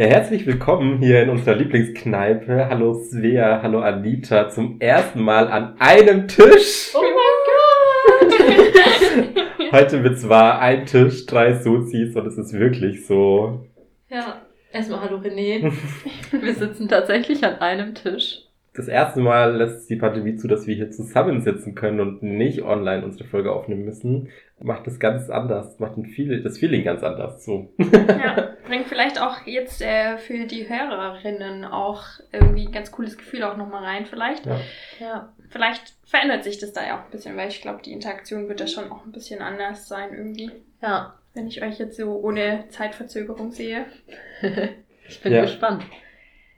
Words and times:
Ja, 0.00 0.06
herzlich 0.06 0.46
willkommen 0.46 0.96
hier 0.96 1.22
in 1.22 1.28
unserer 1.28 1.56
Lieblingskneipe. 1.56 2.70
Hallo 2.70 2.94
Svea, 2.94 3.60
hallo 3.62 3.80
Anita, 3.80 4.48
zum 4.48 4.80
ersten 4.80 5.20
Mal 5.20 5.46
an 5.48 5.78
einem 5.78 6.26
Tisch. 6.26 6.92
Oh 6.94 7.02
mein 7.02 8.30
Gott! 8.30 9.72
Heute 9.72 10.02
wird 10.02 10.18
zwar 10.18 10.58
ein 10.58 10.86
Tisch, 10.86 11.26
drei 11.26 11.52
Sozis 11.52 12.16
und 12.16 12.26
es 12.26 12.38
ist 12.38 12.54
wirklich 12.54 13.06
so. 13.06 13.68
Ja, 14.08 14.40
erstmal 14.72 15.02
hallo 15.02 15.18
René. 15.18 15.70
Wir 16.30 16.54
sitzen 16.54 16.88
tatsächlich 16.88 17.44
an 17.44 17.56
einem 17.56 17.94
Tisch 17.94 18.49
das 18.74 18.86
erste 18.86 19.20
Mal 19.20 19.56
lässt 19.56 19.90
die 19.90 19.96
Pandemie 19.96 20.36
zu, 20.36 20.46
dass 20.46 20.66
wir 20.66 20.74
hier 20.76 20.90
zusammensitzen 20.90 21.74
können 21.74 21.98
und 21.98 22.22
nicht 22.22 22.62
online 22.62 23.04
unsere 23.04 23.24
Folge 23.24 23.52
aufnehmen 23.52 23.84
müssen. 23.84 24.28
Macht 24.60 24.86
das 24.86 25.00
ganz 25.00 25.28
anders, 25.28 25.80
macht 25.80 25.96
ein 25.96 26.06
viel, 26.06 26.42
das 26.42 26.58
Feeling 26.58 26.84
ganz 26.84 27.02
anders 27.02 27.44
so. 27.44 27.72
Ja, 27.78 28.54
bringt 28.66 28.86
vielleicht 28.86 29.20
auch 29.20 29.44
jetzt 29.46 29.82
äh, 29.82 30.18
für 30.18 30.46
die 30.46 30.68
Hörerinnen 30.68 31.64
auch 31.64 32.04
irgendwie 32.32 32.66
ein 32.66 32.72
ganz 32.72 32.92
cooles 32.92 33.18
Gefühl 33.18 33.42
auch 33.42 33.56
nochmal 33.56 33.82
rein, 33.82 34.06
vielleicht. 34.06 34.46
Ja. 34.46 34.60
ja. 35.00 35.32
Vielleicht 35.48 35.94
verändert 36.04 36.44
sich 36.44 36.58
das 36.58 36.72
da 36.72 36.86
ja 36.86 36.96
auch 36.98 37.04
ein 37.04 37.10
bisschen, 37.10 37.36
weil 37.36 37.48
ich 37.48 37.62
glaube, 37.62 37.82
die 37.82 37.92
Interaktion 37.92 38.48
wird 38.48 38.60
da 38.60 38.68
schon 38.68 38.92
auch 38.92 39.04
ein 39.04 39.12
bisschen 39.12 39.42
anders 39.42 39.88
sein 39.88 40.14
irgendwie. 40.14 40.52
Ja. 40.80 41.14
Wenn 41.34 41.48
ich 41.48 41.62
euch 41.62 41.78
jetzt 41.78 41.96
so 41.96 42.20
ohne 42.20 42.64
Zeitverzögerung 42.68 43.50
sehe. 43.50 43.86
ich 45.08 45.20
bin 45.22 45.32
ja. 45.32 45.42
gespannt. 45.42 45.82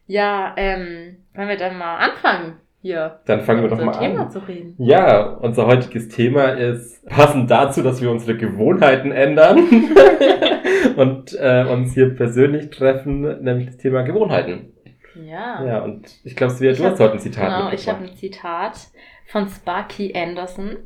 Ja, 0.06 0.54
ähm, 0.58 1.21
wollen 1.34 1.48
wir 1.48 1.56
dann 1.56 1.78
mal 1.78 1.96
anfangen 1.96 2.60
hier? 2.80 3.20
Dann 3.26 3.42
fangen 3.42 3.62
wir 3.62 3.70
doch 3.70 3.82
mal 3.82 3.92
Thema 3.92 4.22
an. 4.22 4.30
Zu 4.30 4.40
reden. 4.40 4.74
Ja, 4.78 5.22
unser 5.22 5.66
heutiges 5.66 6.08
Thema 6.08 6.48
ist 6.48 7.06
passend 7.06 7.50
dazu, 7.50 7.82
dass 7.82 8.02
wir 8.02 8.10
unsere 8.10 8.36
Gewohnheiten 8.36 9.12
ändern 9.12 9.58
und 10.96 11.36
äh, 11.38 11.64
uns 11.64 11.94
hier 11.94 12.14
persönlich 12.14 12.70
treffen, 12.70 13.42
nämlich 13.42 13.66
das 13.66 13.76
Thema 13.76 14.02
Gewohnheiten. 14.02 14.72
Ja. 15.14 15.64
Ja, 15.64 15.78
und 15.84 16.08
ich 16.24 16.34
glaube, 16.36 16.54
du 16.54 16.84
hast 16.84 17.00
heute 17.00 17.12
ein 17.12 17.20
Zitat 17.20 17.44
Genau, 17.44 17.72
ich 17.72 17.88
habe 17.88 18.04
ein 18.04 18.16
Zitat 18.16 18.78
von 19.26 19.48
Sparky 19.48 20.14
Anderson. 20.16 20.76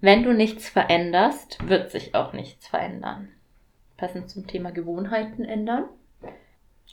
Wenn 0.00 0.24
du 0.24 0.34
nichts 0.34 0.68
veränderst, 0.68 1.58
wird 1.66 1.90
sich 1.90 2.14
auch 2.14 2.32
nichts 2.32 2.66
verändern. 2.66 3.28
Passend 3.96 4.28
zum 4.28 4.48
Thema 4.48 4.72
Gewohnheiten 4.72 5.44
ändern. 5.44 5.84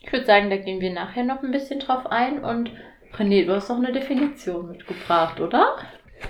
Ich 0.02 0.12
würde 0.12 0.26
sagen, 0.26 0.50
da 0.50 0.58
gehen 0.58 0.80
wir 0.82 0.94
nachher 0.94 1.24
noch 1.24 1.44
ein 1.44 1.52
bisschen 1.52 1.80
drauf 1.80 2.08
ein. 2.08 2.44
Und 2.44 2.72
René, 3.18 3.46
du 3.46 3.56
hast 3.56 3.70
noch 3.70 3.78
eine 3.78 3.92
Definition 3.92 4.70
mitgebracht, 4.70 5.40
oder? 5.40 5.76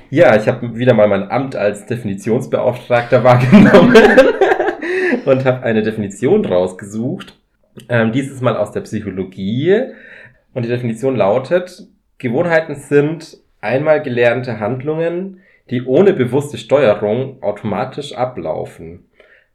Ja, 0.10 0.36
ich 0.36 0.48
habe 0.48 0.76
wieder 0.76 0.94
mal 0.94 1.08
mein 1.08 1.30
Amt 1.30 1.56
als 1.56 1.86
Definitionsbeauftragter 1.86 3.24
wahrgenommen 3.24 3.96
und 5.26 5.46
habe 5.46 5.64
eine 5.64 5.84
Definition 5.84 6.46
rausgesucht. 6.46 7.38
Ähm, 7.88 8.12
dieses 8.12 8.42
Mal 8.42 8.58
aus 8.58 8.72
der 8.72 8.82
Psychologie. 8.82 9.84
Und 10.54 10.64
die 10.64 10.70
Definition 10.70 11.16
lautet, 11.16 11.88
Gewohnheiten 12.18 12.76
sind 12.76 13.38
einmal 13.62 14.02
gelernte 14.02 14.60
Handlungen, 14.60 15.42
die 15.70 15.86
ohne 15.86 16.14
bewusste 16.14 16.58
Steuerung 16.58 17.42
automatisch 17.44 18.14
ablaufen. 18.14 19.06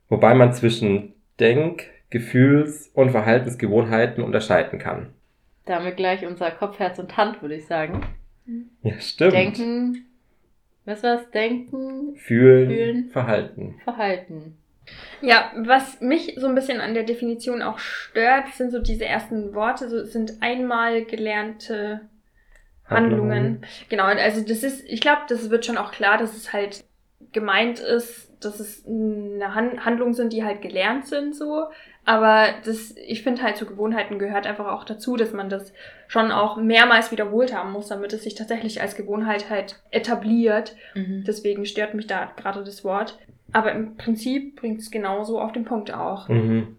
Wobei 0.09 0.35
man 0.35 0.53
zwischen 0.53 1.15
Denk-, 1.41 1.91
Gefühls- 2.15 2.93
und 2.95 3.11
Verhaltensgewohnheiten 3.11 4.23
unterscheiden 4.23 4.79
kann. 4.79 5.13
Damit 5.67 5.97
gleich 5.97 6.25
unser 6.25 6.53
Kopf, 6.53 6.79
Herz 6.79 7.01
und 7.01 7.17
Hand, 7.17 7.43
würde 7.43 7.57
ich 7.57 7.67
sagen. 7.67 8.07
Ja, 8.85 9.01
stimmt. 9.01 9.33
Denken, 9.33 10.07
was 10.85 11.03
war's? 11.03 11.29
Denken, 11.33 12.15
fühlen, 12.15 12.69
fühlen, 12.69 13.11
Verhalten. 13.11 13.81
Verhalten. 13.83 14.57
Ja, 15.23 15.51
was 15.57 16.01
mich 16.01 16.37
so 16.37 16.47
ein 16.47 16.55
bisschen 16.55 16.81
an 16.81 16.95
der 16.95 17.03
Definition 17.03 17.63
auch 17.63 17.81
stört, 17.81 18.47
sind 18.55 18.71
so 18.71 18.81
diese 18.81 19.07
ersten 19.07 19.53
Worte, 19.53 19.89
so 19.89 20.05
sind 20.05 20.35
einmal 20.41 21.05
gelernte 21.05 22.03
Handlungen. 22.85 23.33
Handlungen. 23.33 23.67
Genau, 23.89 24.05
also 24.05 24.41
das 24.41 24.63
ist, 24.63 24.85
ich 24.89 25.01
glaube, 25.01 25.23
das 25.29 25.51
wird 25.51 25.67
schon 25.67 25.79
auch 25.79 25.91
klar, 25.91 26.17
dass 26.17 26.37
es 26.37 26.53
halt 26.53 26.85
gemeint 27.33 27.81
ist, 27.81 28.31
dass 28.45 28.61
es 28.61 28.85
eine 28.87 29.55
Handlung 29.55 30.15
sind, 30.15 30.33
die 30.33 30.45
halt 30.45 30.63
gelernt 30.63 31.07
sind 31.07 31.35
so. 31.35 31.65
Aber 32.05 32.47
das, 32.65 32.95
ich 32.97 33.23
finde 33.23 33.43
halt 33.43 33.57
zu 33.57 33.67
Gewohnheiten 33.67 34.19
gehört 34.19 34.47
einfach 34.47 34.67
auch 34.67 34.85
dazu, 34.85 35.17
dass 35.17 35.33
man 35.33 35.49
das 35.49 35.73
schon 36.07 36.31
auch 36.33 36.57
mehrmals 36.57 37.11
wiederholt 37.11 37.55
haben 37.55 37.73
muss, 37.73 37.89
damit 37.89 38.13
es 38.13 38.25
sich 38.25 38.35
tatsächlich 38.35 38.83
als 38.83 38.97
Gewohnheit 38.97 39.49
halt 39.49 39.81
etabliert. 39.91 40.77
Mhm. 40.95 41.25
Deswegen 41.27 41.65
stört 41.65 41.95
mich 41.95 42.07
da 42.07 42.31
gerade 42.37 42.63
das 42.63 42.85
Wort. 42.85 43.19
Aber 43.53 43.73
im 43.73 43.97
Prinzip 43.97 44.57
bringt 44.57 44.81
es 44.81 44.91
genauso 44.91 45.41
auf 45.41 45.53
den 45.53 45.65
Punkt 45.65 45.95
auch. 45.95 46.29
Mhm. 46.29 46.77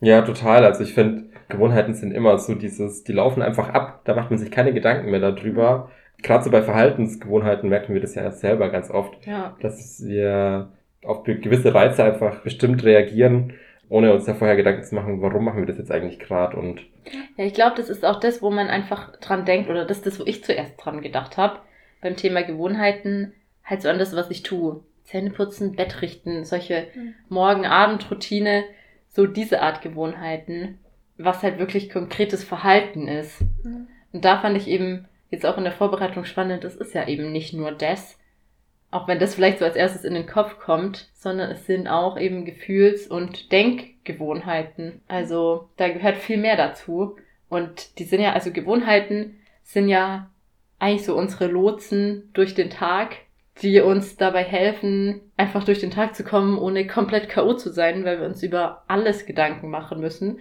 Ja, 0.00 0.22
total. 0.22 0.64
Also 0.64 0.82
ich 0.82 0.94
finde, 0.94 1.26
Gewohnheiten 1.48 1.94
sind 1.94 2.12
immer 2.12 2.38
so 2.38 2.54
dieses, 2.54 3.04
die 3.04 3.12
laufen 3.12 3.42
einfach 3.42 3.68
ab. 3.68 4.00
Da 4.04 4.14
macht 4.14 4.30
man 4.30 4.38
sich 4.38 4.50
keine 4.50 4.72
Gedanken 4.72 5.10
mehr 5.10 5.20
darüber. 5.20 5.90
Gerade 6.22 6.44
so 6.44 6.50
bei 6.50 6.62
Verhaltensgewohnheiten 6.62 7.68
merken 7.68 7.94
wir 7.94 8.00
das 8.00 8.14
ja 8.14 8.30
selber 8.30 8.70
ganz 8.70 8.90
oft, 8.90 9.26
ja. 9.26 9.56
dass 9.60 10.02
wir 10.04 10.70
auf 11.04 11.24
gewisse 11.24 11.74
Reize 11.74 12.04
einfach 12.04 12.40
bestimmt 12.40 12.84
reagieren, 12.84 13.54
ohne 13.88 14.12
uns 14.12 14.26
da 14.26 14.34
vorher 14.34 14.56
Gedanken 14.56 14.84
zu 14.84 14.94
machen, 14.94 15.22
warum 15.22 15.44
machen 15.44 15.60
wir 15.60 15.66
das 15.66 15.78
jetzt 15.78 15.90
eigentlich 15.90 16.18
gerade 16.18 16.56
und 16.56 16.80
ja, 17.36 17.44
ich 17.44 17.54
glaube, 17.54 17.76
das 17.76 17.88
ist 17.88 18.04
auch 18.04 18.20
das, 18.20 18.42
wo 18.42 18.50
man 18.50 18.68
einfach 18.68 19.16
dran 19.18 19.44
denkt 19.44 19.70
oder 19.70 19.84
das 19.84 19.98
ist 19.98 20.06
das, 20.06 20.20
wo 20.20 20.24
ich 20.26 20.44
zuerst 20.44 20.74
dran 20.76 21.00
gedacht 21.00 21.36
habe 21.36 21.60
beim 22.00 22.16
Thema 22.16 22.42
Gewohnheiten, 22.42 23.32
halt 23.64 23.82
so 23.82 23.88
an 23.88 23.98
das, 23.98 24.14
was 24.14 24.30
ich 24.30 24.42
tue. 24.42 24.82
Zähne 25.04 25.30
putzen, 25.30 25.74
Bett 25.74 26.02
richten, 26.02 26.44
solche 26.44 26.86
mhm. 26.94 27.14
Morgen-Abend-Routine, 27.28 28.64
so 29.08 29.26
diese 29.26 29.60
Art 29.60 29.82
Gewohnheiten, 29.82 30.78
was 31.18 31.42
halt 31.42 31.58
wirklich 31.58 31.90
konkretes 31.90 32.44
Verhalten 32.44 33.08
ist. 33.08 33.40
Mhm. 33.64 33.88
Und 34.12 34.24
da 34.24 34.38
fand 34.38 34.56
ich 34.56 34.68
eben 34.68 35.08
jetzt 35.30 35.44
auch 35.46 35.58
in 35.58 35.64
der 35.64 35.72
Vorbereitung 35.72 36.24
spannend, 36.24 36.64
das 36.64 36.76
ist 36.76 36.94
ja 36.94 37.08
eben 37.08 37.32
nicht 37.32 37.54
nur 37.54 37.72
das, 37.72 38.19
auch 38.90 39.06
wenn 39.06 39.20
das 39.20 39.34
vielleicht 39.34 39.60
so 39.60 39.64
als 39.64 39.76
erstes 39.76 40.04
in 40.04 40.14
den 40.14 40.26
Kopf 40.26 40.58
kommt, 40.58 41.08
sondern 41.14 41.50
es 41.50 41.66
sind 41.66 41.86
auch 41.86 42.18
eben 42.18 42.44
Gefühls- 42.44 43.06
und 43.06 43.52
Denkgewohnheiten. 43.52 45.00
Also 45.06 45.68
da 45.76 45.88
gehört 45.88 46.16
viel 46.16 46.38
mehr 46.38 46.56
dazu. 46.56 47.16
Und 47.48 47.98
die 47.98 48.04
sind 48.04 48.20
ja, 48.20 48.32
also 48.32 48.50
Gewohnheiten 48.52 49.38
sind 49.62 49.88
ja 49.88 50.30
eigentlich 50.80 51.04
so 51.04 51.16
unsere 51.16 51.46
Lotsen 51.46 52.30
durch 52.32 52.54
den 52.54 52.70
Tag, 52.70 53.16
die 53.62 53.80
uns 53.80 54.16
dabei 54.16 54.42
helfen, 54.42 55.20
einfach 55.36 55.64
durch 55.64 55.80
den 55.80 55.90
Tag 55.90 56.16
zu 56.16 56.24
kommen, 56.24 56.58
ohne 56.58 56.86
komplett 56.86 57.28
K.O. 57.28 57.54
zu 57.54 57.70
sein, 57.70 58.04
weil 58.04 58.18
wir 58.20 58.26
uns 58.26 58.42
über 58.42 58.84
alles 58.88 59.26
Gedanken 59.26 59.68
machen 59.68 60.00
müssen. 60.00 60.40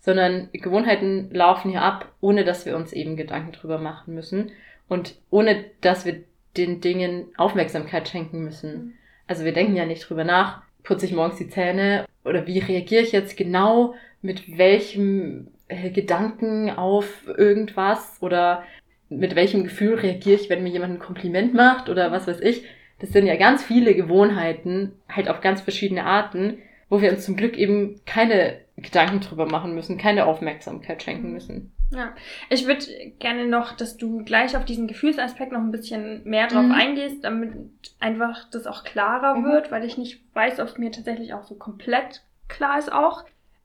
Sondern 0.00 0.48
Gewohnheiten 0.52 1.30
laufen 1.32 1.70
hier 1.70 1.82
ab, 1.82 2.10
ohne 2.20 2.44
dass 2.44 2.64
wir 2.64 2.76
uns 2.76 2.92
eben 2.92 3.16
Gedanken 3.16 3.52
drüber 3.52 3.78
machen 3.78 4.14
müssen. 4.14 4.50
Und 4.88 5.16
ohne 5.30 5.64
dass 5.80 6.04
wir 6.04 6.22
den 6.56 6.80
Dingen 6.80 7.26
Aufmerksamkeit 7.36 8.08
schenken 8.08 8.42
müssen. 8.44 8.72
Mhm. 8.72 8.92
Also 9.26 9.44
wir 9.44 9.52
denken 9.52 9.76
ja 9.76 9.86
nicht 9.86 10.08
drüber 10.08 10.24
nach, 10.24 10.62
putze 10.82 11.06
ich 11.06 11.12
morgens 11.12 11.38
die 11.38 11.48
Zähne 11.48 12.06
oder 12.24 12.46
wie 12.46 12.58
reagiere 12.58 13.02
ich 13.02 13.12
jetzt 13.12 13.36
genau 13.36 13.94
mit 14.20 14.58
welchem 14.58 15.48
äh, 15.68 15.90
Gedanken 15.90 16.70
auf 16.70 17.26
irgendwas 17.26 18.18
oder 18.20 18.64
mit 19.08 19.34
welchem 19.34 19.64
Gefühl 19.64 19.94
reagiere 19.94 20.40
ich, 20.40 20.50
wenn 20.50 20.62
mir 20.62 20.70
jemand 20.70 20.94
ein 20.94 20.98
Kompliment 20.98 21.54
macht 21.54 21.88
oder 21.88 22.12
was 22.12 22.26
weiß 22.26 22.40
ich. 22.40 22.64
Das 22.98 23.10
sind 23.10 23.26
ja 23.26 23.36
ganz 23.36 23.62
viele 23.64 23.94
Gewohnheiten, 23.94 24.92
halt 25.08 25.28
auf 25.28 25.40
ganz 25.40 25.60
verschiedene 25.60 26.04
Arten, 26.04 26.58
wo 26.88 27.00
wir 27.00 27.10
uns 27.10 27.24
zum 27.24 27.36
Glück 27.36 27.58
eben 27.58 28.00
keine 28.06 28.60
Gedanken 28.76 29.20
drüber 29.20 29.46
machen 29.46 29.74
müssen, 29.74 29.98
keine 29.98 30.26
Aufmerksamkeit 30.26 31.02
schenken 31.02 31.32
müssen. 31.32 31.72
Ja, 31.94 32.14
ich 32.48 32.66
würde 32.66 33.12
gerne 33.18 33.46
noch, 33.46 33.72
dass 33.72 33.98
du 33.98 34.24
gleich 34.24 34.56
auf 34.56 34.64
diesen 34.64 34.86
Gefühlsaspekt 34.86 35.52
noch 35.52 35.60
ein 35.60 35.70
bisschen 35.70 36.22
mehr 36.24 36.46
drauf 36.46 36.64
mhm. 36.64 36.72
eingehst, 36.72 37.22
damit 37.22 37.52
einfach 38.00 38.48
das 38.50 38.66
auch 38.66 38.82
klarer 38.82 39.34
mhm. 39.34 39.44
wird, 39.44 39.70
weil 39.70 39.84
ich 39.84 39.98
nicht 39.98 40.22
weiß, 40.34 40.58
ob 40.60 40.68
es 40.68 40.78
mir 40.78 40.90
tatsächlich 40.90 41.34
auch 41.34 41.44
so 41.44 41.54
komplett 41.54 42.22
klar 42.48 42.78
ist 42.78 42.90
auch. 42.90 43.24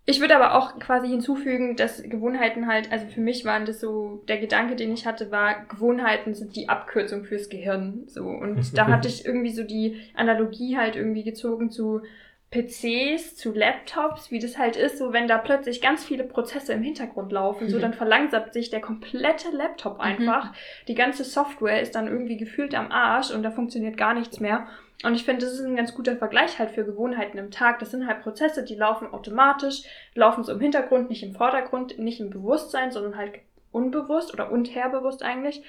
Ich 0.09 0.21
würde 0.21 0.37
aber 0.37 0.55
auch 0.55 0.79
quasi 0.79 1.09
hinzufügen, 1.09 1.75
dass 1.75 2.01
Gewohnheiten 2.01 2.67
halt, 2.67 2.91
also 2.93 3.05
für 3.07 3.19
mich 3.19 3.43
waren 3.43 3.65
das 3.65 3.81
so, 3.81 4.23
der 4.29 4.37
Gedanke, 4.37 4.77
den 4.77 4.93
ich 4.93 5.05
hatte, 5.05 5.31
war, 5.31 5.65
Gewohnheiten 5.65 6.33
sind 6.33 6.55
die 6.55 6.69
Abkürzung 6.69 7.25
fürs 7.25 7.49
Gehirn, 7.49 8.03
so. 8.07 8.23
Und 8.23 8.77
da 8.77 8.87
hatte 8.87 9.09
ich 9.09 9.25
irgendwie 9.25 9.51
so 9.51 9.63
die 9.63 10.01
Analogie 10.13 10.77
halt 10.77 10.95
irgendwie 10.95 11.23
gezogen 11.23 11.71
zu, 11.71 12.03
PCs 12.49 13.35
zu 13.35 13.53
Laptops, 13.53 14.31
wie 14.31 14.39
das 14.39 14.57
halt 14.57 14.77
ist, 14.77 14.97
so 14.97 15.11
wenn 15.11 15.27
da 15.27 15.37
plötzlich 15.37 15.81
ganz 15.81 16.05
viele 16.05 16.23
Prozesse 16.23 16.71
im 16.73 16.81
Hintergrund 16.81 17.31
laufen, 17.33 17.65
mhm. 17.65 17.69
so 17.69 17.79
dann 17.79 17.93
verlangsamt 17.93 18.53
sich 18.53 18.69
der 18.69 18.79
komplette 18.79 19.49
Laptop 19.51 19.95
mhm. 19.95 20.01
einfach. 20.01 20.45
Mhm. 20.45 20.55
Die 20.87 20.95
ganze 20.95 21.25
Software 21.25 21.81
ist 21.81 21.95
dann 21.95 22.07
irgendwie 22.07 22.37
gefühlt 22.37 22.73
am 22.73 22.91
Arsch 22.91 23.31
und 23.31 23.43
da 23.43 23.51
funktioniert 23.51 23.97
gar 23.97 24.13
nichts 24.13 24.39
mehr. 24.39 24.67
Und 25.03 25.13
ich 25.13 25.25
finde, 25.25 25.45
das 25.45 25.53
ist 25.53 25.61
ein 25.61 25.75
ganz 25.75 25.93
guter 25.93 26.15
Vergleich 26.15 26.57
halt 26.57 26.71
für 26.71 26.83
Gewohnheiten 26.83 27.37
im 27.37 27.51
Tag. 27.51 27.79
Das 27.79 27.91
sind 27.91 28.07
halt 28.07 28.23
Prozesse, 28.23 28.63
die 28.63 28.75
laufen 28.75 29.13
automatisch, 29.13 29.83
laufen 30.15 30.43
so 30.43 30.53
im 30.53 30.59
Hintergrund, 30.59 31.09
nicht 31.09 31.23
im 31.23 31.33
Vordergrund, 31.33 31.99
nicht 31.99 32.19
im 32.19 32.31
Bewusstsein, 32.31 32.91
sondern 32.91 33.17
halt 33.17 33.33
unbewusst 33.71 34.33
oder 34.33 34.51
unterbewusst 34.51 35.21
eigentlich. 35.21 35.63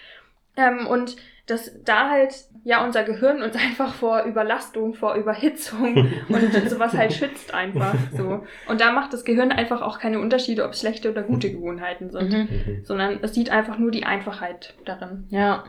Ähm, 0.59 0.87
und 0.87 1.17
dass 1.47 1.83
da 1.85 2.11
halt 2.11 2.35
ja 2.65 2.85
unser 2.85 3.05
Gehirn 3.05 3.41
uns 3.43 3.55
einfach 3.65 3.95
vor 3.95 4.25
Überlastung, 4.25 4.93
vor 4.93 5.15
Überhitzung 5.15 5.97
und 6.29 6.69
sowas 6.69 6.93
halt 6.93 7.15
schützt 7.15 7.55
einfach 7.55 7.95
so. 8.13 8.45
Und 8.69 8.81
da 8.83 8.93
macht 8.93 9.15
das 9.15 9.25
Gehirn 9.25 9.51
einfach 9.53 9.81
auch 9.81 9.99
keine 9.99 10.21
Unterschiede, 10.21 10.65
ob 10.65 10.73
es 10.73 10.81
schlechte 10.81 11.11
oder 11.11 11.23
gute 11.23 11.51
Gewohnheiten 11.51 12.11
sind, 12.11 12.31
Mhm. 12.33 12.39
Mhm. 12.51 12.85
sondern 12.85 13.19
es 13.23 13.33
sieht 13.33 13.49
einfach 13.51 13.79
nur 13.79 13.91
die 13.91 14.05
Einfachheit 14.05 14.75
darin. 14.85 15.27
Ja. 15.31 15.65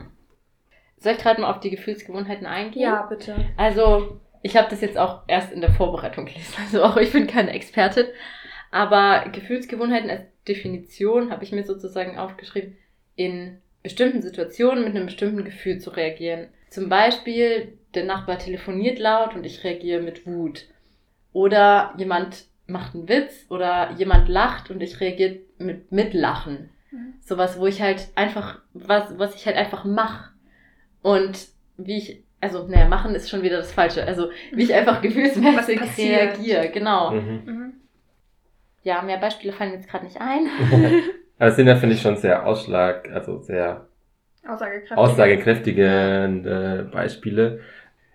Soll 0.98 1.12
ich 1.14 1.18
gerade 1.18 1.40
mal 1.40 1.50
auf 1.50 1.60
die 1.60 1.70
Gefühlsgewohnheiten 1.70 2.46
eingehen? 2.46 2.82
Ja, 2.82 3.02
bitte. 3.08 3.34
Also, 3.56 4.20
ich 4.42 4.56
habe 4.58 4.68
das 4.68 4.82
jetzt 4.82 4.98
auch 4.98 5.22
erst 5.28 5.50
in 5.52 5.62
der 5.62 5.72
Vorbereitung 5.72 6.26
gelesen. 6.26 6.54
Also 6.62 6.82
auch 6.84 6.98
ich 6.98 7.10
bin 7.12 7.26
keine 7.26 7.52
Expertin. 7.52 8.04
Aber 8.70 9.24
Gefühlsgewohnheiten 9.32 10.10
als 10.10 10.22
Definition 10.46 11.30
habe 11.30 11.42
ich 11.44 11.52
mir 11.52 11.64
sozusagen 11.64 12.18
aufgeschrieben, 12.18 12.76
in 13.16 13.60
bestimmten 13.82 14.22
Situationen 14.22 14.84
mit 14.84 14.94
einem 14.94 15.06
bestimmten 15.06 15.44
Gefühl 15.44 15.78
zu 15.78 15.90
reagieren. 15.90 16.48
Zum 16.70 16.88
Beispiel, 16.88 17.76
der 17.94 18.04
Nachbar 18.04 18.38
telefoniert 18.38 18.98
laut 18.98 19.34
und 19.34 19.44
ich 19.44 19.64
reagiere 19.64 20.02
mit 20.02 20.26
Wut. 20.26 20.66
Oder 21.32 21.94
jemand 21.96 22.44
macht 22.66 22.94
einen 22.94 23.08
Witz 23.08 23.46
oder 23.48 23.92
jemand 23.92 24.28
lacht 24.28 24.70
und 24.70 24.80
ich 24.82 25.00
reagiere 25.00 25.38
mit 25.58 25.90
Mitlachen. 25.90 26.70
Mhm. 26.90 27.14
Sowas, 27.20 27.58
wo 27.58 27.66
ich 27.66 27.80
halt 27.80 28.08
einfach, 28.14 28.60
was, 28.72 29.18
was 29.18 29.34
ich 29.34 29.46
halt 29.46 29.56
einfach 29.56 29.84
mache. 29.84 30.30
Und 31.02 31.48
wie 31.76 31.96
ich, 31.96 32.22
also, 32.40 32.66
naja, 32.66 32.86
machen 32.86 33.14
ist 33.14 33.30
schon 33.30 33.42
wieder 33.42 33.56
das 33.56 33.72
Falsche. 33.72 34.04
Also, 34.04 34.30
wie 34.52 34.64
ich 34.64 34.74
einfach 34.74 35.00
gefühlsmäßig 35.02 35.80
reagiere, 35.98 36.68
genau. 36.68 37.12
Mhm. 37.12 37.42
Mhm. 37.44 37.72
Ja, 38.82 39.02
mehr 39.02 39.18
Beispiele 39.18 39.52
fallen 39.52 39.72
jetzt 39.72 39.88
gerade 39.88 40.04
nicht 40.04 40.20
ein. 40.20 40.46
Aber 41.40 41.48
es 41.48 41.56
sind 41.56 41.66
ja, 41.66 41.74
finde 41.74 41.94
ich, 41.96 42.02
schon 42.02 42.16
sehr 42.16 42.46
Ausschlag, 42.46 43.10
also 43.12 43.38
sehr 43.40 43.86
Aussagekräftig. 44.46 44.96
aussagekräftige 44.96 45.84
äh, 46.86 46.90
Beispiele. 46.92 47.60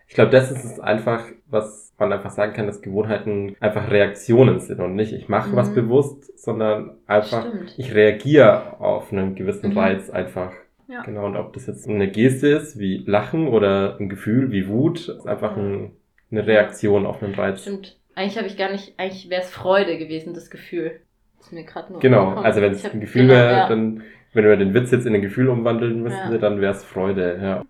Ich 0.08 0.14
glaube, 0.16 0.32
das 0.32 0.52
ist 0.52 0.64
es 0.64 0.80
einfach, 0.80 1.24
was 1.48 1.94
man 1.98 2.14
einfach 2.14 2.30
sagen 2.30 2.54
kann, 2.54 2.68
dass 2.68 2.82
Gewohnheiten 2.82 3.56
einfach 3.60 3.90
Reaktionen 3.90 4.60
sind 4.60 4.80
und 4.80 4.96
nicht, 4.96 5.12
ich 5.14 5.28
mache 5.28 5.56
was 5.56 5.70
Mhm. 5.72 5.76
bewusst, 5.76 6.40
sondern 6.40 6.98
einfach, 7.08 7.48
Stimmt. 7.48 7.74
ich 7.78 7.94
reagiere 7.96 8.80
auf 8.80 9.12
einen 9.12 9.36
gewissen 9.36 9.72
Mhm. 9.72 9.78
Reiz 9.78 10.10
einfach. 10.10 10.52
Ja. 10.88 11.02
Genau, 11.02 11.26
und 11.26 11.36
ob 11.36 11.54
das 11.54 11.66
jetzt 11.66 11.90
eine 11.90 12.08
Geste 12.10 12.48
ist, 12.50 12.78
wie 12.78 12.98
Lachen 13.08 13.48
oder 13.48 13.98
ein 14.00 14.08
Gefühl 14.08 14.52
wie 14.52 14.68
Wut, 14.68 15.00
ist 15.10 15.26
einfach 15.28 15.58
ein, 15.58 15.92
eine 16.32 16.46
Reaktion 16.46 17.08
auf 17.08 17.24
einen 17.24 17.34
Reiz. 17.34 17.62
Stimmt. 17.64 17.98
Eigentlich 18.14 18.38
habe 18.38 18.48
ich 18.48 18.56
gar 18.58 18.72
nicht, 18.72 18.94
eigentlich 18.98 19.30
wäre 19.32 19.42
es 19.42 19.50
Freude 19.50 19.98
gewesen, 19.98 20.34
das 20.36 20.50
Gefühl. 20.52 21.00
Ist 21.46 21.54
mir 21.54 21.64
gerade 21.64 21.92
nur 21.92 22.02
Genau, 22.02 22.30
gekommen. 22.30 22.46
also 22.46 22.62
wenn 22.62 22.72
es 22.72 22.84
ein 22.86 23.00
Gefühl 23.00 23.28
wäre, 23.28 23.52
ja. 23.52 23.68
dann, 23.70 24.02
wenn 24.34 24.46
wir 24.46 24.58
den 24.58 24.74
Witz 24.74 24.90
jetzt 24.92 25.06
in 25.06 25.14
ein 25.14 25.22
Gefühl 25.22 25.48
umwandeln 25.50 26.02
müssten, 26.02 26.32
Ja. 26.32 26.38
dann 26.40 26.60
wäre 26.60 26.74
es 26.74 26.84
Freude, 26.84 27.40
ja. 27.42 27.66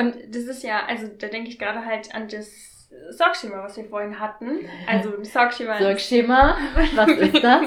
Und 0.00 0.14
das 0.28 0.44
ist 0.44 0.62
ja, 0.62 0.82
also 0.86 1.08
da 1.18 1.26
denke 1.26 1.48
ich 1.48 1.58
gerade 1.58 1.84
halt 1.84 2.14
an 2.14 2.28
das 2.28 2.88
Sorgschema, 3.10 3.62
was 3.64 3.76
wir 3.76 3.84
vorhin 3.86 4.20
hatten. 4.20 4.60
Also 4.86 5.16
ein 5.16 5.24
Sorgschema. 5.24 5.78
Sorgschema, 5.80 6.56
was 6.94 7.08
ist 7.10 7.42
das? 7.42 7.62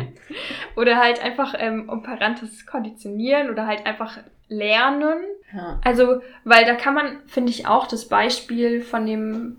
oder 0.76 0.96
halt 0.98 1.24
einfach 1.24 1.54
ähm, 1.58 1.88
operantes 1.88 2.66
Konditionieren 2.66 3.50
oder 3.50 3.66
halt 3.66 3.86
einfach 3.86 4.18
Lernen. 4.48 5.18
ja. 5.54 5.80
Also, 5.84 6.20
weil 6.44 6.64
da 6.66 6.74
kann 6.74 6.94
man, 6.94 7.20
finde 7.26 7.50
ich, 7.50 7.66
auch 7.66 7.86
das 7.86 8.08
Beispiel 8.08 8.82
von 8.82 9.06
dem 9.06 9.56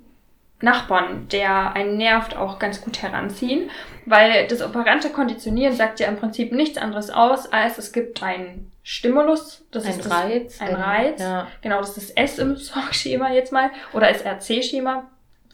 Nachbarn, 0.61 1.27
der 1.31 1.73
einen 1.73 1.97
nervt, 1.97 2.35
auch 2.35 2.59
ganz 2.59 2.81
gut 2.81 3.01
heranziehen. 3.01 3.69
Weil 4.05 4.47
das 4.47 4.61
operante 4.61 5.09
Konditionieren 5.09 5.75
sagt 5.75 5.99
ja 5.99 6.07
im 6.07 6.17
Prinzip 6.17 6.51
nichts 6.51 6.77
anderes 6.77 7.09
aus, 7.11 7.51
als 7.51 7.77
es 7.77 7.91
gibt 7.91 8.21
einen 8.23 8.71
Stimulus. 8.83 9.63
Das 9.71 9.85
Ein 9.85 9.91
ist 9.91 10.05
das, 10.05 10.11
Reiz. 10.13 10.61
ein 10.61 10.75
Reiz. 10.75 11.21
Ja. 11.21 11.47
Genau, 11.61 11.79
das 11.79 11.97
ist 11.97 12.09
das 12.09 12.31
S 12.31 12.39
im 12.39 12.55
Sorgschema 12.55 13.31
jetzt 13.31 13.51
mal. 13.51 13.69
Oder 13.93 14.07
als 14.07 14.25
RC-Schema. 14.25 15.03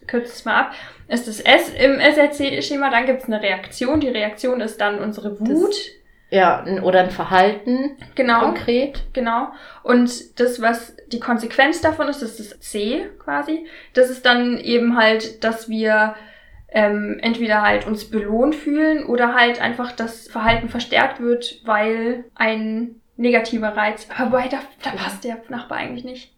Kürzt 0.08 0.36
es 0.36 0.46
mal 0.46 0.62
ab. 0.62 0.72
Ist 1.10 1.28
das 1.28 1.42
S 1.42 1.70
im 1.70 2.00
SRC-Schema, 2.00 2.90
dann 2.90 3.06
gibt 3.06 3.24
es 3.24 3.28
eine 3.28 3.42
Reaktion. 3.42 4.00
Die 4.00 4.08
Reaktion 4.10 4.62
ist 4.62 4.80
dann 4.80 5.00
unsere 5.00 5.38
Wut. 5.40 5.76
ja, 6.30 6.62
ein- 6.62 6.82
oder 6.82 7.02
ein 7.02 7.12
Verhalten 7.12 7.98
genau. 8.16 8.40
konkret. 8.42 9.04
Genau. 9.14 9.48
Und 9.84 10.40
das, 10.40 10.62
was 10.62 10.96
die 11.12 11.20
Konsequenz 11.20 11.82
davon 11.82 12.08
ist, 12.08 12.22
das 12.22 12.40
ist 12.40 12.52
das 12.52 12.60
C 12.60 13.10
quasi. 13.20 13.66
Das 13.94 14.10
ist 14.10 14.26
dann 14.26 14.58
eben 14.58 14.98
halt, 14.98 15.44
dass 15.44 15.70
wir 15.70 16.16
ähm, 16.70 17.18
entweder 17.22 17.62
halt 17.62 17.88
uns 17.88 18.10
belohnt 18.10 18.56
fühlen 18.56 19.06
oder 19.06 19.34
halt 19.34 19.62
einfach 19.62 19.92
das 19.92 20.28
Verhalten 20.28 20.70
verstärkt 20.70 21.20
wird, 21.20 21.62
weil 21.66 22.26
ein 22.36 23.02
negativer 23.16 23.76
Reiz, 23.76 24.08
wobei 24.18 24.48
da, 24.48 24.60
da 24.84 24.92
passt 24.92 25.24
der 25.24 25.42
Nachbar 25.50 25.78
eigentlich 25.78 26.06
nicht. 26.06 26.34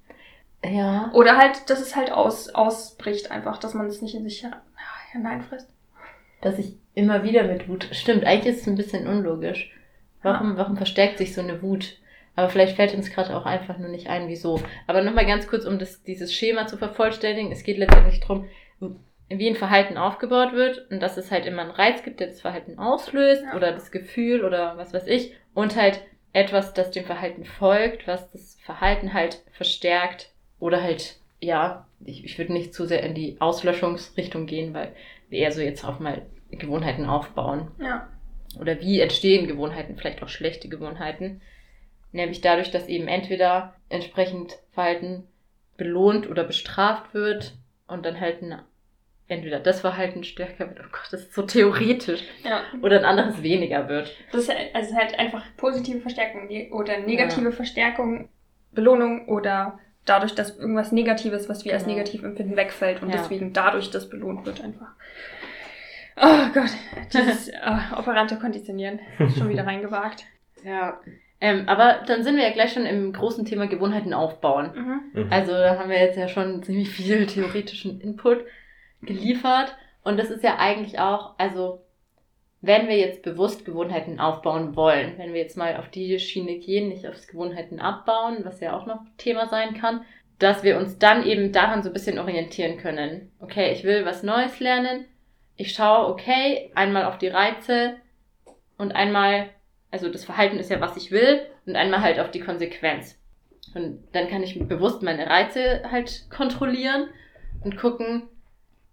Ja. 0.64 1.10
Oder 1.14 1.38
halt, 1.38 1.70
dass 1.70 1.82
es 1.82 1.96
halt 1.96 2.12
aus, 2.12 2.50
ausbricht 2.50 3.32
einfach, 3.32 3.58
dass 3.58 3.74
man 3.74 3.88
es 3.88 4.02
nicht 4.02 4.16
in 4.16 4.24
sich 4.24 4.46
hineinfrisst. 5.12 5.70
Dass 6.42 6.60
ich 6.60 6.78
immer 6.94 7.24
wieder 7.24 7.44
mit 7.44 7.68
Wut. 7.68 7.90
Stimmt, 7.92 8.26
eigentlich 8.26 8.56
ist 8.56 8.62
es 8.62 8.68
ein 8.68 8.76
bisschen 8.76 9.08
unlogisch. 9.08 9.72
Warum, 10.22 10.58
warum 10.58 10.78
verstärkt 10.78 11.18
sich 11.18 11.34
so 11.34 11.42
eine 11.42 11.62
Wut? 11.62 11.98
Aber 12.40 12.48
vielleicht 12.48 12.78
fällt 12.78 12.96
uns 12.96 13.12
gerade 13.12 13.36
auch 13.36 13.46
einfach 13.46 13.78
nur 13.80 13.90
nicht 13.90 14.08
ein, 14.10 14.30
wieso. 14.30 14.62
Aber 14.88 15.02
nochmal 15.02 15.26
ganz 15.26 15.46
kurz, 15.46 15.66
um 15.66 15.78
das, 15.78 16.04
dieses 16.04 16.34
Schema 16.34 16.68
zu 16.68 16.78
vervollständigen. 16.78 17.52
Es 17.52 17.64
geht 17.64 17.78
letztendlich 17.78 18.22
darum, 18.22 18.48
wie 19.28 19.50
ein 19.50 19.58
Verhalten 19.58 19.98
aufgebaut 19.98 20.54
wird 20.54 20.90
und 20.90 21.02
dass 21.02 21.18
es 21.18 21.32
halt 21.32 21.46
immer 21.46 21.64
einen 21.64 21.72
Reiz 21.72 22.02
gibt, 22.02 22.22
der 22.22 22.28
das 22.28 22.40
Verhalten 22.40 22.80
auslöst 22.80 23.44
Ja. 23.44 23.58
oder 23.58 23.74
das 23.74 23.92
Gefühl 23.92 24.46
oder 24.46 24.78
was 24.78 24.94
weiß 24.94 25.06
ich. 25.08 25.34
Und 25.54 25.76
halt 25.76 26.00
etwas, 26.32 26.74
das 26.74 26.92
dem 26.92 27.04
Verhalten 27.04 27.44
folgt, 27.44 28.08
was 28.08 28.32
das 28.32 28.58
Verhalten 28.64 29.14
halt 29.14 29.44
verstärkt 29.52 30.32
oder 30.62 30.82
halt, 30.82 31.18
ja, 31.42 31.88
ich, 32.06 32.24
ich 32.24 32.38
würde 32.38 32.54
nicht 32.54 32.74
zu 32.74 32.86
sehr 32.86 33.04
in 33.04 33.16
die 33.16 33.36
Auslöschungsrichtung 33.42 34.46
gehen, 34.46 34.74
weil 34.74 34.94
wir 35.28 35.40
eher 35.40 35.52
so 35.52 35.60
jetzt 35.60 35.84
auch 35.84 36.00
mal 36.00 36.22
Gewohnheiten 36.52 37.06
aufbauen. 37.06 37.72
Ja. 37.82 38.08
Oder 38.58 38.80
wie 38.80 39.02
entstehen 39.02 39.46
Gewohnheiten, 39.46 39.98
vielleicht 39.98 40.24
auch 40.24 40.30
schlechte 40.30 40.70
Gewohnheiten. 40.70 41.42
Nämlich 42.12 42.42
dadurch, 42.42 42.72
dass 42.72 42.88
eben 42.88 43.08
entweder 43.08 43.76
entsprechend 43.90 44.58
Verhalten 44.72 45.28
belohnt 45.78 46.30
oder 46.30 46.44
bestraft 46.44 47.14
wird 47.14 47.54
und 47.88 48.06
dann 48.06 48.20
halt 48.20 48.42
ein, 48.42 48.60
entweder 49.28 49.60
das 49.60 49.82
Verhalten 49.82 50.24
stärker 50.24 50.68
wird, 50.70 50.80
oh 50.80 50.90
Gott, 50.92 51.08
das 51.12 51.22
ist 51.22 51.34
so 51.34 51.44
theoretisch, 51.44 52.24
Ja. 52.44 52.64
oder 52.82 52.98
ein 53.00 53.06
anderes 53.06 53.44
weniger 53.44 53.88
wird. 53.88 54.16
Das 54.32 54.42
ist 54.42 54.50
halt- 54.50 54.74
also 54.74 54.96
halt 54.96 55.18
einfach 55.20 55.44
positive 55.58 56.00
Verstärkung 56.02 56.48
ne- 56.48 56.70
oder 56.72 56.98
negative 57.00 57.52
Verstärkung, 57.52 58.30
Belohnung 58.72 59.28
oder 59.28 59.80
dadurch, 60.06 60.34
dass 60.34 60.58
irgendwas 60.58 60.92
Negatives, 60.92 61.48
was 61.48 61.64
wir 61.64 61.74
als 61.74 61.84
Genau. 61.84 61.96
negativ 61.98 62.24
empfinden, 62.24 62.56
wegfällt 62.56 63.02
und 63.04 63.10
Ja. 63.10 63.18
deswegen 63.18 63.54
dadurch 63.54 63.92
das 63.92 64.10
belohnt 64.10 64.46
wird 64.48 64.62
einfach. 64.62 64.94
Oh 66.18 66.50
Gott, 66.54 66.72
dieses 67.14 67.48
äh, 67.50 67.78
operante 67.98 68.38
Konditionieren 68.38 69.00
schon 69.38 69.50
wieder 69.50 69.66
reingewagt. 69.68 70.26
Ja. 70.64 71.00
Ähm, 71.42 71.68
aber 71.68 72.02
dann 72.06 72.24
sind 72.24 72.36
wir 72.36 72.44
ja 72.44 72.52
gleich 72.52 72.74
schon 72.74 72.86
im 72.86 73.14
großen 73.14 73.46
Thema 73.46 73.68
Gewohnheiten 73.68 74.14
aufbauen. 74.14 74.72
Mhm. 74.76 75.22
Mhm. 75.22 75.32
Also 75.32 75.54
da 75.54 75.80
haben 75.80 75.90
wir 75.90 76.00
jetzt 76.00 76.18
ja 76.18 76.28
schon 76.28 76.64
ziemlich 76.64 76.90
viel 76.90 77.26
theoretischen 77.28 78.02
Input 78.02 78.44
geliefert. 79.02 79.76
Und 80.04 80.18
das 80.18 80.30
ist 80.30 80.44
ja 80.44 80.58
eigentlich 80.58 81.00
auch, 81.00 81.36
also 81.38 81.82
wenn 82.62 82.88
wir 82.88 82.98
jetzt 82.98 83.24
bewusst 83.24 83.64
Gewohnheiten 83.64 84.20
aufbauen 84.20 84.76
wollen, 84.76 85.14
wenn 85.18 85.34
wir 85.34 85.40
jetzt 85.40 85.56
mal 85.56 85.78
auf 85.78 85.90
die 85.90 86.20
Schiene 86.20 86.58
gehen, 86.58 86.90
nicht 86.90 87.08
aufs 87.08 87.28
Gewohnheiten 87.28 87.80
abbauen, 87.80 88.40
was 88.44 88.60
ja 88.60 88.76
auch 88.76 88.86
noch 88.86 89.00
Thema 89.18 89.48
sein 89.48 89.76
kann, 89.76 90.02
dass 90.40 90.64
wir 90.64 90.78
uns 90.78 90.98
dann 90.98 91.26
eben 91.26 91.52
daran 91.52 91.84
so 91.84 91.90
ein 91.90 91.94
bisschen 91.94 92.20
orientieren 92.20 92.78
können. 92.78 93.32
Okay, 93.40 93.72
ich 93.72 93.84
will 93.84 94.06
was 94.06 94.24
Neues 94.24 94.60
lernen. 94.60 95.06
Ich 95.56 95.74
schaue, 95.74 96.08
okay, 96.08 96.72
einmal 96.76 97.06
auf 97.06 97.18
die 97.18 97.28
Reize 97.28 97.96
und 98.78 98.94
einmal, 98.94 99.50
also 99.92 100.10
das 100.10 100.26
Verhalten 100.26 100.58
ist 100.58 100.70
ja, 100.70 100.82
was 100.82 100.98
ich 100.98 101.12
will, 101.12 101.42
und 101.66 101.76
einmal 101.76 102.02
halt 102.02 102.20
auf 102.20 102.32
die 102.32 102.40
Konsequenz. 102.40 103.18
Und 103.76 104.04
dann 104.14 104.28
kann 104.30 104.44
ich 104.44 104.58
bewusst 104.68 105.04
meine 105.04 105.28
Reize 105.28 105.84
halt 105.92 106.26
kontrollieren 106.30 107.10
und 107.64 107.78
gucken, 107.78 108.24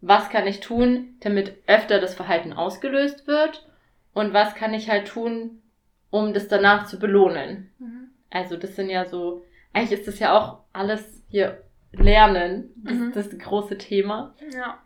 was 0.00 0.28
kann 0.28 0.46
ich 0.46 0.60
tun, 0.60 1.16
damit 1.20 1.56
öfter 1.66 2.00
das 2.00 2.14
Verhalten 2.14 2.52
ausgelöst 2.52 3.26
wird 3.26 3.66
und 4.12 4.32
was 4.34 4.54
kann 4.54 4.74
ich 4.74 4.90
halt 4.90 5.08
tun, 5.08 5.62
um 6.10 6.34
das 6.34 6.48
danach 6.48 6.86
zu 6.86 6.98
belohnen. 6.98 7.70
Mhm. 7.78 8.10
Also 8.30 8.56
das 8.56 8.76
sind 8.76 8.90
ja 8.90 9.06
so, 9.06 9.44
eigentlich 9.72 9.98
ist 9.98 10.08
das 10.08 10.18
ja 10.18 10.36
auch 10.36 10.60
alles 10.72 11.22
hier 11.28 11.62
Lernen, 11.92 12.72
das, 12.76 12.94
Mhm. 12.94 13.12
das 13.14 13.26
ist 13.26 13.32
das 13.38 13.46
große 13.48 13.78
Thema. 13.78 14.34
Ja. 14.52 14.78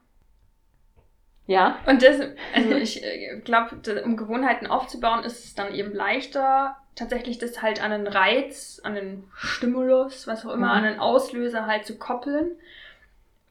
Ja. 1.51 1.81
Und 1.87 2.01
das, 2.01 2.21
also 2.55 2.77
ich 2.77 3.03
glaube, 3.45 3.81
um 4.05 4.17
Gewohnheiten 4.17 4.69
aufzubauen, 4.69 5.25
ist 5.25 5.45
es 5.45 5.55
dann 5.57 5.75
eben 5.75 5.93
leichter, 5.93 6.77
tatsächlich 6.95 7.39
das 7.39 7.61
halt 7.61 7.83
an 7.83 7.91
einen 7.91 8.07
Reiz, 8.07 8.81
an 8.85 8.97
einen 8.97 9.25
Stimulus, 9.35 10.29
was 10.29 10.47
auch 10.47 10.53
immer, 10.55 10.69
Mhm. 10.69 10.73
an 10.79 10.85
einen 10.85 11.01
Auslöser 11.01 11.67
halt 11.67 11.87
zu 11.87 11.99
koppeln. 11.99 12.53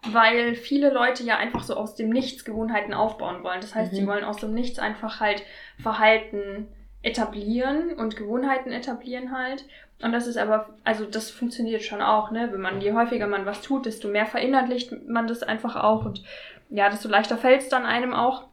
Weil 0.10 0.56
viele 0.56 0.92
Leute 0.92 1.24
ja 1.24 1.36
einfach 1.36 1.62
so 1.62 1.76
aus 1.76 1.96
dem 1.96 2.10
Nichts 2.10 2.46
Gewohnheiten 2.46 2.94
aufbauen 2.94 3.44
wollen. 3.44 3.60
Das 3.60 3.76
heißt, 3.76 3.94
sie 3.94 4.04
Mhm. 4.04 4.08
wollen 4.08 4.24
aus 4.24 4.38
dem 4.38 4.54
Nichts 4.54 4.80
einfach 4.80 5.20
halt 5.20 5.44
Verhalten 5.82 6.70
etablieren 7.02 7.94
und 7.94 8.16
Gewohnheiten 8.16 8.72
etablieren 8.72 9.32
halt. 9.32 9.66
Und 10.02 10.12
das 10.12 10.28
ist 10.28 10.38
aber, 10.38 10.70
also 10.84 11.06
das 11.06 11.30
funktioniert 11.30 11.84
schon 11.84 12.02
auch, 12.02 12.32
ne? 12.32 12.50
Wenn 12.52 12.62
man, 12.62 12.82
je 12.82 12.94
häufiger 12.94 13.28
man 13.28 13.46
was 13.46 13.62
tut, 13.62 13.86
desto 13.86 14.08
mehr 14.08 14.26
verinnerlicht 14.26 15.08
man 15.08 15.28
das 15.28 15.44
einfach 15.44 15.76
auch 15.76 16.06
und 16.06 16.24
ja, 16.70 16.90
desto 16.90 17.10
leichter 17.10 17.38
fällt 17.38 17.62
es 17.62 17.70
dann 17.70 17.86
einem 17.86 18.14
auch. 18.14 18.46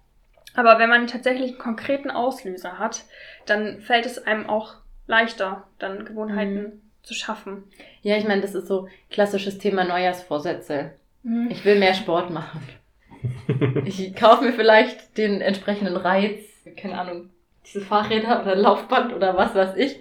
Aber 0.55 0.79
wenn 0.79 0.88
man 0.88 1.07
tatsächlich 1.07 1.50
einen 1.50 1.59
konkreten 1.59 2.11
Auslöser 2.11 2.79
hat, 2.79 3.05
dann 3.45 3.81
fällt 3.81 4.07
es 4.07 4.26
einem 4.26 4.49
auch 4.49 4.75
leichter, 5.07 5.65
dann 5.79 6.05
Gewohnheiten 6.05 6.62
mhm. 6.62 6.81
zu 7.03 7.15
schaffen. 7.15 7.65
Ja, 8.03 8.17
ich 8.17 8.26
meine, 8.26 8.41
das 8.41 8.55
ist 8.55 8.67
so 8.67 8.88
klassisches 9.11 9.59
Thema 9.59 9.85
Neujahrsvorsätze. 9.85 10.93
Mhm. 11.23 11.49
Ich 11.50 11.65
will 11.65 11.79
mehr 11.79 11.95
Sport 11.95 12.31
machen. 12.31 12.62
ich 13.85 14.17
kaufe 14.17 14.45
mir 14.45 14.53
vielleicht 14.53 15.19
den 15.19 15.41
entsprechenden 15.41 15.97
Reiz, 15.97 16.43
keine 16.76 16.99
Ahnung, 16.99 17.31
diese 17.67 17.81
Fahrräder 17.81 18.43
oder 18.43 18.55
Laufband 18.55 19.13
oder 19.13 19.37
was 19.37 19.55
weiß 19.55 19.77
ich. 19.77 20.01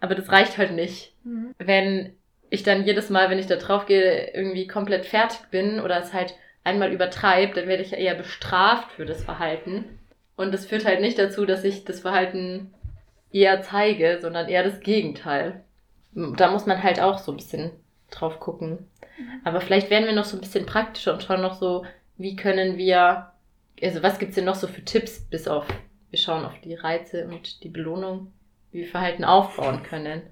Aber 0.00 0.14
das 0.14 0.30
reicht 0.30 0.58
halt 0.58 0.72
nicht. 0.72 1.14
Mhm. 1.24 1.54
Wenn 1.58 2.14
ich 2.48 2.62
dann 2.62 2.84
jedes 2.84 3.10
Mal, 3.10 3.30
wenn 3.30 3.38
ich 3.38 3.46
da 3.46 3.56
drauf 3.56 3.86
gehe, 3.86 4.32
irgendwie 4.34 4.66
komplett 4.66 5.06
fertig 5.06 5.40
bin 5.50 5.80
oder 5.80 5.98
es 5.98 6.12
halt 6.12 6.34
einmal 6.64 6.92
übertreibt, 6.92 7.56
dann 7.56 7.68
werde 7.68 7.82
ich 7.82 7.92
ja 7.92 7.98
eher 7.98 8.14
bestraft 8.14 8.92
für 8.92 9.06
das 9.06 9.22
Verhalten. 9.22 9.84
Und 10.36 10.52
das 10.52 10.66
führt 10.66 10.84
halt 10.84 11.00
nicht 11.00 11.18
dazu, 11.18 11.46
dass 11.46 11.64
ich 11.64 11.84
das 11.84 12.00
Verhalten 12.00 12.72
eher 13.30 13.62
zeige, 13.62 14.18
sondern 14.20 14.48
eher 14.48 14.64
das 14.64 14.80
Gegenteil. 14.80 15.62
Da 16.12 16.50
muss 16.50 16.66
man 16.66 16.82
halt 16.82 17.00
auch 17.00 17.18
so 17.18 17.30
ein 17.32 17.36
bisschen 17.36 17.70
drauf 18.10 18.40
gucken. 18.40 18.90
Mhm. 19.16 19.40
Aber 19.44 19.60
vielleicht 19.60 19.90
werden 19.90 20.06
wir 20.06 20.14
noch 20.14 20.24
so 20.24 20.36
ein 20.36 20.40
bisschen 20.40 20.66
praktischer 20.66 21.12
und 21.12 21.22
schauen 21.22 21.42
noch 21.42 21.54
so, 21.54 21.84
wie 22.16 22.36
können 22.36 22.76
wir, 22.76 23.30
also 23.80 24.02
was 24.02 24.18
gibt's 24.18 24.34
denn 24.34 24.44
noch 24.44 24.56
so 24.56 24.66
für 24.66 24.84
Tipps, 24.84 25.20
bis 25.20 25.46
auf, 25.46 25.66
wir 26.10 26.18
schauen 26.18 26.44
auf 26.44 26.58
die 26.62 26.74
Reize 26.74 27.26
und 27.26 27.62
die 27.64 27.68
Belohnung, 27.68 28.32
wie 28.72 28.80
wir 28.80 28.88
Verhalten 28.88 29.24
aufbauen 29.24 29.82
können. 29.82 30.22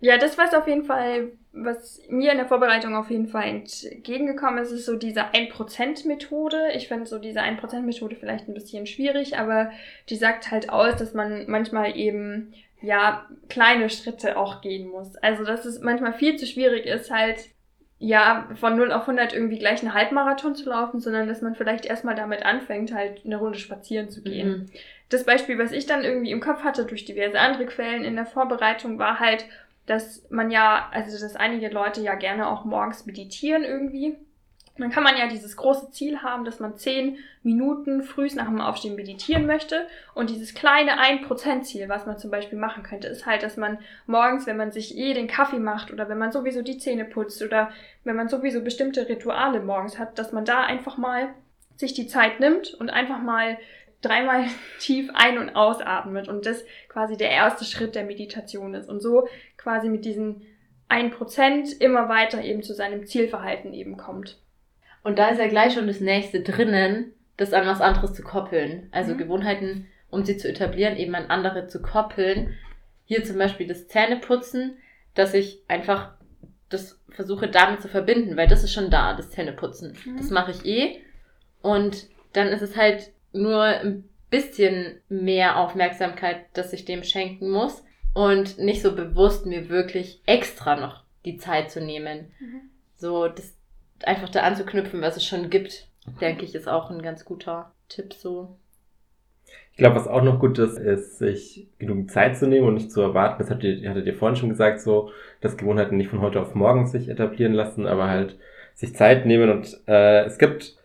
Ja, 0.00 0.18
das 0.18 0.36
war 0.36 0.46
es 0.46 0.54
auf 0.54 0.68
jeden 0.68 0.84
Fall, 0.84 1.32
was 1.52 2.02
mir 2.08 2.32
in 2.32 2.36
der 2.36 2.46
Vorbereitung 2.46 2.94
auf 2.94 3.10
jeden 3.10 3.28
Fall 3.28 3.44
entgegengekommen 3.44 4.62
ist, 4.62 4.70
ist 4.70 4.86
so 4.86 4.96
diese 4.96 5.32
1%-Methode. 5.32 6.72
Ich 6.74 6.88
finde 6.88 7.06
so 7.06 7.18
diese 7.18 7.40
1%-Methode 7.40 8.16
vielleicht 8.16 8.48
ein 8.48 8.54
bisschen 8.54 8.86
schwierig, 8.86 9.38
aber 9.38 9.70
die 10.10 10.16
sagt 10.16 10.50
halt 10.50 10.68
aus, 10.68 10.96
dass 10.96 11.14
man 11.14 11.48
manchmal 11.48 11.96
eben 11.96 12.52
ja 12.82 13.26
kleine 13.48 13.88
Schritte 13.88 14.36
auch 14.36 14.60
gehen 14.60 14.88
muss. 14.88 15.16
Also 15.16 15.44
dass 15.44 15.64
es 15.64 15.80
manchmal 15.80 16.12
viel 16.12 16.36
zu 16.36 16.46
schwierig 16.46 16.84
ist, 16.86 17.10
halt 17.10 17.38
ja 17.98 18.48
von 18.56 18.76
0 18.76 18.92
auf 18.92 19.02
100 19.02 19.32
irgendwie 19.32 19.58
gleich 19.58 19.80
einen 19.82 19.94
Halbmarathon 19.94 20.54
zu 20.54 20.68
laufen, 20.68 21.00
sondern 21.00 21.28
dass 21.28 21.42
man 21.42 21.54
vielleicht 21.54 21.86
erstmal 21.86 22.14
damit 22.14 22.44
anfängt, 22.44 22.92
halt 22.92 23.24
eine 23.24 23.36
Runde 23.36 23.58
spazieren 23.58 24.10
zu 24.10 24.22
gehen. 24.22 24.48
Mhm. 24.48 24.66
Das 25.08 25.24
Beispiel, 25.24 25.58
was 25.58 25.72
ich 25.72 25.86
dann 25.86 26.04
irgendwie 26.04 26.30
im 26.30 26.40
Kopf 26.40 26.64
hatte 26.64 26.84
durch 26.84 27.04
diverse 27.04 27.38
andere 27.38 27.66
Quellen 27.66 28.04
in 28.04 28.16
der 28.16 28.26
Vorbereitung, 28.26 28.98
war 28.98 29.20
halt, 29.20 29.46
dass 29.86 30.28
man 30.30 30.50
ja, 30.50 30.88
also 30.92 31.18
dass 31.18 31.36
einige 31.36 31.68
Leute 31.68 32.00
ja 32.00 32.14
gerne 32.14 32.48
auch 32.48 32.64
morgens 32.64 33.06
meditieren 33.06 33.64
irgendwie. 33.64 34.16
Dann 34.76 34.90
kann 34.90 35.04
man 35.04 35.16
ja 35.16 35.28
dieses 35.28 35.56
große 35.56 35.92
Ziel 35.92 36.22
haben, 36.22 36.44
dass 36.44 36.58
man 36.58 36.76
zehn 36.76 37.18
Minuten 37.44 38.02
frühs 38.02 38.34
nach 38.34 38.46
dem 38.46 38.60
Aufstehen 38.60 38.96
meditieren 38.96 39.46
möchte. 39.46 39.86
Und 40.14 40.30
dieses 40.30 40.52
kleine 40.52 41.00
1%-Ziel, 41.00 41.88
was 41.88 42.06
man 42.06 42.18
zum 42.18 42.32
Beispiel 42.32 42.58
machen 42.58 42.82
könnte, 42.82 43.06
ist 43.06 43.24
halt, 43.24 43.44
dass 43.44 43.56
man 43.56 43.78
morgens, 44.06 44.46
wenn 44.46 44.56
man 44.56 44.72
sich 44.72 44.98
eh 44.98 45.14
den 45.14 45.28
Kaffee 45.28 45.60
macht 45.60 45.92
oder 45.92 46.08
wenn 46.08 46.18
man 46.18 46.32
sowieso 46.32 46.62
die 46.62 46.78
Zähne 46.78 47.04
putzt 47.04 47.40
oder 47.40 47.70
wenn 48.02 48.16
man 48.16 48.28
sowieso 48.28 48.62
bestimmte 48.62 49.08
Rituale 49.08 49.60
morgens 49.60 49.98
hat, 49.98 50.18
dass 50.18 50.32
man 50.32 50.44
da 50.44 50.64
einfach 50.64 50.96
mal 50.96 51.28
sich 51.76 51.94
die 51.94 52.08
Zeit 52.08 52.40
nimmt 52.40 52.74
und 52.74 52.90
einfach 52.90 53.20
mal 53.20 53.58
dreimal 54.02 54.46
tief 54.80 55.08
ein- 55.14 55.38
und 55.38 55.54
ausatmet 55.54 56.26
und 56.26 56.46
das 56.46 56.64
quasi 56.88 57.16
der 57.16 57.30
erste 57.30 57.64
Schritt 57.64 57.94
der 57.94 58.04
Meditation 58.04 58.74
ist 58.74 58.88
und 58.88 59.00
so 59.00 59.28
quasi 59.56 59.88
mit 59.88 60.04
diesen 60.04 60.42
1% 60.88 61.80
immer 61.80 62.08
weiter 62.08 62.42
eben 62.42 62.64
zu 62.64 62.74
seinem 62.74 63.06
Zielverhalten 63.06 63.72
eben 63.72 63.96
kommt. 63.96 64.38
Und 65.04 65.18
da 65.18 65.28
ist 65.28 65.38
ja 65.38 65.46
gleich 65.46 65.74
schon 65.74 65.86
das 65.86 66.00
nächste 66.00 66.40
drinnen, 66.40 67.12
das 67.36 67.52
an 67.52 67.66
was 67.66 67.80
anderes 67.80 68.14
zu 68.14 68.22
koppeln. 68.22 68.88
Also 68.90 69.14
mhm. 69.14 69.18
Gewohnheiten, 69.18 69.86
um 70.10 70.24
sie 70.24 70.36
zu 70.36 70.48
etablieren, 70.48 70.96
eben 70.96 71.14
an 71.14 71.26
andere 71.26 71.68
zu 71.68 71.80
koppeln. 71.80 72.54
Hier 73.04 73.22
zum 73.22 73.38
Beispiel 73.38 73.68
das 73.68 73.86
Zähneputzen, 73.86 74.78
dass 75.14 75.34
ich 75.34 75.62
einfach 75.68 76.14
das 76.70 77.00
versuche 77.10 77.48
damit 77.48 77.82
zu 77.82 77.88
verbinden, 77.88 78.36
weil 78.36 78.48
das 78.48 78.64
ist 78.64 78.72
schon 78.72 78.90
da, 78.90 79.14
das 79.14 79.30
Zähneputzen. 79.30 79.96
Mhm. 80.04 80.16
Das 80.16 80.30
mache 80.30 80.50
ich 80.50 80.64
eh. 80.64 81.00
Und 81.62 82.08
dann 82.32 82.48
ist 82.48 82.62
es 82.62 82.76
halt 82.76 83.12
nur 83.32 83.62
ein 83.62 84.08
bisschen 84.30 85.00
mehr 85.08 85.58
Aufmerksamkeit, 85.58 86.46
dass 86.54 86.72
ich 86.72 86.84
dem 86.84 87.04
schenken 87.04 87.50
muss 87.50 87.84
und 88.14 88.58
nicht 88.58 88.82
so 88.82 88.94
bewusst 88.94 89.44
mir 89.44 89.68
wirklich 89.68 90.22
extra 90.26 90.76
noch 90.76 91.04
die 91.24 91.36
Zeit 91.36 91.70
zu 91.70 91.80
nehmen. 91.80 92.32
Mhm. 92.40 92.70
So, 92.96 93.28
das 93.28 93.54
einfach 94.04 94.28
da 94.28 94.40
anzuknüpfen, 94.40 95.00
was 95.00 95.16
es 95.16 95.24
schon 95.24 95.50
gibt, 95.50 95.88
denke 96.20 96.44
ich, 96.44 96.54
ist 96.54 96.68
auch 96.68 96.90
ein 96.90 97.02
ganz 97.02 97.24
guter 97.24 97.72
Tipp 97.88 98.12
so. 98.12 98.56
Ich 99.72 99.78
glaube, 99.78 99.96
was 99.96 100.06
auch 100.06 100.22
noch 100.22 100.38
gut 100.38 100.58
ist, 100.58 100.78
ist, 100.78 101.18
sich 101.18 101.68
genug 101.78 102.10
Zeit 102.10 102.36
zu 102.36 102.46
nehmen 102.46 102.68
und 102.68 102.74
nicht 102.74 102.92
zu 102.92 103.00
erwarten. 103.00 103.36
Das 103.40 103.50
hattet 103.50 103.82
ihr, 103.82 103.90
hattet 103.90 104.06
ihr 104.06 104.14
vorhin 104.14 104.36
schon 104.36 104.48
gesagt, 104.48 104.80
so, 104.80 105.10
dass 105.40 105.56
Gewohnheiten 105.56 105.96
nicht 105.96 106.10
von 106.10 106.20
heute 106.20 106.40
auf 106.40 106.54
morgen 106.54 106.86
sich 106.86 107.08
etablieren 107.08 107.52
lassen, 107.52 107.86
aber 107.86 108.08
halt 108.08 108.38
sich 108.74 108.94
Zeit 108.94 109.26
nehmen 109.26 109.50
und 109.50 109.80
äh, 109.86 110.24
es 110.24 110.38
gibt 110.38 110.76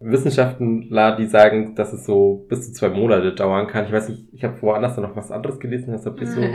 Wissenschaftler, 0.00 1.16
die 1.16 1.26
sagen, 1.26 1.74
dass 1.74 1.92
es 1.92 2.04
so 2.04 2.46
bis 2.48 2.66
zu 2.66 2.72
zwei 2.72 2.88
Monate 2.88 3.34
dauern 3.34 3.66
kann. 3.66 3.86
Ich 3.86 3.92
weiß 3.92 4.08
nicht, 4.10 4.28
ich 4.32 4.44
habe 4.44 4.60
woanders 4.62 4.96
noch 4.96 5.16
was 5.16 5.32
anderes 5.32 5.58
gelesen, 5.58 5.92
deshalb 5.92 6.20
ich 6.20 6.28
so. 6.28 6.40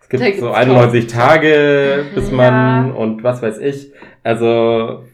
Es 0.00 0.10
gibt 0.10 0.38
so 0.38 0.50
91 0.52 1.06
Tage, 1.06 2.04
bis 2.14 2.30
man 2.30 2.88
ja. 2.88 2.94
und 2.94 3.22
was 3.24 3.40
weiß 3.40 3.58
ich. 3.58 3.90
Also 4.22 5.04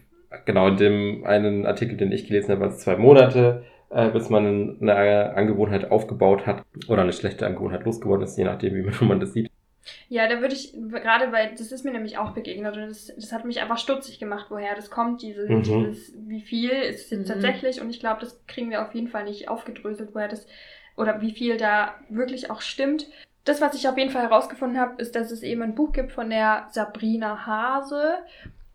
genau 0.50 0.69
in 0.69 0.76
dem 0.76 1.25
einen 1.25 1.64
Artikel, 1.64 1.97
den 1.97 2.11
ich 2.11 2.26
gelesen 2.26 2.50
habe, 2.50 2.62
waren 2.62 2.71
es 2.71 2.78
zwei 2.78 2.97
Monate, 2.97 3.62
äh, 3.90 4.11
bis 4.11 4.30
man 4.30 4.78
eine 4.80 5.35
Angewohnheit 5.37 5.90
aufgebaut 5.90 6.47
hat 6.47 6.64
oder 6.88 7.02
eine 7.02 7.12
schlechte 7.12 7.47
Angewohnheit 7.47 7.85
losgeworden 7.85 8.25
ist, 8.25 8.37
je 8.37 8.45
nachdem, 8.45 8.75
wie 9.00 9.04
man 9.04 9.21
das 9.21 9.33
sieht. 9.33 9.50
Ja, 10.09 10.28
da 10.28 10.40
würde 10.40 10.54
ich, 10.54 10.73
gerade 10.73 11.33
weil, 11.33 11.52
das 11.57 11.73
ist 11.73 11.85
mir 11.85 11.92
nämlich 11.92 12.19
auch 12.19 12.33
begegnet 12.33 12.76
und 12.76 12.88
das, 12.88 13.12
das 13.14 13.33
hat 13.33 13.45
mich 13.45 13.61
einfach 13.61 13.78
stutzig 13.78 14.19
gemacht, 14.19 14.47
woher 14.50 14.75
das 14.75 14.90
kommt, 14.90 15.23
diese, 15.23 15.49
mhm. 15.49 15.62
dieses, 15.62 16.14
wie 16.26 16.42
viel 16.42 16.71
ist 16.71 17.04
es 17.04 17.11
jetzt 17.11 17.28
mhm. 17.28 17.33
tatsächlich 17.33 17.80
und 17.80 17.90
ich 17.90 18.00
glaube, 18.00 18.21
das 18.21 18.45
kriegen 18.47 18.71
wir 18.71 18.83
auf 18.83 18.95
jeden 18.95 19.09
Fall 19.09 19.25
nicht 19.25 19.49
aufgedröselt, 19.49 20.11
woher 20.12 20.28
das, 20.28 20.47
oder 20.97 21.21
wie 21.21 21.33
viel 21.33 21.57
da 21.57 21.95
wirklich 22.09 22.50
auch 22.50 22.61
stimmt. 22.61 23.09
Das, 23.45 23.61
was 23.61 23.75
ich 23.75 23.88
auf 23.88 23.97
jeden 23.97 24.11
Fall 24.11 24.23
herausgefunden 24.23 24.78
habe, 24.78 25.00
ist, 25.00 25.16
dass 25.16 25.30
es 25.30 25.42
eben 25.42 25.62
ein 25.62 25.75
Buch 25.75 25.92
gibt 25.92 26.12
von 26.12 26.28
der 26.28 26.66
Sabrina 26.71 27.47
Hase. 27.47 28.19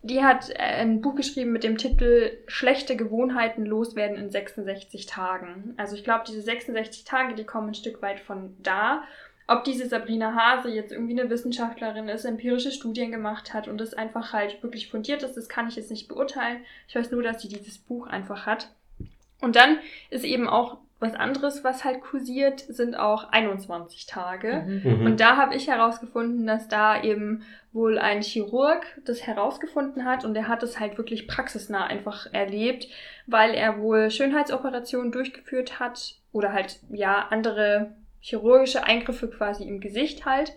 Die 0.06 0.24
hat 0.24 0.52
äh, 0.52 0.58
ein 0.58 1.02
Buch 1.02 1.16
geschrieben 1.16 1.52
mit 1.52 1.64
dem 1.64 1.80
Titel 1.80 2.38
Schlechte 2.46 2.96
Gewohnheiten 2.96 3.66
loswerden 3.66 4.18
in 4.18 4.30
66 4.30 5.08
Tagen. 5.08 5.74
Also 5.78 5.96
ich 5.96 6.04
glaube, 6.04 6.26
diese 6.28 6.44
66 6.44 7.06
Tage, 7.06 7.34
die 7.34 7.44
kommen 7.44 7.70
ein 7.70 7.74
Stück 7.74 8.04
weit 8.04 8.20
von 8.20 8.56
da. 8.62 9.04
Ob 9.48 9.64
diese 9.64 9.88
Sabrina 9.88 10.36
Hase 10.36 10.70
jetzt 10.70 10.92
irgendwie 10.92 11.20
eine 11.20 11.32
Wissenschaftlerin 11.32 12.08
ist, 12.08 12.24
empirische 12.24 12.72
Studien 12.72 13.12
gemacht 13.12 13.56
hat 13.56 13.68
und 13.68 13.80
das 13.80 13.96
einfach 13.96 14.32
halt 14.32 14.62
wirklich 14.62 14.92
fundiert 14.92 15.24
ist, 15.24 15.38
das 15.38 15.50
kann 15.50 15.70
ich 15.70 15.76
jetzt 15.76 15.90
nicht 15.90 16.08
beurteilen. 16.08 16.64
Ich 16.88 16.96
weiß 16.96 17.10
nur, 17.10 17.24
dass 17.24 17.42
sie 17.42 17.48
dieses 17.48 17.80
Buch 17.80 18.06
einfach 18.06 18.46
hat. 18.46 18.70
Und 19.42 19.56
dann 19.56 19.80
ist 20.12 20.24
eben 20.24 20.48
auch 20.48 20.78
was 21.00 21.14
anderes, 21.14 21.64
was 21.64 21.84
halt 21.84 22.02
kursiert, 22.02 22.62
sind 22.62 22.96
auch 22.96 23.30
21 23.30 24.06
Tage. 24.06 24.64
Mhm. 24.66 25.06
Und 25.06 25.20
da 25.20 25.36
habe 25.36 25.56
ich 25.56 25.68
herausgefunden, 25.68 26.48
dass 26.48 26.68
da 26.68 27.02
eben 27.02 27.44
wohl 27.74 28.00
ein 28.00 28.22
Chirurg 28.22 28.86
das 29.04 29.28
herausgefunden 29.28 30.06
hat 30.06 30.24
und 30.24 30.36
er 30.36 30.48
hat 30.48 30.64
es 30.64 30.80
halt 30.80 30.98
wirklich 30.98 31.28
praxisnah 31.28 31.86
einfach 31.86 32.28
erlebt, 32.32 32.88
weil 33.28 33.54
er 33.54 33.80
wohl 33.80 34.10
Schönheitsoperationen 34.10 35.12
durchgeführt 35.12 35.80
hat 35.80 36.16
oder 36.32 36.54
halt 36.54 36.80
ja 36.90 37.28
andere 37.30 37.92
chirurgische 38.22 38.86
Eingriffe 38.86 39.28
quasi 39.28 39.66
im 39.66 39.82
Gesicht 39.82 40.26
halt. 40.26 40.54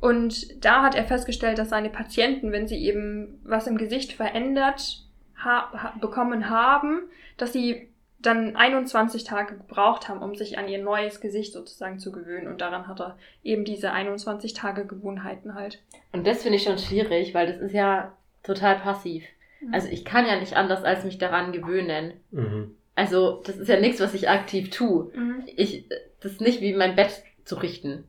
Und 0.00 0.62
da 0.62 0.82
hat 0.82 0.94
er 0.94 1.04
festgestellt, 1.04 1.56
dass 1.56 1.70
seine 1.70 1.88
Patienten, 1.88 2.52
wenn 2.52 2.68
sie 2.68 2.84
eben 2.84 3.40
was 3.42 3.66
im 3.66 3.78
Gesicht 3.78 4.12
verändert 4.12 5.02
ha 5.42 5.70
ha 5.72 5.94
bekommen 5.98 6.50
haben, 6.50 7.00
dass 7.38 7.54
sie 7.54 7.88
dann 8.26 8.56
21 8.56 9.24
Tage 9.24 9.56
gebraucht 9.56 10.08
haben, 10.08 10.22
um 10.22 10.34
sich 10.34 10.58
an 10.58 10.68
ihr 10.68 10.82
neues 10.82 11.20
Gesicht 11.20 11.52
sozusagen 11.52 11.98
zu 11.98 12.12
gewöhnen. 12.12 12.48
Und 12.48 12.60
daran 12.60 12.86
hat 12.88 13.00
er 13.00 13.16
eben 13.42 13.64
diese 13.64 13.92
21 13.92 14.54
Tage 14.54 14.86
Gewohnheiten 14.86 15.54
halt. 15.54 15.82
Und 16.12 16.26
das 16.26 16.42
finde 16.42 16.56
ich 16.56 16.64
schon 16.64 16.78
schwierig, 16.78 17.34
weil 17.34 17.46
das 17.46 17.58
ist 17.58 17.72
ja 17.72 18.12
total 18.42 18.76
passiv. 18.76 19.24
Mhm. 19.60 19.74
Also 19.74 19.88
ich 19.88 20.04
kann 20.04 20.26
ja 20.26 20.38
nicht 20.38 20.56
anders, 20.56 20.84
als 20.84 21.04
mich 21.04 21.18
daran 21.18 21.52
gewöhnen. 21.52 22.14
Mhm. 22.30 22.76
Also 22.94 23.42
das 23.44 23.56
ist 23.56 23.68
ja 23.68 23.80
nichts, 23.80 24.00
was 24.00 24.14
ich 24.14 24.28
aktiv 24.28 24.70
tue. 24.70 25.10
Mhm. 25.14 25.42
Ich, 25.56 25.84
das 26.20 26.32
ist 26.32 26.40
nicht 26.40 26.60
wie 26.60 26.74
mein 26.74 26.96
Bett 26.96 27.22
zu 27.44 27.56
richten, 27.56 28.04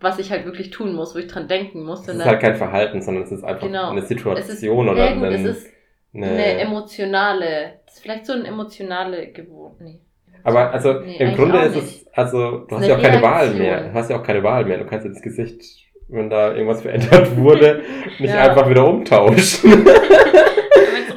was 0.00 0.18
ich 0.18 0.30
halt 0.30 0.44
wirklich 0.44 0.70
tun 0.70 0.94
muss, 0.94 1.14
wo 1.14 1.18
ich 1.18 1.26
dran 1.26 1.48
denken 1.48 1.82
muss. 1.82 2.04
Das 2.04 2.16
ist 2.16 2.24
halt 2.24 2.40
kein 2.40 2.56
Verhalten, 2.56 3.02
sondern 3.02 3.24
es 3.24 3.32
ist 3.32 3.44
einfach 3.44 3.66
genau. 3.66 3.90
eine 3.90 4.02
Situation 4.02 4.56
ist, 4.56 4.64
oder 4.64 5.14
gut, 5.14 5.24
ein, 5.24 5.32
es 5.32 5.44
ist 5.44 5.77
eine, 6.14 6.26
eine 6.26 6.58
emotionale, 6.60 7.74
das 7.86 7.96
ist 7.96 8.02
vielleicht 8.02 8.26
so 8.26 8.32
eine 8.32 8.46
emotionale 8.46 9.28
Gewohnheit. 9.32 9.78
Nee. 9.80 10.00
Aber 10.44 10.72
also 10.72 11.00
Nee, 11.00 11.16
im 11.18 11.34
Grunde 11.34 11.58
ist 11.58 11.76
es, 11.76 12.06
also 12.12 12.58
du 12.68 12.76
hast 12.76 12.86
ja 12.86 12.96
auch 12.96 13.02
keine 13.02 13.20
Wahl 13.22 13.40
Reaktion. 13.48 13.58
mehr. 13.62 13.82
Du 13.88 13.94
hast 13.94 14.10
ja 14.10 14.18
auch 14.18 14.22
keine 14.22 14.42
Wahl 14.42 14.64
mehr. 14.64 14.78
Du 14.78 14.86
kannst 14.86 15.04
ja 15.04 15.12
das 15.12 15.20
Gesicht, 15.22 15.62
wenn 16.08 16.30
da 16.30 16.52
irgendwas 16.54 16.82
verändert 16.82 17.36
wurde, 17.36 17.82
nicht 18.18 18.32
Ja. 18.34 18.48
einfach 18.48 18.68
wieder 18.70 18.86
umtauschen. 18.86 19.84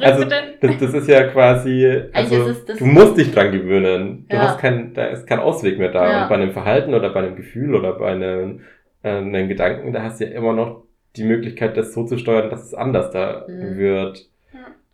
Also 0.00 0.24
das, 0.24 0.78
das 0.80 0.94
ist 0.94 1.08
ja 1.08 1.28
quasi, 1.28 1.86
also 2.12 2.48
es 2.48 2.64
das- 2.64 2.78
du 2.78 2.86
musst 2.86 3.16
dich 3.16 3.32
dran 3.32 3.52
gewöhnen. 3.52 4.26
Du 4.28 4.34
Ja. 4.36 4.42
hast 4.48 4.58
kein, 4.58 4.92
da 4.94 5.06
ist 5.06 5.28
kein 5.28 5.38
Ausweg 5.38 5.78
mehr 5.78 5.92
da. 5.92 6.10
Ja. 6.10 6.22
Und 6.24 6.28
bei 6.28 6.34
einem 6.34 6.50
Verhalten 6.50 6.92
oder 6.92 7.10
bei 7.10 7.20
einem 7.20 7.36
Gefühl 7.36 7.74
oder 7.76 7.92
bei 7.92 8.10
einem, 8.10 8.62
äh, 9.04 9.10
einem 9.10 9.48
Gedanken, 9.48 9.92
da 9.92 10.02
hast 10.02 10.20
du 10.20 10.24
ja 10.24 10.32
immer 10.32 10.54
noch 10.54 10.82
die 11.14 11.22
Möglichkeit, 11.22 11.76
das 11.76 11.94
so 11.94 12.04
zu 12.04 12.18
steuern, 12.18 12.50
dass 12.50 12.64
es 12.64 12.74
anders 12.74 13.12
da 13.12 13.44
Mhm. 13.46 13.76
wird. 13.78 14.26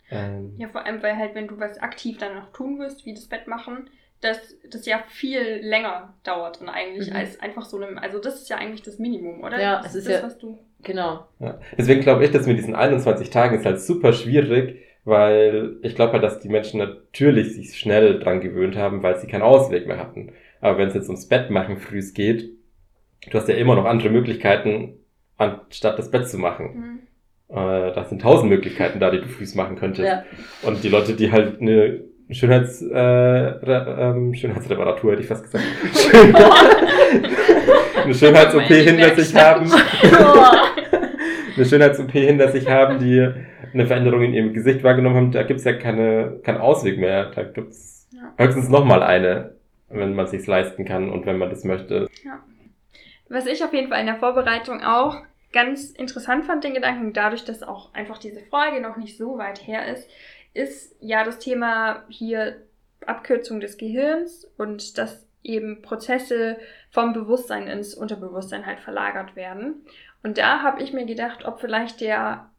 Ja. 0.09 0.25
Ähm, 0.25 0.53
Ja, 0.57 0.67
vor 0.69 0.85
allem, 0.85 1.01
weil 1.03 1.15
halt, 1.17 1.35
wenn 1.35 1.47
du 1.47 1.59
was 1.59 1.77
aktiv 1.79 2.17
dann 2.17 2.35
noch 2.35 2.51
tun 2.51 2.79
wirst, 2.79 3.05
wie 3.05 3.13
das 3.13 3.27
Bett 3.27 3.47
machen, 3.47 3.89
dass 4.21 4.55
das 4.69 4.85
ja 4.85 5.01
viel 5.07 5.59
länger 5.61 6.13
dauert 6.23 6.59
dann 6.59 6.67
eigentlich 6.69 7.09
Mhm. 7.09 7.15
als 7.15 7.39
einfach 7.39 7.63
so 7.65 7.77
einem, 7.77 7.97
also 7.97 8.19
das 8.19 8.41
ist 8.41 8.49
ja 8.49 8.57
eigentlich 8.57 8.81
das 8.81 8.99
Minimum, 8.99 9.41
oder? 9.43 9.61
Ja, 9.61 9.77
das 9.77 9.91
es 9.91 9.95
ist 9.95 10.07
das, 10.07 10.13
ja- 10.21 10.23
was 10.23 10.37
du. 10.37 10.57
Genau. 10.81 11.27
Ja. 11.39 11.59
Deswegen 11.77 12.01
glaube 12.01 12.25
ich, 12.25 12.31
dass 12.31 12.45
mit 12.47 12.57
diesen 12.57 12.75
21 12.75 13.29
Tagen 13.29 13.55
ist 13.57 13.65
halt 13.65 13.79
super 13.81 14.11
schwierig, 14.13 14.79
weil 15.05 15.77
ich 15.83 15.95
glaube 15.95 16.13
halt, 16.13 16.23
dass 16.23 16.39
die 16.39 16.49
Menschen 16.49 16.79
natürlich 16.79 17.55
sich 17.55 17.77
schnell 17.79 18.19
dran 18.19 18.41
gewöhnt 18.41 18.75
haben, 18.77 19.03
weil 19.03 19.17
sie 19.17 19.27
keinen 19.27 19.41
Ausweg 19.41 19.87
mehr 19.87 19.97
hatten. 19.97 20.33
Aber 20.61 20.77
wenn 20.77 20.89
es 20.89 20.93
jetzt 20.95 21.07
ums 21.07 21.27
Bett 21.27 21.49
machen 21.49 21.77
früh 21.77 22.01
geht, 22.13 22.49
du 23.29 23.37
hast 23.37 23.47
ja 23.49 23.55
immer 23.55 23.75
noch 23.75 23.85
andere 23.85 24.09
Möglichkeiten, 24.09 24.99
anstatt 25.37 25.97
das 25.99 26.11
Bett 26.11 26.27
zu 26.27 26.37
machen. 26.37 26.65
Mhm. 26.75 26.99
Äh, 27.49 27.91
da 27.93 28.05
sind 28.05 28.21
tausend 28.21 28.49
Möglichkeiten 28.49 28.99
da, 28.99 29.09
die 29.09 29.21
du 29.21 29.27
früh 29.27 29.45
machen 29.55 29.75
könntest. 29.75 30.07
Ja. 30.07 30.23
Und 30.61 30.83
die 30.83 30.89
Leute, 30.89 31.13
die 31.13 31.31
halt 31.31 31.59
eine 31.59 32.01
Schönheits, 32.29 32.81
äh, 32.83 32.95
ähm, 32.95 34.35
Schönheitsreparatur, 34.35 35.13
hätte 35.13 35.23
ich 35.23 35.27
fast 35.27 35.43
gesagt, 35.43 35.63
eine 38.03 38.13
Schönheits-OP 38.13 38.67
hinter 38.67 39.15
sich 39.15 39.35
haben, 39.35 39.71
eine 41.55 41.65
Schönheits-OP 41.65 42.11
hinter 42.11 42.51
sich 42.51 42.69
haben, 42.69 42.99
die 42.99 43.27
eine 43.73 43.87
Veränderung 43.87 44.21
in 44.21 44.33
ihrem 44.33 44.53
Gesicht 44.53 44.83
wahrgenommen 44.83 45.15
haben, 45.15 45.31
da 45.31 45.41
gibt's 45.43 45.63
ja 45.63 45.73
keine, 45.73 46.39
keinen 46.43 46.59
Ausweg 46.59 46.99
mehr. 46.99 47.31
Da 47.35 47.41
gibt's 47.43 48.07
Ja. 48.11 48.31
höchstens 48.37 48.69
nochmal 48.69 49.01
eine, 49.01 49.55
wenn 49.89 50.13
man 50.13 50.27
sich's 50.27 50.45
leisten 50.47 50.85
kann 50.85 51.09
und 51.09 51.25
wenn 51.25 51.37
man 51.39 51.49
das 51.49 51.63
möchte. 51.63 52.07
Was 53.29 53.47
ich 53.47 53.63
auf 53.63 53.73
jeden 53.73 53.89
Fall 53.89 54.01
in 54.01 54.07
der 54.07 54.17
Vorbereitung 54.17 54.83
auch 54.83 55.15
ganz 55.51 55.89
interessant 55.91 56.45
fand, 56.45 56.63
den 56.63 56.73
Gedanken, 56.73 57.13
dadurch, 57.13 57.43
dass 57.45 57.63
auch 57.63 57.93
einfach 57.93 58.17
diese 58.17 58.41
Folge 58.41 58.81
noch 58.81 58.97
nicht 58.97 59.17
so 59.17 59.37
weit 59.37 59.65
her 59.65 59.87
ist, 59.87 60.09
ist 60.53 60.95
ja 60.99 61.23
das 61.23 61.39
Thema 61.39 62.03
hier 62.09 62.61
Abkürzung 63.05 63.59
des 63.59 63.77
Gehirns 63.77 64.45
und 64.57 64.97
dass 64.97 65.25
eben 65.43 65.81
Prozesse 65.81 66.57
vom 66.91 67.13
Bewusstsein 67.13 67.67
ins 67.67 67.93
Unterbewusstsein 67.95 68.65
halt 68.65 68.79
verlagert 68.79 69.35
werden. 69.35 69.85
Und 70.21 70.37
da 70.37 70.61
habe 70.61 70.83
ich 70.83 70.93
mir 70.93 71.05
gedacht, 71.05 71.45
ob 71.45 71.61
vielleicht 71.61 72.01
der, 72.01 72.49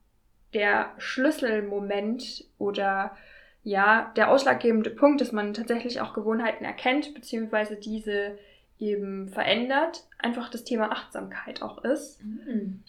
der 0.55 0.93
Schlüsselmoment 0.99 2.45
oder 2.59 3.17
ja, 3.63 4.13
der 4.17 4.31
ausschlaggebende 4.31 4.91
Punkt, 4.91 5.21
dass 5.21 5.33
man 5.33 5.53
tatsächlich 5.53 6.01
auch 6.01 6.15
Gewohnheiten 6.15 6.65
erkennt, 6.65 7.13
beziehungsweise 7.13 7.77
diese 7.77 8.39
eben 8.81 9.29
verändert, 9.29 10.05
einfach 10.19 10.51
das 10.51 10.65
Thema 10.65 10.91
Achtsamkeit 10.91 11.63
auch 11.63 11.85
ist. 11.85 12.23
Mhm. 12.25 12.83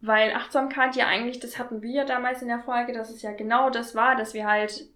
Weil 0.00 0.32
Achtsamkeit 0.32 0.96
ja 0.96 1.06
eigentlich, 1.06 1.40
das 1.40 1.58
hatten 1.58 1.82
wir 1.82 1.90
ja 1.90 2.04
damals 2.04 2.42
in 2.42 2.48
der 2.48 2.60
Folge, 2.60 2.92
dass 2.92 3.10
es 3.10 3.22
ja 3.22 3.32
genau 3.32 3.70
das 3.70 3.94
war, 3.94 4.16
dass 4.16 4.34
wir 4.34 4.46
halt 4.46 4.86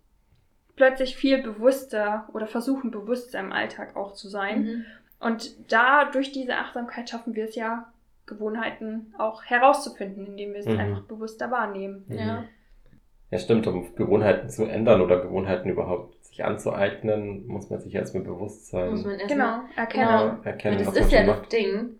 plötzlich 0.77 1.17
viel 1.17 1.43
bewusster 1.43 2.29
oder 2.33 2.47
versuchen 2.47 2.91
bewusster 2.91 3.41
im 3.41 3.53
Alltag 3.53 3.97
auch 3.97 4.13
zu 4.15 4.29
sein. 4.29 4.63
Mhm. 4.63 4.85
Und 5.21 5.73
da 5.73 6.07
durch 6.11 6.33
diese 6.33 6.57
Achtsamkeit 6.57 7.09
schaffen 7.09 7.35
wir 7.35 7.45
es 7.45 7.55
ja, 7.55 7.91
Gewohnheiten 8.27 9.15
auch 9.19 9.45
herauszufinden, 9.45 10.27
indem 10.27 10.53
wir 10.55 10.61
es 10.61 10.67
Mhm. 10.67 10.79
einfach 10.79 11.03
bewusster 11.03 11.51
wahrnehmen. 11.51 12.05
Ja. 12.09 12.45
Ja, 13.31 13.39
stimmt, 13.39 13.67
um 13.67 13.95
Gewohnheiten 13.97 14.49
zu 14.49 14.65
ändern 14.65 15.01
oder 15.01 15.21
Gewohnheiten 15.21 15.69
überhaupt 15.69 16.24
sich 16.35 16.45
anzueignen, 16.45 17.47
muss 17.47 17.71
man 17.71 17.81
sich 17.81 17.95
erstmal 17.95 18.25
bewusst 18.25 18.67
sein. 18.69 18.91
Muss 18.91 19.05
man 19.05 19.19
erstmal 19.21 19.61
Genau, 19.61 19.69
erkennen. 19.77 20.09
Genau. 20.09 20.43
erkennen, 20.43 20.79
Und 20.79 20.87
was 20.87 20.95
das 20.95 21.07
ist 21.07 21.13
ja 21.13 21.25
das 21.25 21.37
macht. 21.39 21.53
Ding, 21.53 21.99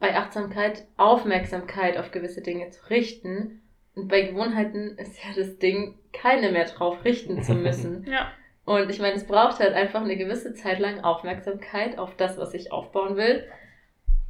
bei 0.00 0.16
Achtsamkeit 0.16 0.84
Aufmerksamkeit 0.96 1.96
auf 1.96 2.10
gewisse 2.10 2.42
Dinge 2.42 2.70
zu 2.70 2.90
richten. 2.90 3.62
Und 3.94 4.08
bei 4.08 4.22
Gewohnheiten 4.22 4.96
ist 4.98 5.16
ja 5.22 5.30
das 5.36 5.58
Ding, 5.58 5.94
keine 6.12 6.50
mehr 6.50 6.64
drauf 6.64 7.04
richten 7.04 7.42
zu 7.42 7.54
müssen. 7.66 8.04
Ja. 8.10 8.32
Und 8.64 8.90
ich 8.90 8.98
meine, 9.00 9.14
es 9.14 9.26
braucht 9.26 9.60
halt 9.60 9.74
einfach 9.74 10.02
eine 10.02 10.16
gewisse 10.16 10.54
Zeit 10.54 10.78
lang 10.80 11.00
Aufmerksamkeit 11.00 11.98
auf 11.98 12.16
das, 12.16 12.38
was 12.38 12.54
ich 12.54 12.72
aufbauen 12.72 13.16
will, 13.16 13.44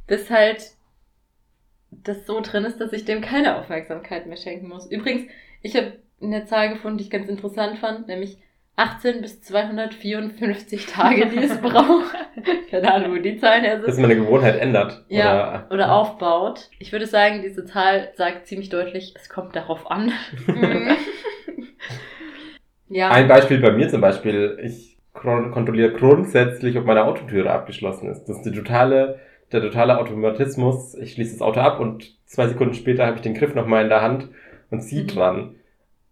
bis 0.07 0.29
halt 0.29 0.71
das 1.91 2.25
so 2.25 2.41
drin 2.41 2.65
ist, 2.65 2.79
dass 2.81 2.93
ich 2.93 3.05
dem 3.05 3.21
keine 3.21 3.57
Aufmerksamkeit 3.57 4.25
mehr 4.27 4.37
schenken 4.37 4.67
muss. 4.67 4.85
Übrigens, 4.89 5.29
ich 5.61 5.75
habe 5.75 5.93
eine 6.21 6.45
Zahl 6.45 6.69
gefunden, 6.69 6.97
die 6.97 7.03
ich 7.05 7.09
ganz 7.11 7.29
interessant 7.29 7.77
fand, 7.79 8.07
nämlich 8.07 8.37
18 8.75 9.21
bis 9.21 9.41
254 9.41 10.87
Tage, 10.87 11.27
die 11.27 11.37
es 11.37 11.57
braucht. 11.61 12.15
Keine 12.71 12.91
Ahnung, 12.93 13.11
wo 13.13 13.21
die 13.21 13.37
Zahlen 13.37 13.63
her 13.63 13.81
sind. 13.81 13.95
man 14.01 14.05
eine 14.11 14.15
Gewohnheit 14.21 14.59
ändert. 14.59 15.05
Ja, 15.09 15.65
Oder, 15.67 15.71
oder 15.71 15.91
aufbaut. 15.93 16.69
Ich 16.79 16.91
würde 16.91 17.05
sagen, 17.05 17.41
diese 17.43 17.65
Zahl 17.65 18.09
sagt 18.15 18.47
ziemlich 18.47 18.69
deutlich, 18.69 19.13
es 19.15 19.29
kommt 19.29 19.55
darauf 19.55 19.89
an. 19.91 20.11
Mhm. 20.47 20.91
Ja. 22.89 23.09
Ein 23.09 23.27
Beispiel 23.27 23.59
bei 23.59 23.71
mir 23.71 23.89
zum 23.89 24.01
Beispiel, 24.01 24.59
ich 24.61 24.97
kontrolliere 25.13 25.93
grundsätzlich, 25.93 26.77
ob 26.77 26.85
meine 26.85 27.05
Autotüre 27.05 27.49
abgeschlossen 27.49 28.07
ist. 28.09 28.25
Das 28.25 28.37
ist 28.37 28.43
die 28.45 28.51
totale, 28.51 29.19
der 29.51 29.61
totale 29.61 29.97
Automatismus. 29.97 30.93
Ich 30.95 31.13
schließe 31.13 31.31
das 31.33 31.41
Auto 31.41 31.59
ab 31.59 31.79
und 31.79 32.13
zwei 32.25 32.47
Sekunden 32.47 32.75
später 32.75 33.05
habe 33.07 33.15
ich 33.15 33.21
den 33.23 33.33
Griff 33.33 33.55
nochmal 33.55 33.83
in 33.83 33.89
der 33.89 34.01
Hand 34.01 34.29
und 34.69 34.81
ziehe 34.81 35.03
Mhm. 35.03 35.07
dran. 35.07 35.55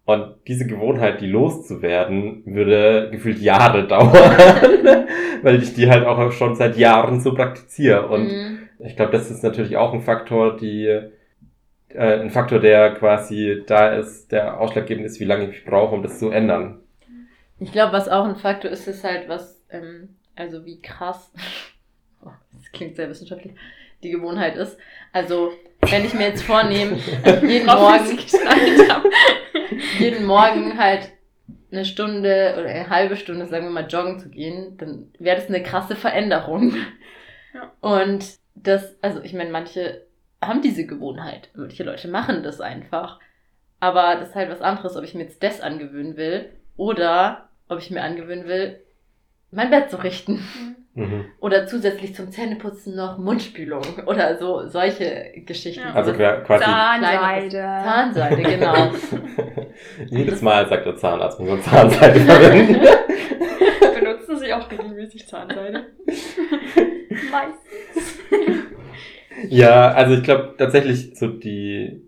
Und 0.04 0.34
diese 0.48 0.66
Gewohnheit, 0.66 1.20
die 1.20 1.28
loszuwerden, 1.28 2.42
würde 2.44 3.08
gefühlt 3.12 3.38
Jahre 3.38 3.86
dauern, 3.88 4.12
weil 5.42 5.62
ich 5.62 5.74
die 5.74 5.88
halt 5.88 6.04
auch 6.04 6.32
schon 6.32 6.56
seit 6.56 6.76
Jahren 6.76 7.20
so 7.20 7.34
praktiziere. 7.34 8.08
Und 8.08 8.26
Mhm. 8.26 8.68
ich 8.80 8.96
glaube, 8.96 9.12
das 9.12 9.30
ist 9.30 9.42
natürlich 9.44 9.76
auch 9.76 9.92
ein 9.94 10.00
Faktor, 10.02 10.56
die 10.56 10.86
äh, 11.94 12.20
ein 12.20 12.30
Faktor, 12.30 12.58
der 12.58 12.94
quasi 12.94 13.62
da 13.66 13.92
ist, 13.94 14.32
der 14.32 14.58
ausschlaggebend 14.60 15.06
ist, 15.06 15.20
wie 15.20 15.24
lange 15.24 15.50
ich 15.50 15.64
brauche, 15.64 15.94
um 15.94 16.02
das 16.02 16.18
zu 16.18 16.30
ändern. 16.30 16.80
Ich 17.60 17.70
glaube, 17.70 17.92
was 17.92 18.08
auch 18.08 18.24
ein 18.24 18.36
Faktor 18.36 18.70
ist, 18.70 18.88
ist 18.88 19.04
halt, 19.04 19.28
was, 19.28 19.62
ähm, 19.70 20.16
also 20.34 20.64
wie 20.64 20.80
krass, 20.80 21.30
oh, 22.24 22.30
das 22.54 22.72
klingt 22.72 22.96
sehr 22.96 23.08
wissenschaftlich, 23.08 23.52
die 24.02 24.10
Gewohnheit 24.10 24.56
ist. 24.56 24.76
Also, 25.12 25.52
wenn 25.82 26.04
ich 26.04 26.14
mir 26.14 26.28
jetzt 26.28 26.42
vornehme, 26.42 26.96
jeden 27.24 27.42
wie 27.42 27.58
sie 27.58 27.64
Morgen, 27.64 28.16
geschnallt 28.16 28.90
haben. 28.90 29.10
Jeden 29.98 30.26
Morgen 30.26 30.78
halt 30.78 31.10
eine 31.70 31.84
Stunde 31.84 32.54
oder 32.58 32.68
eine 32.68 32.90
halbe 32.90 33.16
Stunde, 33.16 33.46
sagen 33.46 33.64
wir 33.64 33.70
mal, 33.70 33.86
joggen 33.86 34.18
zu 34.18 34.28
gehen, 34.28 34.76
dann 34.76 35.10
wäre 35.18 35.36
das 35.36 35.48
eine 35.48 35.62
krasse 35.62 35.96
Veränderung. 35.96 36.74
Ja. 37.54 37.72
Und 37.80 38.24
das, 38.54 38.96
also 39.02 39.22
ich 39.22 39.32
meine, 39.32 39.50
manche 39.50 40.06
haben 40.40 40.62
diese 40.62 40.86
Gewohnheit, 40.86 41.50
manche 41.54 41.84
Leute 41.84 42.08
machen 42.08 42.42
das 42.42 42.60
einfach. 42.60 43.20
Aber 43.80 44.16
das 44.16 44.30
ist 44.30 44.34
halt 44.34 44.50
was 44.50 44.60
anderes, 44.60 44.96
ob 44.96 45.04
ich 45.04 45.14
mir 45.14 45.24
jetzt 45.24 45.42
das 45.42 45.60
angewöhnen 45.60 46.16
will 46.16 46.50
oder 46.76 47.48
ob 47.68 47.78
ich 47.78 47.90
mir 47.90 48.02
angewöhnen 48.02 48.46
will, 48.46 48.80
mein 49.50 49.70
Bett 49.70 49.90
zu 49.90 50.02
richten. 50.02 50.34
Mhm. 50.34 50.76
Oder 51.40 51.66
zusätzlich 51.66 52.14
zum 52.14 52.30
Zähneputzen 52.30 52.94
noch 52.94 53.16
Mundspülung 53.16 53.82
oder 54.06 54.36
so 54.36 54.68
solche 54.68 55.32
Geschichten. 55.46 55.80
Ja. 55.88 55.94
Also 55.94 56.10
So 56.12 56.18
qua- 56.18 56.40
quasi 56.42 56.64
Zahnseide. 56.64 57.50
Zahnseide, 57.84 58.42
genau. 58.42 58.90
jedes 60.10 60.42
Mal 60.42 60.68
sagt 60.68 60.84
der 60.84 60.96
Zahnarzt, 60.96 61.38
man 61.40 61.48
soll 61.48 61.60
Zahnseide 61.62 62.20
verwenden. 62.20 62.80
Benutzen 63.98 64.38
Sie 64.38 64.52
auch 64.52 64.70
regelmäßig 64.70 65.26
Zahnseide? 65.26 65.84
Meistens. 67.30 68.18
ja, 69.48 69.92
also 69.92 70.14
ich 70.14 70.22
glaube 70.22 70.54
tatsächlich 70.58 71.16
so 71.18 71.28
die, 71.28 72.06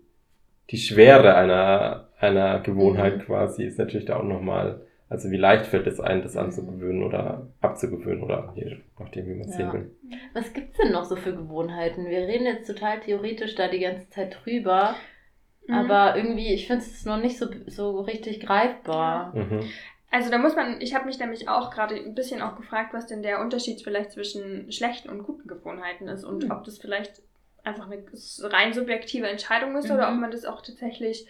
die 0.69 0.77
Schwere 0.77 1.35
einer, 1.35 2.09
einer 2.19 2.59
Gewohnheit 2.59 3.17
Mhm. 3.17 3.21
quasi 3.21 3.63
ist 3.63 3.79
natürlich 3.79 4.05
da 4.05 4.17
auch 4.17 4.23
nochmal, 4.23 4.81
also 5.09 5.29
wie 5.31 5.37
leicht 5.37 5.67
fällt 5.67 5.87
es 5.87 5.99
ein, 5.99 6.21
das 6.21 6.35
anzugewöhnen 6.35 7.03
oder 7.03 7.47
abzugewöhnen 7.61 8.23
oder 8.23 8.53
je 8.55 8.77
nachdem, 8.99 9.27
wie 9.27 9.35
man 9.35 9.41
es 9.47 9.57
Ja. 9.57 9.71
sehen 9.71 9.73
will. 9.73 9.95
Was 10.33 10.53
gibt's 10.53 10.77
denn 10.77 10.91
noch 10.91 11.05
so 11.05 11.15
für 11.15 11.33
Gewohnheiten? 11.35 12.07
Wir 12.09 12.19
reden 12.27 12.45
jetzt 12.45 12.67
total 12.67 12.99
theoretisch 12.99 13.55
da 13.55 13.67
die 13.67 13.79
ganze 13.79 14.09
Zeit 14.09 14.37
drüber, 14.43 14.95
Mhm. 15.67 15.73
aber 15.73 16.15
irgendwie, 16.15 16.53
ich 16.53 16.67
finde 16.67 16.83
es 16.83 17.05
noch 17.05 17.17
nicht 17.21 17.37
so, 17.37 17.47
so 17.67 18.01
richtig 18.01 18.39
greifbar. 18.39 19.33
Mhm. 19.35 19.61
Also 20.11 20.29
da 20.31 20.37
muss 20.37 20.55
man, 20.55 20.79
ich 20.79 20.95
habe 20.95 21.05
mich 21.05 21.19
nämlich 21.19 21.49
auch 21.49 21.71
gerade 21.71 21.95
ein 21.95 22.15
bisschen 22.15 22.41
auch 22.41 22.55
gefragt, 22.55 22.93
was 22.93 23.07
denn 23.07 23.21
der 23.23 23.41
Unterschied 23.41 23.81
vielleicht 23.81 24.11
zwischen 24.11 24.71
schlechten 24.71 25.09
und 25.09 25.23
guten 25.23 25.47
Gewohnheiten 25.47 26.07
ist 26.07 26.23
und 26.23 26.45
Mhm. 26.45 26.51
ob 26.51 26.63
das 26.63 26.77
vielleicht 26.77 27.21
einfach 27.63 27.89
eine 27.89 28.03
rein 28.43 28.73
subjektive 28.73 29.27
Entscheidung 29.27 29.75
ist 29.75 29.89
oder 29.91 30.07
Mhm. 30.09 30.15
ob 30.15 30.21
man 30.21 30.31
das 30.31 30.45
auch 30.45 30.61
tatsächlich 30.61 31.27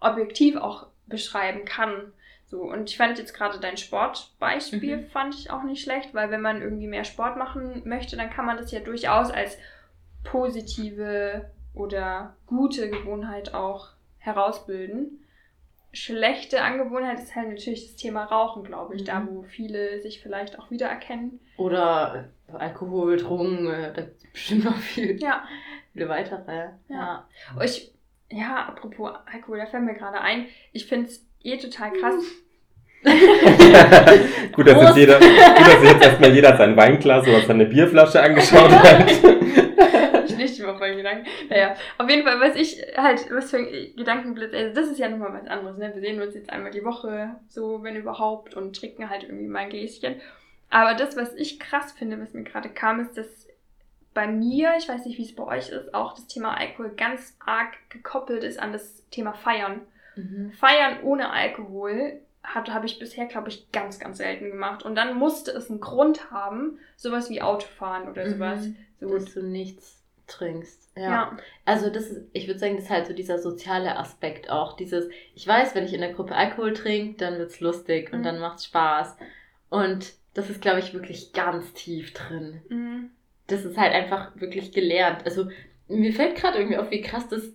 objektiv 0.00 0.56
auch 0.56 0.88
beschreiben 1.06 1.64
kann. 1.64 2.12
So, 2.50 2.62
und 2.62 2.88
ich 2.88 2.96
fand 2.96 3.18
jetzt 3.18 3.34
gerade 3.34 3.60
dein 3.60 3.76
Sportbeispiel 3.76 4.96
Mhm. 4.98 5.06
fand 5.10 5.34
ich 5.34 5.50
auch 5.50 5.62
nicht 5.64 5.82
schlecht, 5.82 6.14
weil 6.14 6.30
wenn 6.30 6.40
man 6.40 6.62
irgendwie 6.62 6.86
mehr 6.86 7.04
Sport 7.04 7.36
machen 7.36 7.82
möchte, 7.84 8.16
dann 8.16 8.30
kann 8.30 8.46
man 8.46 8.56
das 8.56 8.70
ja 8.70 8.80
durchaus 8.80 9.30
als 9.30 9.58
positive 10.24 11.50
oder 11.74 12.36
gute 12.46 12.88
Gewohnheit 12.90 13.54
auch 13.54 13.88
herausbilden. 14.18 15.24
Schlechte 15.92 16.62
Angewohnheit 16.62 17.18
ist 17.18 17.34
halt 17.34 17.48
natürlich 17.48 17.86
das 17.86 17.96
Thema 17.96 18.24
Rauchen, 18.24 18.62
glaube 18.64 18.94
ich, 18.94 19.02
Mhm. 19.02 19.06
da 19.06 19.26
wo 19.26 19.42
viele 19.42 20.00
sich 20.02 20.22
vielleicht 20.22 20.58
auch 20.58 20.70
wiedererkennen. 20.70 21.40
Oder 21.56 22.28
Alkohol, 22.52 23.16
Drogen, 23.16 23.66
äh, 23.70 23.92
da 23.92 24.02
bestimmt 24.32 24.64
noch 24.64 24.76
viel, 24.76 25.20
Ja, 25.20 25.44
viele 25.92 26.08
weitere. 26.08 26.70
Ja. 26.88 27.26
Oh, 27.56 27.62
Ich, 27.62 27.92
ja, 28.30 28.66
apropos 28.66 29.12
Alkohol, 29.32 29.58
da 29.58 29.66
fällt 29.66 29.84
mir 29.84 29.94
gerade 29.94 30.20
ein, 30.20 30.46
ich 30.72 30.86
finde 30.86 31.08
es 31.08 31.26
eh 31.52 31.58
total 31.58 31.92
krass. 31.92 32.24
gut, 34.52 34.66
dass 34.66 34.82
jetzt 34.82 34.96
jeder, 34.96 35.18
gut, 35.18 35.28
dass 35.28 35.82
jetzt 35.82 36.04
erstmal 36.04 36.34
jeder 36.34 36.56
sein 36.56 36.76
Weinglas 36.76 37.26
oder 37.28 37.42
seine 37.42 37.66
Bierflasche 37.66 38.20
angeschaut 38.20 38.70
hat. 38.70 39.08
ich 40.26 40.36
nicht 40.36 40.58
über 40.58 40.74
meinen 40.74 40.96
Gedanken. 40.96 41.26
Naja, 41.48 41.76
auf 41.96 42.10
jeden 42.10 42.24
Fall, 42.24 42.40
was 42.40 42.56
ich 42.56 42.82
halt, 42.96 43.30
was 43.30 43.50
für 43.50 43.58
ein 43.58 43.94
Gedankenblitz, 43.96 44.52
also 44.52 44.74
das 44.74 44.88
ist 44.88 44.98
ja 44.98 45.08
nochmal 45.08 45.32
was 45.32 45.48
anderes, 45.48 45.78
ne? 45.78 45.92
Wir 45.94 46.00
sehen 46.00 46.20
uns 46.20 46.34
jetzt 46.34 46.50
einmal 46.50 46.72
die 46.72 46.84
Woche, 46.84 47.36
so, 47.48 47.82
wenn 47.82 47.94
überhaupt, 47.94 48.54
und 48.54 48.74
trinken 48.74 49.08
halt 49.08 49.22
irgendwie 49.22 49.46
mal 49.46 49.60
ein 49.60 49.70
Gläschen. 49.70 50.16
Aber 50.70 50.94
das, 50.94 51.16
was 51.16 51.34
ich 51.34 51.60
krass 51.60 51.92
finde, 51.92 52.20
was 52.20 52.34
mir 52.34 52.42
gerade 52.42 52.68
kam, 52.68 53.00
ist, 53.00 53.16
dass 53.16 53.46
bei 54.12 54.26
mir, 54.26 54.74
ich 54.78 54.88
weiß 54.88 55.06
nicht, 55.06 55.18
wie 55.18 55.22
es 55.22 55.34
bei 55.34 55.44
euch 55.44 55.70
ist, 55.70 55.94
auch 55.94 56.14
das 56.14 56.26
Thema 56.26 56.58
Alkohol 56.58 56.90
ganz 56.96 57.36
arg 57.44 57.74
gekoppelt 57.88 58.42
ist 58.42 58.58
an 58.58 58.72
das 58.72 59.08
Thema 59.10 59.32
Feiern. 59.32 59.82
Mhm. 60.18 60.52
Feiern 60.52 61.02
ohne 61.02 61.30
Alkohol 61.30 62.20
habe 62.44 62.86
ich 62.86 62.98
bisher, 62.98 63.26
glaube 63.26 63.48
ich, 63.50 63.70
ganz, 63.72 63.98
ganz 63.98 64.18
selten 64.18 64.50
gemacht. 64.50 64.82
Und 64.82 64.94
dann 64.94 65.18
musste 65.18 65.50
es 65.50 65.68
einen 65.70 65.80
Grund 65.80 66.30
haben, 66.30 66.78
sowas 66.96 67.28
wie 67.30 67.42
Autofahren 67.42 68.08
oder 68.08 68.28
sowas. 68.30 68.66
Mhm. 68.66 68.76
So, 69.00 69.14
Dass 69.14 69.34
du 69.34 69.42
nichts 69.42 70.02
trinkst. 70.26 70.92
Ja. 70.96 71.02
ja. 71.02 71.36
Also 71.64 71.90
das 71.90 72.06
ist, 72.06 72.22
ich 72.32 72.46
würde 72.46 72.58
sagen, 72.58 72.76
das 72.76 72.84
ist 72.84 72.90
halt 72.90 73.06
so 73.06 73.12
dieser 73.12 73.38
soziale 73.38 73.96
Aspekt 73.96 74.50
auch. 74.50 74.76
Dieses, 74.76 75.08
ich 75.34 75.46
weiß, 75.46 75.74
wenn 75.74 75.84
ich 75.84 75.94
in 75.94 76.00
der 76.00 76.12
Gruppe 76.12 76.34
Alkohol 76.34 76.72
trinke, 76.72 77.16
dann 77.18 77.38
wird's 77.38 77.60
lustig 77.60 78.12
und 78.12 78.20
Mhm. 78.20 78.24
dann 78.24 78.38
macht's 78.40 78.64
Spaß. 78.66 79.16
Und 79.70 80.14
das 80.34 80.48
ist, 80.50 80.60
glaube 80.62 80.78
ich, 80.80 80.94
wirklich 80.94 81.32
ganz 81.32 81.72
tief 81.74 82.14
drin. 82.14 82.62
Mhm. 82.68 83.10
Das 83.46 83.64
ist 83.64 83.76
halt 83.78 83.92
einfach 83.92 84.32
wirklich 84.36 84.72
gelernt. 84.72 85.22
Also 85.24 85.48
mir 85.88 86.12
fällt 86.12 86.36
gerade 86.36 86.58
irgendwie 86.58 86.78
auf, 86.78 86.90
wie 86.90 87.00
krass 87.00 87.28
das, 87.28 87.50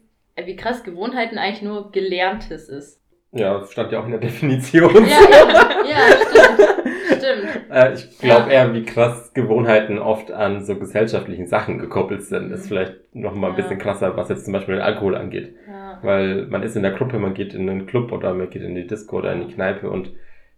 wie 0.45 0.55
krass 0.55 0.83
Gewohnheiten 0.83 1.37
eigentlich 1.37 1.61
nur 1.61 1.91
Gelerntes 1.91 2.69
ist. 2.69 2.99
Ja, 3.31 3.57
das 3.59 3.71
stand 3.71 3.91
ja 3.91 3.99
auch 3.99 4.05
in 4.05 4.11
der 4.11 4.19
Definition. 4.19 4.93
Ja, 4.93 5.01
ja, 5.03 5.89
ja, 5.89 5.97
stimmt. 6.29 6.69
Stimmt. 7.07 7.61
Äh, 7.71 7.93
ich 7.93 8.19
glaube 8.19 8.51
Ja. 8.53 8.65
eher, 8.65 8.73
wie 8.73 8.83
krass 8.83 9.33
Gewohnheiten 9.33 9.97
oft 9.97 10.31
an 10.31 10.63
so 10.63 10.75
gesellschaftlichen 10.75 11.47
Sachen 11.47 11.79
gekoppelt 11.79 12.21
sind. 12.23 12.51
Ist 12.51 12.65
Mhm. 12.65 12.67
vielleicht 12.67 13.15
noch 13.15 13.33
mal 13.33 13.47
ein 13.51 13.53
Ja. 13.57 13.61
bisschen 13.63 13.79
krasser, 13.79 14.15
was 14.15 14.29
jetzt 14.29 14.43
zum 14.45 14.53
Beispiel 14.53 14.75
den 14.75 14.83
Alkohol 14.83 15.15
angeht. 15.15 15.55
Ja. 15.67 15.97
Weil 16.03 16.45
man 16.47 16.61
ist 16.61 16.75
in 16.75 16.83
der 16.83 16.91
Gruppe, 16.91 17.17
man 17.17 17.33
geht 17.33 17.53
in 17.55 17.67
einen 17.69 17.87
Club 17.87 18.11
oder 18.11 18.33
man 18.33 18.49
geht 18.49 18.61
in 18.61 18.75
die 18.75 18.85
Disco 18.85 19.17
oder 19.17 19.33
in 19.33 19.47
die 19.47 19.53
Kneipe 19.53 19.89
und 19.89 20.11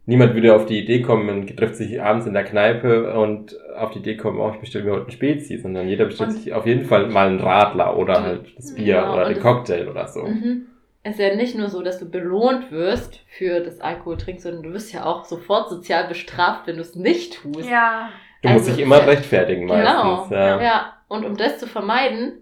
niemand 0.06 0.34
würde 0.36 0.56
auf 0.56 0.66
die 0.66 0.80
Idee 0.80 1.02
kommen, 1.02 1.26
man 1.26 1.48
trifft 1.48 1.76
sich 1.76 2.02
abends 2.02 2.26
in 2.26 2.34
der 2.34 2.44
Kneipe 2.44 3.14
und 3.20 3.56
auf 3.76 3.92
die 3.92 4.00
Idee 4.00 4.18
kommen, 4.18 4.40
oh, 4.40 4.52
ich 4.54 4.60
bestelle 4.60 4.86
mir 4.86 4.92
heute 4.92 5.04
einen 5.04 5.12
Spezi, 5.12 5.58
sondern 5.58 5.88
jeder 5.88 6.06
bestellt 6.06 6.30
Und- 6.32 6.36
sich 6.38 6.54
auf 6.54 6.66
jeden 6.66 6.86
Fall 6.86 7.08
mal 7.08 7.28
einen 7.28 7.40
Radler 7.40 7.98
oder 7.98 8.22
halt 8.24 8.56
das 8.58 8.74
Bier 8.76 8.86
Ja, 8.96 9.14
oder 9.14 9.30
den 9.30 9.42
Cocktail 9.42 9.88
oder 9.90 10.08
so. 10.08 10.24
Mhm. 10.24 10.68
Es 11.04 11.14
ist 11.16 11.20
ja 11.20 11.36
nicht 11.36 11.56
nur 11.56 11.70
so, 11.70 11.84
dass 11.84 12.00
du 12.00 12.10
belohnt 12.10 12.72
wirst 12.72 13.20
für 13.38 13.60
das 13.60 13.80
Alkoholtrinken, 13.80 14.42
sondern 14.42 14.64
du 14.64 14.74
wirst 14.74 14.92
ja 14.92 15.06
auch 15.06 15.26
sofort 15.26 15.70
sozial 15.70 16.08
bestraft, 16.08 16.66
wenn 16.66 16.78
du 16.78 16.82
es 16.82 16.96
nicht 16.96 17.42
tust. 17.44 17.70
Ja. 17.70 18.10
Du 18.42 18.50
musst 18.50 18.66
Also, 18.68 18.76
dich 18.78 18.86
immer 18.86 18.98
ja. 18.98 19.04
rechtfertigen 19.06 19.68
Genau. 19.68 20.16
meistens. 20.18 20.32
Ja. 20.32 20.62
Ja, 20.62 20.94
und 21.08 21.26
um 21.26 21.38
das 21.38 21.60
zu 21.60 21.68
vermeiden, 21.68 22.34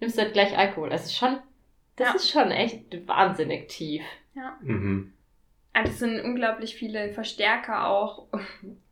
nimmst 0.00 0.16
du 0.16 0.22
halt 0.22 0.32
gleich 0.32 0.56
Alkohol. 0.56 0.90
Also 0.90 1.10
schon, 1.12 1.38
das 1.96 2.08
Ja. 2.08 2.14
ist 2.14 2.30
schon 2.30 2.50
echt 2.52 2.84
wahnsinnig 3.08 3.66
tief. 3.68 4.02
Mhm. 4.62 5.12
Also 5.78 5.92
es 5.92 5.98
sind 6.00 6.20
unglaublich 6.24 6.74
viele 6.74 7.10
Verstärker 7.10 7.88
auch. 7.88 8.26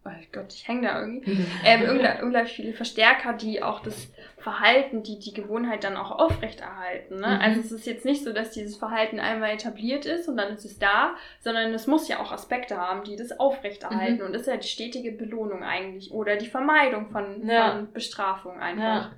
Oh 0.09 0.11
Gott, 0.31 0.53
ich 0.55 0.68
hänge 0.68 0.83
da 0.87 1.01
irgendwie. 1.01 1.37
Ähm, 1.64 1.81
ungla- 1.83 2.22
unglaublich 2.22 2.53
viele 2.53 2.72
Verstärker, 2.75 3.33
die 3.33 3.61
auch 3.61 3.81
das 3.81 4.09
Verhalten, 4.38 5.03
die 5.03 5.18
die 5.18 5.35
Gewohnheit 5.35 5.83
dann 5.83 5.96
auch 5.96 6.12
aufrechterhalten. 6.12 7.16
Ne? 7.18 7.27
Mhm. 7.27 7.40
Also 7.40 7.59
es 7.61 7.72
ist 7.72 7.87
jetzt 7.87 8.05
nicht 8.05 8.22
so, 8.22 8.33
dass 8.33 8.53
dieses 8.53 8.77
Verhalten 8.77 9.18
einmal 9.18 9.51
etabliert 9.51 10.07
ist 10.07 10.29
und 10.29 10.37
dann 10.37 10.53
ist 10.55 10.64
es 10.64 10.79
da, 10.79 11.16
sondern 11.40 11.75
es 11.75 11.88
muss 11.88 12.07
ja 12.07 12.20
auch 12.20 12.31
Aspekte 12.31 12.77
haben, 12.77 13.03
die 13.03 13.16
das 13.16 13.40
aufrechterhalten. 13.40 14.20
Mhm. 14.20 14.27
Und 14.27 14.33
das 14.35 14.42
ist 14.42 14.46
ja 14.46 14.57
die 14.57 14.68
stetige 14.68 15.11
Belohnung 15.11 15.64
eigentlich 15.64 16.12
oder 16.12 16.37
die 16.37 16.46
Vermeidung 16.46 17.11
von, 17.11 17.44
Ja. 17.44 17.72
von 17.72 17.92
Bestrafung 17.92 18.61
einfach. 18.61 19.07
Ja. 19.07 19.12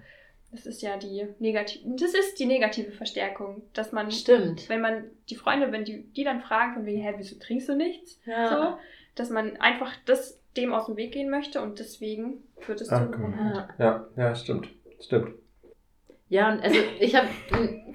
Das 0.50 0.64
ist 0.64 0.80
ja 0.80 0.96
die 0.96 1.26
negative, 1.38 1.84
das 1.96 2.14
ist 2.14 2.38
die 2.38 2.46
negative 2.46 2.90
Verstärkung, 2.92 3.62
dass 3.74 3.92
man, 3.92 4.10
Stimmt. 4.10 4.68
wenn 4.68 4.80
man 4.80 5.04
die 5.28 5.36
Freunde, 5.36 5.70
wenn 5.72 5.84
die, 5.84 6.04
die 6.14 6.24
dann 6.24 6.40
fragen 6.40 6.74
von 6.74 6.86
wegen, 6.86 7.02
hä, 7.02 7.14
wieso 7.18 7.38
trinkst 7.38 7.68
du 7.68 7.76
nichts? 7.76 8.18
Ja. 8.24 8.48
So, 8.48 8.78
dass 9.14 9.28
man 9.30 9.56
einfach 9.58 9.92
das 10.06 10.40
dem 10.56 10.72
aus 10.72 10.86
dem 10.86 10.96
Weg 10.96 11.12
gehen 11.12 11.30
möchte 11.30 11.60
und 11.60 11.78
deswegen 11.78 12.42
führt 12.60 12.80
es 12.80 12.88
Ah, 12.88 13.04
okay. 13.04 13.16
Gewohnheit. 13.16 13.68
Ja. 13.78 13.84
Ja, 13.84 14.08
ja, 14.16 14.34
stimmt. 14.34 14.68
Stimmt. 15.00 15.34
Ja, 16.30 16.52
und 16.52 16.62
also 16.62 16.78
ich 16.98 17.14
habe 17.14 17.28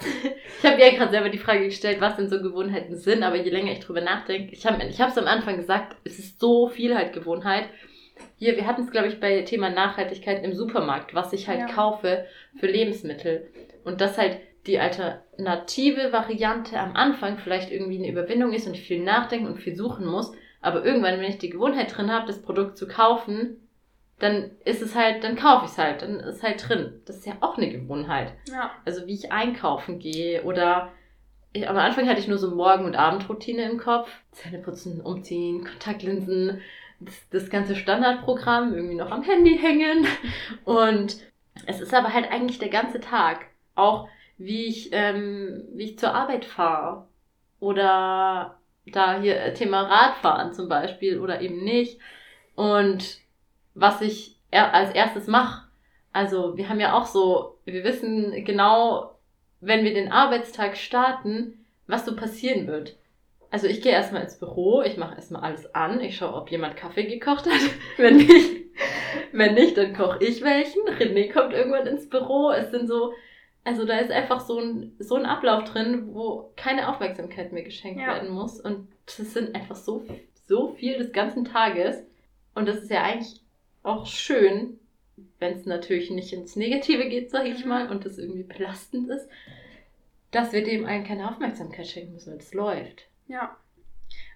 ich 0.60 0.66
hab 0.66 0.80
ja 0.80 0.92
gerade 0.92 1.12
selber 1.12 1.30
die 1.30 1.38
Frage 1.38 1.66
gestellt, 1.66 2.02
was 2.02 2.16
denn 2.16 2.30
so 2.30 2.42
Gewohnheiten 2.42 2.96
sind, 2.96 3.24
aber 3.24 3.36
je 3.36 3.50
länger 3.52 3.72
ich 3.72 3.80
drüber 3.80 4.02
nachdenke, 4.02 4.54
ich 4.54 4.66
habe 4.66 4.84
ich 4.84 5.00
es 5.00 5.18
am 5.18 5.26
Anfang 5.26 5.58
gesagt, 5.58 5.96
es 6.04 6.20
ist 6.20 6.40
so 6.40 6.68
viel 6.68 6.96
halt 6.96 7.14
Gewohnheit. 7.14 7.66
Hier, 8.38 8.56
wir 8.56 8.68
hatten 8.68 8.82
es, 8.84 8.92
glaube 8.92 9.08
ich, 9.08 9.20
bei 9.20 9.42
Thema 9.42 9.70
Nachhaltigkeit 9.70 10.44
im 10.44 10.54
Supermarkt, 10.54 11.14
was 11.14 11.34
ich 11.34 11.48
halt 11.48 11.60
Ja. 11.62 11.68
kaufe 11.68 12.26
für 12.60 12.68
Lebensmittel. 12.68 13.50
Und 13.84 14.02
dass 14.02 14.18
halt 14.18 14.38
die 14.68 14.80
alternative 14.80 16.14
Variante 16.14 16.80
am 16.80 16.96
Anfang 16.96 17.38
vielleicht 17.38 17.72
irgendwie 17.72 17.98
eine 17.98 18.10
Überwindung 18.10 18.54
ist 18.54 18.68
und 18.68 18.74
ich 18.76 18.82
viel 18.88 19.04
nachdenken 19.04 19.48
und 19.48 19.58
viel 19.58 19.76
suchen 19.76 20.06
muss. 20.06 20.32
Aber 20.62 20.86
irgendwann, 20.86 21.20
wenn 21.20 21.30
ich 21.30 21.38
die 21.38 21.50
Gewohnheit 21.50 21.96
drin 21.96 22.12
habe, 22.12 22.28
das 22.28 22.42
Produkt 22.42 22.78
zu 22.78 22.88
kaufen, 22.88 23.68
dann 24.20 24.52
ist 24.64 24.82
es 24.82 24.96
halt, 24.96 25.24
dann 25.24 25.36
kaufe 25.36 25.66
ich 25.66 25.72
es 25.72 25.78
halt, 25.78 26.02
dann 26.02 26.20
ist 26.22 26.38
es 26.38 26.44
halt 26.44 26.70
drin. 26.70 27.02
Das 27.06 27.18
ist 27.18 27.26
ja 27.26 27.34
auch 27.42 27.58
eine 27.58 27.70
Gewohnheit. 27.70 28.32
Ja. 28.50 28.72
Also 28.86 29.06
wie 29.06 29.14
ich 29.16 29.32
einkaufen 29.34 30.00
gehe 30.00 30.44
oder 30.44 30.92
ich, 31.52 31.68
am 31.68 31.78
Anfang 31.78 32.08
hatte 32.08 32.20
ich 32.20 32.28
nur 32.28 32.38
so 32.38 32.56
Morgen- 32.56 32.86
und 32.86 32.96
Abendroutine 32.96 33.70
im 33.70 33.78
Kopf. 33.78 34.10
Zähne 34.32 34.60
putzen, 34.60 35.02
umziehen, 35.02 35.66
Kontaktlinsen, 35.66 36.62
das, 37.32 37.50
ganze 37.50 37.76
Standardprogramm, 37.76 38.74
irgendwie 38.74 38.96
noch 38.96 39.12
am 39.12 39.24
Handy 39.24 39.58
hängen. 39.58 40.08
Und 40.66 41.18
es 41.66 41.82
ist 41.82 41.94
aber 41.94 42.14
halt 42.14 42.32
eigentlich 42.32 42.60
der 42.60 42.70
ganze 42.70 43.00
Tag. 43.00 43.46
Auch 43.76 44.08
wie 44.38 44.66
ich, 44.66 44.90
ähm, 44.92 45.64
wie 45.74 45.84
ich 45.84 46.00
zur 46.00 46.14
Arbeit 46.14 46.46
fahre. 46.46 47.08
Oder 47.60 48.60
da 48.86 49.20
hier 49.22 49.40
äh, 49.40 49.54
Thema 49.54 49.84
Radfahren 49.84 50.54
zum 50.54 50.68
Beispiel 50.68 51.20
oder 51.20 51.42
eben 51.42 51.64
nicht. 51.64 52.00
Und 52.56 53.20
was 53.74 54.02
ich 54.02 54.38
als 54.52 54.92
erstes 54.94 55.28
mache. 55.28 55.68
Also 56.12 56.58
wir 56.58 56.70
haben 56.70 56.80
ja 56.80 56.94
auch 56.94 57.08
so, 57.08 57.58
wir 57.66 57.84
wissen 57.84 58.46
genau, 58.46 59.16
wenn 59.62 59.84
wir 59.84 59.94
den 59.94 60.12
Arbeitstag 60.12 60.78
starten, 60.78 61.66
was 61.88 62.06
so 62.06 62.16
passieren 62.16 62.68
wird. 62.68 62.96
Also 63.54 63.68
ich 63.68 63.84
gehe 63.84 63.92
erstmal 63.92 64.24
ins 64.24 64.40
Büro, 64.40 64.82
ich 64.82 64.98
mache 64.98 65.14
erstmal 65.14 65.44
alles 65.44 65.76
an, 65.76 66.02
ich 66.02 66.18
schaue, 66.18 66.34
ob 66.34 66.50
jemand 66.50 66.76
Kaffee 66.76 67.04
gekocht 67.06 67.46
hat. 67.46 67.62
wenn 67.98 68.18
nicht, 68.18 68.50
wenn 69.32 69.54
nicht, 69.54 69.78
dann 69.78 69.94
koche 69.94 70.24
ich 70.26 70.42
welchen. 70.42 70.82
René 70.88 71.32
kommt 71.32 71.54
irgendwann 71.54 71.86
ins 71.86 72.10
Büro. 72.10 72.50
Es 72.50 72.72
sind 72.72 72.88
so, 72.88 73.14
also 73.64 73.86
da 73.86 74.00
ist 74.00 74.10
einfach 74.10 74.40
so 74.40 74.58
ein, 74.60 74.96
so 74.98 75.14
ein 75.18 75.28
Ablauf 75.28 75.66
drin, 75.66 76.16
wo 76.16 76.52
keine 76.56 76.90
Aufmerksamkeit 76.90 77.52
mehr 77.52 77.62
geschenkt 77.62 78.02
Ja. 78.02 78.08
werden 78.08 78.30
muss. 78.32 78.60
Und 78.60 78.88
das 79.06 79.18
sind 79.18 79.54
einfach 79.54 79.76
so, 79.76 80.04
so 80.48 80.70
viel 80.70 80.98
des 80.98 81.12
ganzen 81.12 81.46
Tages. 81.46 82.04
Und 82.56 82.68
das 82.68 82.78
ist 82.78 82.90
ja 82.90 83.04
eigentlich 83.04 83.40
auch 83.84 84.08
schön, 84.08 84.80
wenn 85.38 85.54
es 85.54 85.68
natürlich 85.68 86.10
nicht 86.10 86.34
ins 86.34 86.56
Negative 86.56 87.08
geht, 87.08 87.30
sag 87.30 87.46
ich 87.46 87.64
Mhm. 87.66 87.70
mal, 87.70 87.92
und 87.92 88.04
das 88.04 88.18
irgendwie 88.18 88.42
belastend 88.42 89.12
ist, 89.12 89.30
dass 90.32 90.54
wir 90.54 90.64
dem 90.64 90.86
allen 90.86 91.04
keine 91.04 91.30
Aufmerksamkeit 91.30 91.86
schenken 91.86 92.14
müssen, 92.14 92.32
weil 92.32 92.40
das 92.40 92.56
läuft. 92.56 93.10
Ja. 93.28 93.56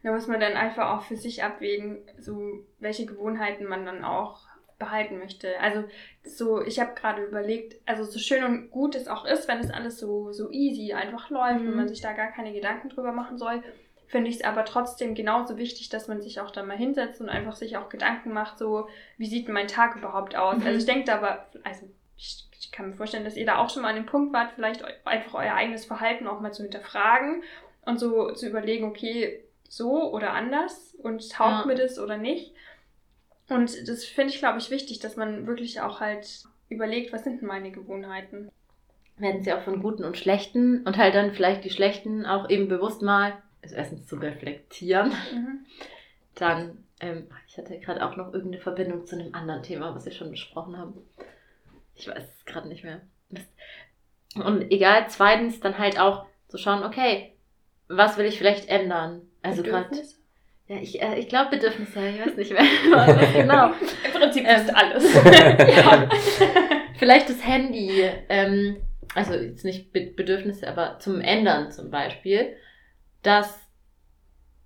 Da 0.04 0.12
muss 0.12 0.28
man 0.28 0.40
dann 0.40 0.54
einfach 0.54 0.98
auch 0.98 1.04
für 1.04 1.16
sich 1.18 1.44
abwägen, 1.44 2.00
so 2.20 2.66
welche 2.80 3.06
Gewohnheiten 3.06 3.66
man 3.66 3.86
dann 3.86 4.04
auch 4.04 4.42
behalten 4.80 5.18
möchte. 5.18 5.60
Also 5.60 5.84
so, 6.24 6.62
ich 6.62 6.80
habe 6.80 6.94
gerade 6.94 7.24
überlegt, 7.24 7.82
also 7.88 8.04
so 8.04 8.20
schön 8.20 8.44
und 8.44 8.70
gut 8.70 8.96
es 8.96 9.08
auch 9.08 9.26
ist, 9.26 9.48
wenn 9.48 9.60
es 9.60 9.72
alles 9.72 10.00
so, 10.00 10.32
so 10.34 10.52
easy 10.52 10.94
einfach 10.94 11.30
läuft 11.30 11.62
Mhm. 11.62 11.70
und 11.70 11.76
man 11.76 11.88
sich 11.88 12.02
da 12.02 12.14
gar 12.14 12.28
keine 12.32 12.54
Gedanken 12.54 12.90
drüber 12.90 13.12
machen 13.12 13.38
soll, 13.38 13.64
finde 14.06 14.30
ich 14.30 14.38
es 14.38 14.44
aber 14.44 14.66
trotzdem 14.66 15.16
genauso 15.16 15.58
wichtig, 15.58 15.90
dass 15.90 16.08
man 16.08 16.22
sich 16.22 16.40
auch 16.40 16.52
da 16.52 16.64
mal 16.64 16.78
hinsetzt 16.78 17.20
und 17.22 17.30
einfach 17.30 17.56
sich 17.56 17.76
auch 17.76 17.90
Gedanken 17.90 18.32
macht, 18.34 18.58
so, 18.60 18.88
wie 19.18 19.26
sieht 19.28 19.50
mein 19.50 19.68
Tag 19.68 19.96
überhaupt 19.96 20.36
aus? 20.36 20.58
Mhm. 20.58 20.66
Also 20.68 20.78
ich 20.80 20.86
denke 20.86 21.06
da 21.06 21.16
aber, 21.18 21.48
also 21.64 21.90
ich, 22.16 22.48
ich 22.60 22.72
kann 22.72 22.90
mir 22.90 22.96
vorstellen, 22.96 23.26
dass 23.26 23.36
ihr 23.36 23.46
da 23.46 23.58
auch 23.58 23.70
schon 23.70 23.82
mal 23.82 23.90
an 23.90 23.96
dem 23.96 24.06
Punkt 24.06 24.32
wart, 24.34 24.52
vielleicht 24.56 24.84
einfach 25.06 25.34
euer 25.34 25.54
eigenes 25.54 25.86
Verhalten 25.86 26.28
auch 26.28 26.40
mal 26.40 26.54
zu 26.54 26.64
hinterfragen 26.64 27.44
und 27.88 28.00
so 28.00 28.32
zu 28.34 28.48
überlegen, 28.48 28.86
okay, 28.86 29.44
so 29.68 30.12
oder 30.14 30.34
anders 30.34 30.96
und 31.02 31.32
taugt 31.32 31.62
Ja. 31.62 31.66
mir 31.66 31.76
das 31.76 31.98
oder 32.00 32.18
nicht. 32.18 32.54
Und 33.50 33.88
das 33.88 34.04
finde 34.06 34.34
ich, 34.34 34.40
glaube 34.40 34.60
ich, 34.60 34.70
wichtig, 34.70 35.00
dass 35.00 35.16
man 35.16 35.48
wirklich 35.48 35.82
auch 35.82 36.00
halt 36.00 36.44
überlegt, 36.70 37.14
was 37.14 37.24
sind 37.24 37.42
denn 37.42 37.48
meine 37.48 37.72
Gewohnheiten. 37.72 38.52
werden 39.20 39.42
sie 39.42 39.52
auch 39.52 39.64
von 39.64 39.82
guten 39.82 40.04
und 40.04 40.16
schlechten 40.16 40.84
und 40.86 40.96
halt 40.98 41.16
dann 41.16 41.34
vielleicht 41.34 41.64
die 41.64 41.72
schlechten 41.72 42.26
auch 42.28 42.50
eben 42.52 42.68
bewusst 42.68 43.02
mal, 43.02 43.34
also 43.64 43.76
erstens 43.76 44.06
zu 44.06 44.18
reflektieren, 44.18 45.12
Mhm. 45.34 45.66
dann, 46.36 46.84
ähm, 47.00 47.28
ich 47.48 47.58
hatte 47.58 47.80
gerade 47.80 48.06
auch 48.06 48.16
noch 48.16 48.32
irgendeine 48.32 48.62
Verbindung 48.62 49.08
zu 49.08 49.16
einem 49.18 49.34
anderen 49.34 49.64
Thema, 49.64 49.96
was 49.96 50.06
wir 50.06 50.12
schon 50.12 50.30
besprochen 50.30 50.78
haben. 50.78 50.94
Ich 51.96 52.08
weiß 52.08 52.22
es 52.24 52.46
gerade 52.46 52.68
nicht 52.68 52.84
mehr. 52.84 53.02
Mist. 53.30 53.48
Und 54.36 54.72
egal, 54.72 55.08
zweitens 55.10 55.60
dann 55.62 55.80
halt 55.80 56.00
auch 56.00 56.28
zu 56.48 56.60
schauen, 56.60 56.84
okay, 56.84 57.34
was 57.88 58.18
will 58.18 58.26
ich 58.26 58.38
vielleicht 58.38 58.70
ändern? 58.70 59.22
Also 59.42 59.64
gerade, 59.64 59.90
ja, 60.68 60.78
ich, 60.78 61.02
äh, 61.02 61.18
ich 61.20 61.30
glaube 61.30 61.52
Bedürfnisse, 61.52 62.08
ich 62.10 62.20
weiß 62.20 62.36
nicht 62.36 62.52
mehr, 62.52 62.64
genau. 63.34 63.68
Im 64.06 64.12
Prinzip 64.20 64.46
Ähm, 64.46 64.56
ist 64.56 64.76
alles. 64.76 65.14
ja. 65.24 66.10
Vielleicht 66.98 67.30
das 67.30 67.46
Handy, 67.46 68.04
ähm, 68.30 68.78
also 69.16 69.34
jetzt 69.34 69.64
nicht 69.64 69.94
Be- 69.94 70.12
Bedürfnisse, 70.16 70.68
aber 70.68 71.00
zum 71.00 71.22
Ändern 71.22 71.72
zum 71.72 71.90
Beispiel, 71.92 72.56
dass 73.24 73.60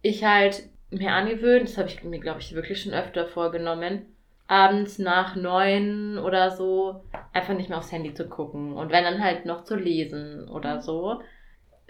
ich 0.01 0.23
halt 0.23 0.63
mir 0.89 1.11
angewöhnt, 1.13 1.69
das 1.69 1.77
habe 1.77 1.87
ich 1.89 2.03
mir, 2.03 2.19
glaube 2.19 2.39
ich, 2.41 2.53
wirklich 2.53 2.81
schon 2.81 2.93
öfter 2.93 3.27
vorgenommen, 3.27 4.07
abends 4.47 4.99
nach 4.99 5.35
neun 5.35 6.17
oder 6.17 6.51
so 6.51 7.03
einfach 7.31 7.53
nicht 7.53 7.69
mehr 7.69 7.77
aufs 7.77 7.91
Handy 7.91 8.13
zu 8.13 8.27
gucken 8.27 8.73
und 8.73 8.91
wenn 8.91 9.03
dann 9.03 9.23
halt 9.23 9.45
noch 9.45 9.63
zu 9.63 9.75
lesen 9.75 10.49
oder 10.49 10.81
so. 10.81 11.21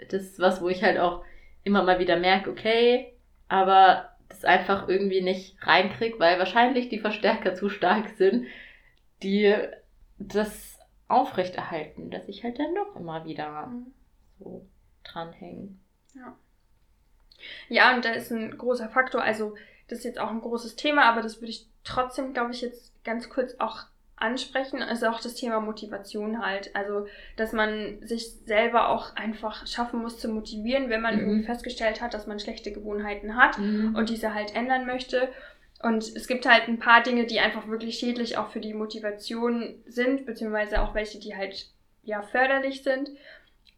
Das 0.08 0.22
ist 0.22 0.38
was, 0.38 0.60
wo 0.60 0.68
ich 0.68 0.82
halt 0.82 0.98
auch 0.98 1.24
immer 1.64 1.82
mal 1.82 1.98
wieder 1.98 2.16
merke, 2.18 2.50
okay, 2.50 3.12
aber 3.48 4.10
das 4.28 4.44
einfach 4.44 4.88
irgendwie 4.88 5.20
nicht 5.20 5.56
reinkrieg, 5.66 6.18
weil 6.18 6.38
wahrscheinlich 6.38 6.88
die 6.88 6.98
Verstärker 6.98 7.54
zu 7.54 7.68
stark 7.68 8.08
sind, 8.16 8.46
die 9.22 9.54
das 10.18 10.78
aufrechterhalten, 11.08 12.10
dass 12.10 12.28
ich 12.28 12.42
halt 12.42 12.58
dann 12.58 12.74
doch 12.74 12.96
immer 12.96 13.24
wieder 13.24 13.70
so 14.38 14.66
dranhängen. 15.04 15.80
Ja, 17.68 17.94
und 17.94 18.04
da 18.04 18.10
ist 18.10 18.30
ein 18.30 18.56
großer 18.56 18.88
Faktor, 18.88 19.22
also 19.22 19.54
das 19.88 19.98
ist 19.98 20.04
jetzt 20.04 20.18
auch 20.18 20.30
ein 20.30 20.40
großes 20.40 20.76
Thema, 20.76 21.04
aber 21.04 21.22
das 21.22 21.40
würde 21.40 21.50
ich 21.50 21.66
trotzdem, 21.84 22.32
glaube 22.32 22.52
ich, 22.52 22.62
jetzt 22.62 22.92
ganz 23.04 23.28
kurz 23.28 23.56
auch 23.58 23.84
ansprechen, 24.22 24.80
ist 24.80 25.04
auch 25.04 25.20
das 25.20 25.34
Thema 25.34 25.60
Motivation 25.60 26.44
halt. 26.44 26.74
Also, 26.74 27.06
dass 27.36 27.52
man 27.52 27.98
sich 28.06 28.32
selber 28.46 28.88
auch 28.88 29.14
einfach 29.16 29.66
schaffen 29.66 30.00
muss 30.00 30.18
zu 30.18 30.28
motivieren, 30.28 30.88
wenn 30.88 31.00
man 31.02 31.16
Mhm. 31.16 31.20
irgendwie 31.20 31.44
festgestellt 31.44 32.00
hat, 32.00 32.14
dass 32.14 32.26
man 32.26 32.40
schlechte 32.40 32.72
Gewohnheiten 32.72 33.36
hat 33.36 33.58
und 33.58 34.08
diese 34.08 34.32
halt 34.34 34.54
ändern 34.54 34.86
möchte. 34.86 35.28
Und 35.82 36.04
es 36.16 36.28
gibt 36.28 36.46
halt 36.46 36.68
ein 36.68 36.78
paar 36.78 37.02
Dinge, 37.02 37.26
die 37.26 37.40
einfach 37.40 37.66
wirklich 37.66 37.98
schädlich 37.98 38.38
auch 38.38 38.50
für 38.50 38.60
die 38.60 38.72
Motivation 38.72 39.82
sind, 39.86 40.24
beziehungsweise 40.26 40.80
auch 40.80 40.94
welche, 40.94 41.18
die 41.18 41.34
halt 41.36 41.66
ja 42.04 42.22
förderlich 42.22 42.82
sind. 42.84 43.10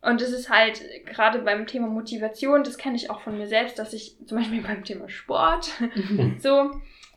Und 0.03 0.21
das 0.21 0.31
ist 0.33 0.51
halt 0.51 0.83
gerade 1.07 1.39
beim 1.39 1.67
Thema 1.67 1.87
Motivation, 1.87 2.63
das 2.63 2.77
kenne 2.77 2.97
ich 2.97 3.09
auch 3.09 3.23
von 3.23 3.39
mir 3.39 3.47
selbst, 3.47 3.79
dass 3.79 3.95
ich 3.95 4.19
zum 4.27 4.37
Beispiel 4.37 4.61
beim 4.61 4.85
Thema 4.85 5.09
Sport 5.09 5.71
so, 6.39 6.73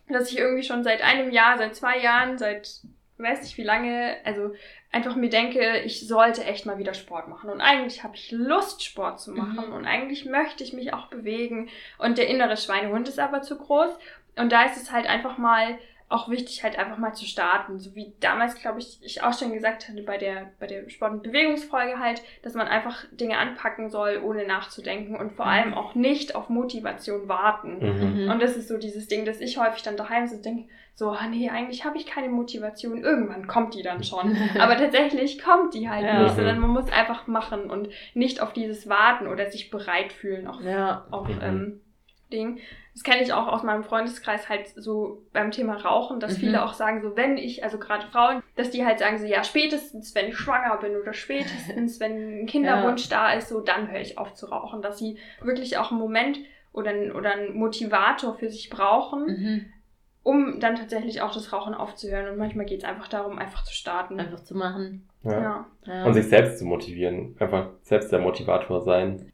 dass 0.07 0.31
ich 0.31 0.37
irgendwie 0.39 0.63
schon 0.63 0.85
seit 0.85 1.01
einem 1.03 1.31
Jahr, 1.31 1.57
seit 1.57 1.75
zwei 1.75 1.99
Jahren, 1.99 2.37
seit 2.37 2.79
weiß 3.17 3.41
nicht 3.41 3.57
wie 3.57 3.63
lange, 3.63 4.17
also 4.23 4.53
einfach 4.91 5.15
mir 5.15 5.29
denke, 5.29 5.79
ich 5.79 6.07
sollte 6.07 6.43
echt 6.43 6.65
mal 6.65 6.77
wieder 6.77 6.93
Sport 6.93 7.27
machen. 7.27 7.49
Und 7.49 7.61
eigentlich 7.61 8.03
habe 8.03 8.15
ich 8.15 8.31
Lust, 8.31 8.83
Sport 8.83 9.19
zu 9.19 9.31
machen. 9.31 9.69
Mhm. 9.69 9.73
Und 9.73 9.85
eigentlich 9.85 10.25
möchte 10.25 10.63
ich 10.63 10.73
mich 10.73 10.93
auch 10.93 11.07
bewegen. 11.07 11.69
Und 11.97 12.17
der 12.17 12.27
innere 12.27 12.57
Schweinehund 12.57 13.07
ist 13.07 13.19
aber 13.19 13.41
zu 13.41 13.57
groß. 13.57 13.97
Und 14.35 14.51
da 14.51 14.65
ist 14.65 14.77
es 14.77 14.91
halt 14.91 15.07
einfach 15.07 15.37
mal 15.37 15.79
auch 16.09 16.29
wichtig, 16.29 16.63
halt 16.63 16.79
einfach 16.79 16.97
mal 16.97 17.13
zu 17.13 17.25
starten. 17.25 17.79
So 17.79 17.93
wie 17.93 18.13
damals, 18.21 18.55
glaube 18.55 18.79
ich, 18.79 18.97
ich 19.01 19.23
auch 19.23 19.37
schon 19.37 19.51
gesagt 19.53 19.89
hatte 19.89 20.01
bei 20.03 20.17
der, 20.17 20.51
bei 20.59 20.65
der 20.65 20.89
Sport- 20.89 21.11
und 21.11 21.23
Bewegungsfolge 21.23 21.99
halt, 21.99 22.21
dass 22.43 22.53
man 22.53 22.67
einfach 22.67 23.03
Dinge 23.11 23.37
anpacken 23.37 23.89
soll, 23.89 24.21
ohne 24.23 24.47
nachzudenken 24.47 25.15
und 25.17 25.33
vor 25.33 25.45
Mhm. 25.45 25.51
allem 25.51 25.73
auch 25.73 25.95
nicht 25.95 26.33
auf 26.35 26.47
Motivation 26.49 27.27
warten. 27.27 27.79
Mhm. 28.25 28.31
Und 28.31 28.41
das 28.41 28.55
ist 28.55 28.69
so 28.69 28.77
dieses 28.77 29.07
Ding, 29.07 29.25
dass 29.25 29.41
ich 29.41 29.57
häufig 29.57 29.83
dann 29.83 29.97
daheim 29.97 30.27
so 30.27 30.41
denke, 30.41 30.69
so, 30.95 31.09
ah 31.11 31.27
nee, 31.29 31.49
eigentlich 31.49 31.83
habe 31.85 31.97
ich 31.97 32.05
keine 32.07 32.29
Motivation. 32.29 33.03
Irgendwann 33.03 33.45
kommt 33.45 33.75
die 33.75 33.83
dann 33.83 34.03
schon. 34.03 34.35
Aber 34.59 34.77
tatsächlich 34.77 35.39
kommt 35.43 35.73
die 35.73 35.89
halt 35.89 36.05
Ja. 36.05 36.23
nicht, 36.23 36.35
sondern 36.35 36.59
man 36.59 36.69
muss 36.71 36.89
einfach 36.91 37.27
machen 37.27 37.69
und 37.69 37.89
nicht 38.13 38.41
auf 38.41 38.53
dieses 38.53 38.87
Warten 38.89 39.27
oder 39.27 39.51
sich 39.51 39.69
bereit 39.69 40.13
fühlen 40.13 40.47
auf, 40.47 40.61
ja. 40.63 41.05
auf 41.11 41.27
ähm, 41.41 41.81
Ding. 42.31 42.59
Das 42.93 43.03
kenne 43.03 43.21
ich 43.21 43.31
auch 43.33 43.47
aus 43.47 43.63
meinem 43.63 43.83
Freundeskreis 43.83 44.49
halt 44.49 44.67
so 44.75 45.21
beim 45.33 45.51
Thema 45.51 45.75
Rauchen, 45.77 46.19
dass 46.19 46.33
Mhm. 46.37 46.41
viele 46.41 46.63
auch 46.65 46.73
sagen, 46.73 47.01
so 47.01 47.15
wenn 47.15 47.37
ich, 47.37 47.63
also 47.63 47.77
gerade 47.77 48.07
Frauen, 48.07 48.41
dass 48.55 48.71
die 48.71 48.85
halt 48.85 48.99
sagen 48.99 49.17
so, 49.19 49.25
ja, 49.25 49.43
spätestens 49.43 50.15
wenn 50.15 50.29
ich 50.29 50.37
schwanger 50.37 50.77
bin 50.77 50.95
oder 50.95 51.13
spätestens 51.13 51.99
wenn 51.99 52.41
ein 52.41 52.45
Kinderwunsch 52.47 53.07
da 53.09 53.33
ist, 53.33 53.49
so 53.49 53.61
dann 53.61 53.91
höre 53.91 54.01
ich 54.01 54.17
auf 54.17 54.33
zu 54.33 54.47
rauchen. 54.47 54.81
Dass 54.81 54.97
sie 54.97 55.17
wirklich 55.41 55.77
auch 55.77 55.91
einen 55.91 55.99
Moment 55.99 56.39
oder, 56.73 56.89
einen- 56.91 57.11
oder 57.11 57.31
einen 57.33 57.55
Motivator 57.57 58.35
für 58.37 58.49
sich 58.49 58.69
brauchen, 58.69 59.25
Mhm. 59.25 59.65
um 60.23 60.59
dann 60.59 60.75
tatsächlich 60.75 61.21
auch 61.21 61.33
das 61.33 61.53
Rauchen 61.53 61.73
aufzuhören. 61.73 62.29
Und 62.29 62.37
manchmal 62.37 62.65
geht 62.65 62.79
es 62.79 62.83
einfach 62.89 63.07
darum, 63.07 63.37
einfach 63.39 63.63
zu 63.63 63.73
starten. 63.73 64.19
Einfach 64.19 64.41
zu 64.41 64.55
machen. 64.55 65.07
Ja. 65.23 65.31
Ja. 65.41 65.65
Ja. 65.85 66.05
Und 66.05 66.13
sich 66.15 66.27
selbst 66.27 66.57
zu 66.59 66.65
motivieren. 66.65 67.35
Einfach 67.39 67.69
selbst 67.83 68.11
der 68.11 68.19
Motivator 68.19 68.81
sein. 68.81 69.31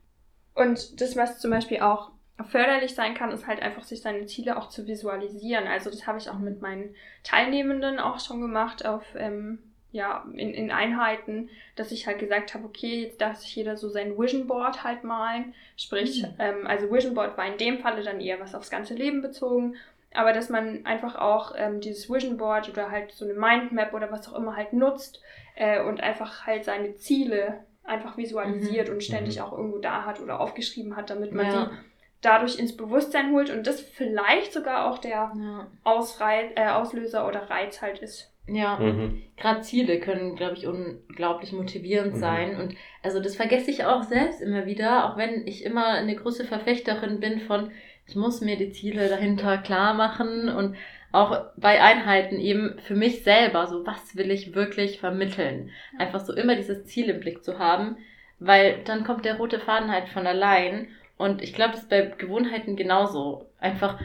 Und 0.56 1.02
das, 1.02 1.16
was 1.18 1.40
zum 1.40 1.50
Beispiel 1.52 1.80
auch 1.80 2.12
förderlich 2.50 2.96
sein 2.96 3.14
kann, 3.14 3.32
ist 3.32 3.48
halt 3.48 3.62
einfach, 3.62 3.84
sich 3.84 4.02
seine 4.02 4.26
Ziele 4.26 4.58
auch 4.58 4.70
zu 4.70 4.88
visualisieren. 4.88 5.68
Also 5.68 5.90
das 5.90 6.08
habe 6.08 6.18
ich 6.18 6.30
auch 6.30 6.40
mit 6.40 6.62
meinen 6.62 6.96
Teilnehmenden 7.24 8.00
auch 8.00 8.20
schon 8.20 8.42
gemacht 8.42 8.86
auf 8.86 9.04
ähm, 9.16 9.60
ja, 9.92 10.26
in, 10.34 10.54
in 10.56 10.72
Einheiten, 10.72 11.50
dass 11.76 11.92
ich 11.92 12.08
halt 12.08 12.18
gesagt 12.18 12.56
habe, 12.56 12.66
okay, 12.66 13.04
jetzt 13.04 13.22
darf 13.22 13.38
sich 13.38 13.56
jeder 13.56 13.78
so 13.78 13.90
sein 13.90 14.18
Vision 14.18 14.48
Board 14.48 14.84
halt 14.84 15.04
malen. 15.04 15.54
Sprich, 15.78 16.24
Mhm. 16.24 16.34
ähm, 16.40 16.68
also 16.68 16.92
Vision 16.92 17.14
Board 17.14 17.38
war 17.38 17.46
in 17.46 17.60
dem 17.60 17.78
Falle 17.80 18.02
dann 18.04 18.20
eher 18.20 18.40
was 18.40 18.56
aufs 18.56 18.72
ganze 18.72 18.96
Leben 18.96 19.22
bezogen. 19.22 19.76
Aber 20.16 20.34
dass 20.34 20.50
man 20.50 20.86
einfach 20.86 21.16
auch 21.16 21.54
ähm, 21.56 21.80
dieses 21.82 22.10
Vision 22.10 22.38
Board 22.38 22.70
oder 22.70 22.90
halt 22.90 23.12
so 23.12 23.26
eine 23.26 23.36
Mindmap 23.36 23.94
oder 23.94 24.12
was 24.12 24.28
auch 24.28 24.36
immer 24.38 24.56
halt 24.56 24.74
nutzt 24.74 25.22
äh, 25.56 25.82
und 25.84 26.02
einfach 26.02 26.48
halt 26.48 26.66
seine 26.66 26.96
Ziele 26.96 27.64
einfach 27.84 28.18
visualisiert 28.18 28.90
und 28.90 29.04
ständig 29.04 29.38
Mhm. 29.38 29.44
auch 29.44 29.52
irgendwo 29.52 29.78
da 29.78 30.06
hat 30.06 30.20
oder 30.20 30.40
aufgeschrieben 30.40 30.96
hat, 30.96 31.10
damit 31.12 31.34
man 31.34 31.46
Ja. 31.46 31.52
sie 31.52 31.78
dadurch 32.24 32.58
ins 32.58 32.76
Bewusstsein 32.76 33.32
holt 33.32 33.50
und 33.50 33.68
das 33.68 33.82
vielleicht 33.82 34.54
sogar 34.54 34.90
auch 34.90 34.98
der 34.98 35.12
Ja. 35.36 35.68
Ausrei 35.84 36.52
äh, 36.56 36.70
Auslöser 36.70 37.28
oder 37.28 37.50
Reiz 37.50 37.82
halt 37.82 38.00
ist. 38.00 38.32
Ja. 38.48 38.78
Mhm. 38.78 39.24
Gerade 39.38 39.62
Ziele 39.62 40.00
können, 40.00 40.36
glaube 40.36 40.56
ich, 40.58 40.68
unglaublich 40.68 41.54
motivierend 41.54 42.16
Mhm. 42.16 42.20
sein. 42.20 42.60
Und 42.60 42.76
also 43.02 43.22
das 43.22 43.36
vergesse 43.36 43.72
ich 43.72 43.86
auch 43.86 44.04
selbst 44.04 44.42
immer 44.42 44.66
wieder, 44.66 45.06
auch 45.06 45.18
wenn 45.18 45.48
ich 45.48 45.64
immer 45.64 45.88
eine 45.88 46.16
große 46.16 46.46
Verfechterin 46.46 47.20
bin 47.20 47.40
von, 47.42 47.72
ich 48.06 48.16
muss 48.16 48.42
mir 48.42 48.58
die 48.58 48.72
Ziele 48.72 49.08
dahinter 49.08 49.58
klar 49.60 49.94
machen 49.94 50.50
und 50.50 50.76
auch 51.14 51.46
bei 51.58 51.82
Einheiten 51.82 52.40
eben 52.40 52.80
für 52.80 52.96
mich 52.96 53.24
selber, 53.24 53.68
so 53.68 53.86
was 53.86 54.18
will 54.18 54.32
ich 54.32 54.56
wirklich 54.56 55.00
vermitteln. 55.00 55.70
Einfach 55.98 56.20
so 56.20 56.34
immer 56.34 56.56
dieses 56.56 56.86
Ziel 56.86 57.10
im 57.10 57.20
Blick 57.20 57.44
zu 57.46 57.60
haben, 57.60 57.98
weil 58.40 58.80
dann 58.84 59.04
kommt 59.06 59.24
der 59.24 59.38
rote 59.38 59.60
Faden 59.60 59.92
halt 59.92 60.10
von 60.10 60.26
allein. 60.28 60.88
Und 61.18 61.42
ich 61.42 61.54
glaube, 61.54 61.72
das 61.74 61.82
ist 61.84 61.90
bei 61.90 62.02
Gewohnheiten 62.18 62.76
genauso. 62.76 63.46
Einfach 63.60 64.00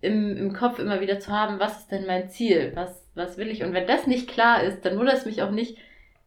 im, 0.00 0.36
im 0.36 0.52
Kopf 0.52 0.78
immer 0.78 1.00
wieder 1.00 1.18
zu 1.20 1.30
haben, 1.32 1.58
was 1.58 1.80
ist 1.80 1.88
denn 1.92 2.06
mein 2.06 2.28
Ziel? 2.28 2.72
Was, 2.74 3.04
was 3.14 3.36
will 3.38 3.48
ich? 3.48 3.62
Und 3.64 3.72
wenn 3.74 3.86
das 3.86 4.06
nicht 4.06 4.28
klar 4.28 4.62
ist, 4.62 4.84
dann 4.84 4.98
wundert 4.98 5.16
es 5.16 5.26
mich 5.26 5.42
auch 5.42 5.50
nicht, 5.50 5.76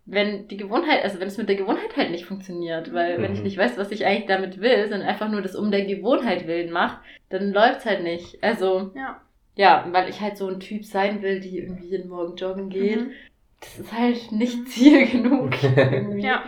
wenn 0.06 0.48
die 0.48 0.58
Gewohnheit, 0.58 1.04
also 1.04 1.20
wenn 1.20 1.28
es 1.28 1.38
mit 1.38 1.48
der 1.48 1.56
Gewohnheit 1.56 1.96
halt 1.96 2.12
nicht 2.12 2.26
funktioniert. 2.26 2.94
Weil 2.94 3.22
wenn 3.22 3.34
ich 3.34 3.39
Mhm. 3.39 3.44
nicht 3.46 3.58
weiß, 3.58 3.78
was 3.78 3.91
ich 3.91 4.06
eigentlich 4.06 4.26
damit 4.26 4.60
will, 4.60 4.89
sondern 4.89 5.08
einfach 5.08 5.30
nur 5.30 5.41
das 5.41 5.56
um 5.56 5.72
der 5.72 5.86
Gewohnheit 5.86 6.48
willen 6.48 6.72
mache, 6.72 7.00
dann 7.30 7.52
läuft's 7.54 7.86
halt 7.86 8.04
nicht. 8.04 8.44
Also, 8.44 8.91
Ja. 8.96 9.22
ja, 9.56 9.86
weil 9.91 10.10
ich 10.10 10.20
halt 10.22 10.38
so 10.38 10.48
ein 10.48 10.60
Typ 10.60 10.84
sein 10.86 11.22
will, 11.22 11.39
die 11.39 11.60
irgendwie 11.60 11.88
jeden 11.88 12.10
Morgen 12.10 12.36
joggen 12.36 12.70
geht. 12.70 13.00
Mhm. 13.02 13.12
Das 13.60 13.78
ist 13.78 13.94
halt 13.94 14.32
nicht 14.32 14.67
Ziel 14.70 15.06
genug. 15.08 15.52
irgendwie. 15.78 16.22
Ja. 16.26 16.44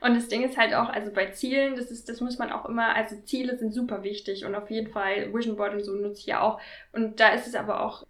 Und 0.00 0.14
das 0.14 0.28
Ding 0.28 0.42
ist 0.42 0.56
halt 0.56 0.74
auch, 0.74 0.88
also 0.88 1.12
bei 1.12 1.26
Zielen, 1.26 1.76
das 1.76 1.90
ist, 1.90 2.08
das 2.08 2.20
muss 2.20 2.38
man 2.38 2.52
auch 2.52 2.66
immer, 2.66 2.94
also 2.94 3.16
Ziele 3.22 3.56
sind 3.56 3.72
super 3.72 4.02
wichtig 4.02 4.44
und 4.44 4.54
auf 4.54 4.70
jeden 4.70 4.90
Fall 4.90 5.32
Vision 5.32 5.56
Board 5.56 5.74
und 5.74 5.84
so 5.84 5.92
nutze 5.92 6.20
ich 6.20 6.26
ja 6.26 6.40
auch. 6.40 6.60
Und 6.92 7.20
da 7.20 7.28
ist 7.30 7.46
es 7.46 7.54
aber 7.54 7.84
auch 7.84 8.06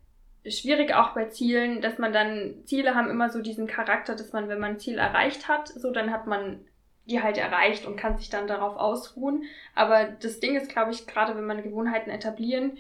schwierig 0.46 0.94
auch 0.94 1.10
bei 1.14 1.26
Zielen, 1.26 1.80
dass 1.80 1.98
man 1.98 2.12
dann, 2.12 2.54
Ziele 2.64 2.94
haben 2.94 3.10
immer 3.10 3.30
so 3.30 3.40
diesen 3.40 3.66
Charakter, 3.66 4.14
dass 4.14 4.32
man, 4.32 4.48
wenn 4.48 4.60
man 4.60 4.72
ein 4.72 4.78
Ziel 4.78 4.98
erreicht 4.98 5.48
hat, 5.48 5.68
so 5.68 5.90
dann 5.90 6.12
hat 6.12 6.26
man 6.26 6.60
die 7.06 7.22
halt 7.22 7.38
erreicht 7.38 7.86
und 7.86 7.96
kann 7.96 8.18
sich 8.18 8.30
dann 8.30 8.48
darauf 8.48 8.76
ausruhen. 8.76 9.44
Aber 9.74 10.04
das 10.04 10.40
Ding 10.40 10.56
ist, 10.56 10.68
glaube 10.68 10.90
ich, 10.90 11.06
gerade 11.06 11.36
wenn 11.36 11.46
man 11.46 11.62
Gewohnheiten 11.62 12.10
etablieren 12.10 12.78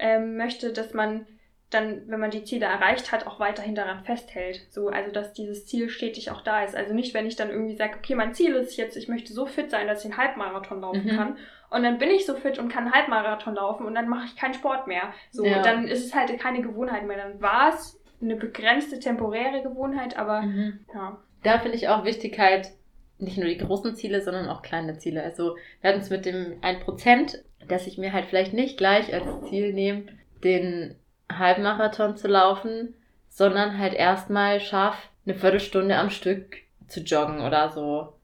ähm, 0.00 0.36
möchte, 0.36 0.72
dass 0.72 0.94
man 0.94 1.26
dann, 1.70 2.02
wenn 2.08 2.20
man 2.20 2.30
die 2.30 2.44
Ziele 2.44 2.64
erreicht 2.66 3.12
hat, 3.12 3.26
auch 3.26 3.38
weiterhin 3.40 3.74
daran 3.74 4.02
festhält. 4.04 4.66
So, 4.70 4.88
also 4.88 5.10
dass 5.12 5.32
dieses 5.34 5.66
Ziel 5.66 5.90
stetig 5.90 6.30
auch 6.30 6.40
da 6.40 6.64
ist. 6.64 6.74
Also 6.74 6.94
nicht, 6.94 7.12
wenn 7.14 7.26
ich 7.26 7.36
dann 7.36 7.50
irgendwie 7.50 7.76
sage, 7.76 7.96
okay, 7.98 8.14
mein 8.14 8.32
Ziel 8.34 8.54
ist 8.54 8.76
jetzt, 8.76 8.96
ich 8.96 9.08
möchte 9.08 9.32
so 9.34 9.44
fit 9.46 9.70
sein, 9.70 9.86
dass 9.86 10.04
ich 10.04 10.10
einen 10.12 10.16
Halbmarathon 10.20 10.80
laufen 10.80 11.04
Mhm. 11.06 11.16
kann. 11.16 11.36
und 11.70 11.82
dann 11.82 11.98
bin 11.98 12.08
ich 12.10 12.24
so 12.24 12.34
fit 12.34 12.58
und 12.58 12.70
kann 12.70 12.84
einen 12.84 12.94
Halbmarathon 12.94 13.54
laufen 13.54 13.84
und 13.84 13.94
dann 13.94 14.08
mache 14.08 14.24
ich 14.24 14.36
keinen 14.36 14.54
Sport 14.54 14.86
mehr. 14.86 15.12
So, 15.30 15.44
Ja. 15.44 15.60
dann 15.60 15.86
ist 15.86 16.02
es 16.06 16.14
halt 16.14 16.40
keine 16.40 16.62
Gewohnheit 16.62 17.06
mehr. 17.06 17.18
Dann 17.18 17.42
war 17.42 17.74
es 17.74 18.00
eine 18.22 18.36
begrenzte 18.36 18.98
temporäre 18.98 19.62
Gewohnheit, 19.62 20.16
aber 20.16 20.40
Mhm. 20.40 20.80
ja. 20.94 21.18
Da 21.42 21.58
finde 21.58 21.76
ich 21.76 21.88
auch 21.88 22.04
wichtig 22.06 22.38
halt 22.38 22.68
nicht 23.18 23.36
nur 23.36 23.48
die 23.48 23.58
großen 23.58 23.94
Ziele, 23.96 24.22
sondern 24.22 24.48
auch 24.48 24.62
kleine 24.62 24.96
Ziele. 24.96 25.22
Also 25.22 25.56
wir 25.82 25.90
hatten 25.90 26.00
es 26.00 26.08
mit 26.08 26.24
dem 26.24 26.58
1%, 26.62 27.44
dass 27.68 27.86
ich 27.86 27.98
mir 27.98 28.14
halt 28.14 28.24
vielleicht 28.24 28.54
nicht 28.54 28.78
gleich 28.78 29.12
als 29.12 29.26
Ziel 29.50 29.74
nehme, 29.74 30.04
den 30.42 30.96
Halbmarathon 31.32 32.16
zu 32.16 32.28
laufen, 32.28 32.94
sondern 33.28 33.78
halt 33.78 33.94
erstmal 33.94 34.60
schaff, 34.60 35.08
eine 35.26 35.34
Viertelstunde 35.34 35.96
am 35.96 36.10
Stück 36.10 36.56
zu 36.86 37.00
joggen 37.00 37.40
oder 37.40 37.70
so. 37.70 38.14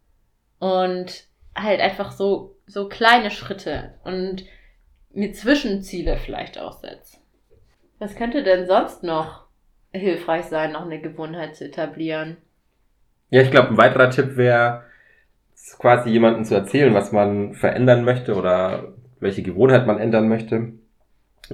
Und 0.59 1.25
halt 1.55 1.81
einfach 1.81 2.13
so, 2.13 2.57
so 2.67 2.89
kleine 2.89 3.31
Schritte 3.31 3.95
und 4.05 4.45
mir 5.13 5.33
Zwischenziele 5.33 6.17
vielleicht 6.17 6.59
auch 6.59 6.73
setze. 6.73 7.19
Was 7.99 8.17
könnte 8.17 8.43
denn 8.43 8.67
sonst 8.67 9.03
noch 9.03 9.45
hilfreich 9.93 10.47
sein, 10.47 10.73
noch 10.73 10.83
eine 10.83 11.01
Gewohnheit 11.01 11.55
zu 11.55 11.65
etablieren? 11.65 12.37
Ja, 13.31 13.43
ich 13.43 13.51
glaube, 13.51 13.69
ein 13.69 13.77
weiterer 13.77 14.11
Tipp 14.11 14.37
wäre, 14.37 14.85
quasi 15.79 16.11
jemandem 16.11 16.45
zu 16.45 16.55
erzählen, 16.55 16.95
was 16.95 17.13
man 17.13 17.55
verändern 17.55 18.05
möchte 18.05 18.35
oder 18.35 18.93
welche 19.21 19.43
Gewohnheit 19.43 19.87
man 19.87 19.99
ändern 19.99 20.29
möchte, 20.29 20.73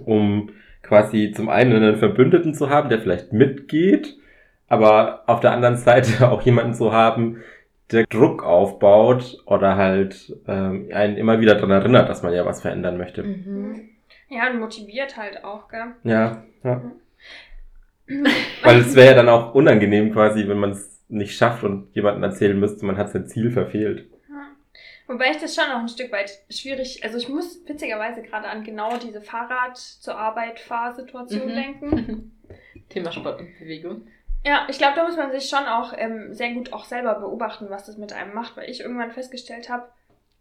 um 0.04 0.50
quasi 0.90 1.32
zum 1.34 1.48
einen 1.48 1.72
einen 1.72 1.96
Verbündeten 1.96 2.52
zu 2.52 2.68
haben, 2.68 2.88
der 2.88 3.00
vielleicht 3.00 3.32
mitgeht, 3.32 4.18
aber 4.66 5.22
auf 5.26 5.38
der 5.38 5.52
anderen 5.52 5.76
Seite 5.76 6.28
auch 6.32 6.42
jemanden 6.42 6.74
zu 6.74 6.92
haben, 6.92 7.42
der 7.92 8.06
Druck 8.06 8.42
aufbaut 8.42 9.38
oder 9.46 9.76
halt 9.76 10.36
ähm, 10.48 10.88
einen 10.92 11.16
immer 11.16 11.40
wieder 11.40 11.54
daran 11.54 11.70
erinnert, 11.70 12.08
dass 12.08 12.24
man 12.24 12.32
ja 12.32 12.44
was 12.44 12.60
verändern 12.60 12.98
möchte. 12.98 13.22
Mhm. 13.22 13.88
Ja, 14.28 14.50
und 14.50 14.58
motiviert 14.58 15.16
halt 15.16 15.44
auch, 15.44 15.68
gell? 15.68 15.92
Ja, 16.02 16.42
ja. 16.64 16.82
Weil 18.64 18.80
es 18.80 18.96
wäre 18.96 19.06
ja 19.10 19.14
dann 19.22 19.28
auch 19.28 19.54
unangenehm 19.54 20.12
quasi, 20.12 20.48
wenn 20.48 20.58
man 20.58 20.70
es 20.70 21.04
nicht 21.08 21.36
schafft 21.36 21.62
und 21.62 21.94
jemandem 21.94 22.24
erzählen 22.24 22.58
müsste, 22.58 22.84
man 22.84 22.96
hat 22.96 23.10
sein 23.10 23.26
Ziel 23.26 23.52
verfehlt. 23.52 24.06
Wobei 25.10 25.32
ich 25.32 25.38
das 25.38 25.56
schon 25.56 25.68
noch 25.68 25.80
ein 25.80 25.88
Stück 25.88 26.12
weit 26.12 26.30
schwierig, 26.48 27.02
also 27.02 27.18
ich 27.18 27.28
muss 27.28 27.66
witzigerweise 27.66 28.22
gerade 28.22 28.46
an 28.46 28.62
genau 28.62 28.96
diese 28.96 29.20
Fahrrad 29.20 29.76
zur 29.76 30.16
Arbeit 30.16 30.60
Fahrsituation 30.60 31.48
Mhm. 31.48 31.54
denken. 31.56 32.40
Thema 32.90 33.10
Sport 33.10 33.40
und 33.40 33.58
Bewegung. 33.58 34.06
Ja, 34.44 34.68
ich 34.70 34.78
glaube, 34.78 34.94
da 34.94 35.02
muss 35.04 35.16
man 35.16 35.32
sich 35.32 35.48
schon 35.48 35.66
auch 35.66 35.92
ähm, 35.96 36.32
sehr 36.32 36.52
gut 36.52 36.72
auch 36.72 36.84
selber 36.84 37.16
beobachten, 37.16 37.70
was 37.70 37.86
das 37.86 37.96
mit 37.98 38.12
einem 38.12 38.34
macht, 38.34 38.56
weil 38.56 38.70
ich 38.70 38.82
irgendwann 38.82 39.10
festgestellt 39.10 39.68
habe, 39.68 39.88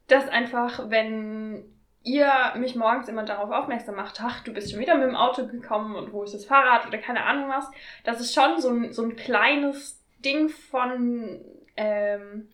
dass 0.07 0.29
einfach, 0.29 0.91
wenn 0.91 1.65
ihr 2.03 2.31
mich 2.55 2.75
morgens 2.75 3.07
immer 3.07 3.25
darauf 3.25 3.49
aufmerksam 3.49 3.95
macht, 3.95 4.21
ach, 4.21 4.43
du 4.43 4.53
bist 4.53 4.69
schon 4.69 4.79
wieder 4.79 4.95
mit 4.95 5.07
dem 5.07 5.15
Auto 5.15 5.47
gekommen 5.47 5.95
und 5.95 6.13
wo 6.13 6.21
ist 6.21 6.35
das 6.35 6.45
Fahrrad 6.45 6.85
oder 6.85 6.99
keine 6.99 7.23
Ahnung 7.23 7.49
was, 7.49 7.65
das 8.03 8.21
ist 8.21 8.35
schon 8.35 8.61
so 8.61 8.69
ein, 8.69 8.93
so 8.93 9.01
ein 9.01 9.15
kleines 9.15 9.99
Ding 10.23 10.49
von, 10.49 11.41
ähm, 11.75 12.49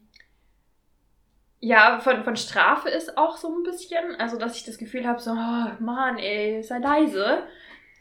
ja, 1.60 2.00
von, 2.00 2.24
von 2.24 2.36
Strafe 2.36 2.90
ist 2.90 3.18
auch 3.18 3.38
so 3.38 3.48
ein 3.50 3.64
bisschen. 3.64 4.16
Also, 4.20 4.38
dass 4.38 4.56
ich 4.58 4.66
das 4.66 4.78
Gefühl 4.78 5.08
habe, 5.08 5.20
so, 5.20 5.32
oh, 5.32 5.68
Mann, 5.80 6.18
ey, 6.18 6.62
sei 6.64 6.78
leise. 6.80 7.44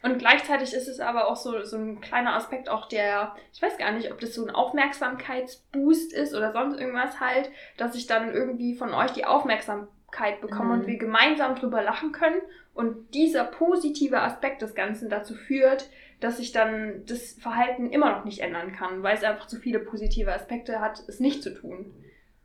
Und 0.03 0.19
gleichzeitig 0.19 0.75
ist 0.75 0.87
es 0.87 1.01
aber 1.01 1.29
auch 1.29 1.37
so, 1.37 1.62
so 1.64 1.79
ein 1.79 2.01
kleiner 2.03 2.35
Aspekt 2.35 2.69
auch 2.69 2.88
der, 2.88 3.35
ich 3.55 3.62
weiß 3.62 3.79
gar 3.79 3.90
nicht, 3.93 4.12
ob 4.12 4.21
das 4.21 4.35
so 4.35 4.45
ein 4.45 4.55
Aufmerksamkeitsboost 4.55 6.12
ist 6.12 6.35
oder 6.35 6.53
sonst 6.53 6.79
irgendwas 6.79 7.21
halt, 7.21 7.51
dass 7.79 7.95
ich 7.95 8.07
dann 8.07 8.33
irgendwie 8.33 8.75
von 8.75 8.93
euch 8.93 9.12
die 9.12 9.25
Aufmerksamkeit 9.25 10.43
bekomme 10.43 10.75
Mhm. 10.75 10.81
und 10.81 10.87
wir 10.87 10.99
gemeinsam 10.99 11.55
drüber 11.55 11.83
lachen 11.83 12.12
können 12.12 12.40
und 12.75 13.14
dieser 13.14 13.45
positive 13.45 14.21
Aspekt 14.21 14.61
des 14.61 14.75
Ganzen 14.75 15.09
dazu 15.09 15.35
führt, 15.35 15.88
dass 16.21 16.38
ich 16.38 16.53
dann 16.53 17.05
das 17.07 17.33
Verhalten 17.40 17.90
immer 17.90 18.11
noch 18.12 18.25
nicht 18.27 18.40
ändern 18.40 18.73
kann, 18.73 19.03
weil 19.03 19.17
es 19.17 19.25
einfach 19.25 19.47
zu 19.47 19.57
viele 19.57 19.79
positive 19.79 20.33
Aspekte 20.35 20.81
hat, 20.81 21.03
es 21.09 21.19
nicht 21.19 21.43
zu 21.43 21.55
tun. 21.55 21.95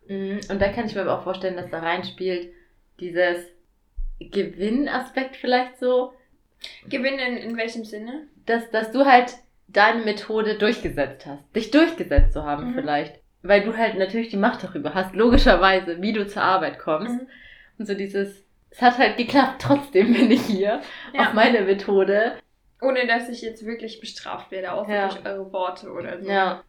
Mhm. 0.10 0.40
Und 0.50 0.62
da 0.62 0.68
kann 0.70 0.86
ich 0.88 0.96
mir 0.96 1.02
aber 1.02 1.18
auch 1.20 1.24
vorstellen, 1.24 1.56
dass 1.56 1.70
da 1.70 1.80
reinspielt 1.80 2.50
dieses 3.00 3.46
Gewinnaspekt 4.20 5.36
vielleicht 5.38 5.80
so, 5.80 6.14
Gewinnen 6.90 7.20
in, 7.20 7.38
in 7.38 7.58
welchem 7.58 7.86
Sinne? 7.86 8.28
dass, 8.46 8.70
dass 8.72 8.92
du 8.92 9.06
halt 9.06 9.36
deine 9.68 10.04
Methode 10.04 10.56
durchgesetzt 10.58 11.26
hast. 11.28 11.44
Dich 11.56 11.70
durchgesetzt 11.70 12.34
zu 12.34 12.44
haben 12.44 12.72
Mhm. 12.72 12.74
vielleicht. 12.74 13.20
Weil 13.44 13.62
du 13.64 13.78
halt 13.78 13.96
natürlich 13.98 14.30
die 14.30 14.38
Macht 14.38 14.64
darüber 14.64 14.96
hast, 14.96 15.14
logischerweise, 15.16 16.02
wie 16.02 16.12
du 16.14 16.26
zur 16.28 16.42
Arbeit 16.42 16.80
kommst. 16.80 17.14
Mhm. 17.14 17.28
Und 17.78 17.86
so 17.86 17.94
dieses, 17.94 18.44
es 18.72 18.82
hat 18.82 18.98
halt 18.98 19.18
geklappt, 19.18 19.62
trotzdem 19.62 20.14
bin 20.14 20.32
ich 20.32 20.42
hier 20.42 20.82
Ja. 21.14 21.22
auf 21.28 21.34
meine 21.34 21.62
Methode. 21.62 22.34
Ohne 22.82 23.06
dass 23.06 23.30
ich 23.30 23.42
jetzt 23.44 23.64
wirklich 23.66 24.00
bestraft 24.02 24.50
werde, 24.52 24.72
außer 24.74 24.94
Ja. 24.94 25.08
durch 25.10 25.24
eure 25.26 25.54
Worte 25.54 25.92
oder 25.92 26.20
so. 26.22 26.28
Ja. 26.30 26.64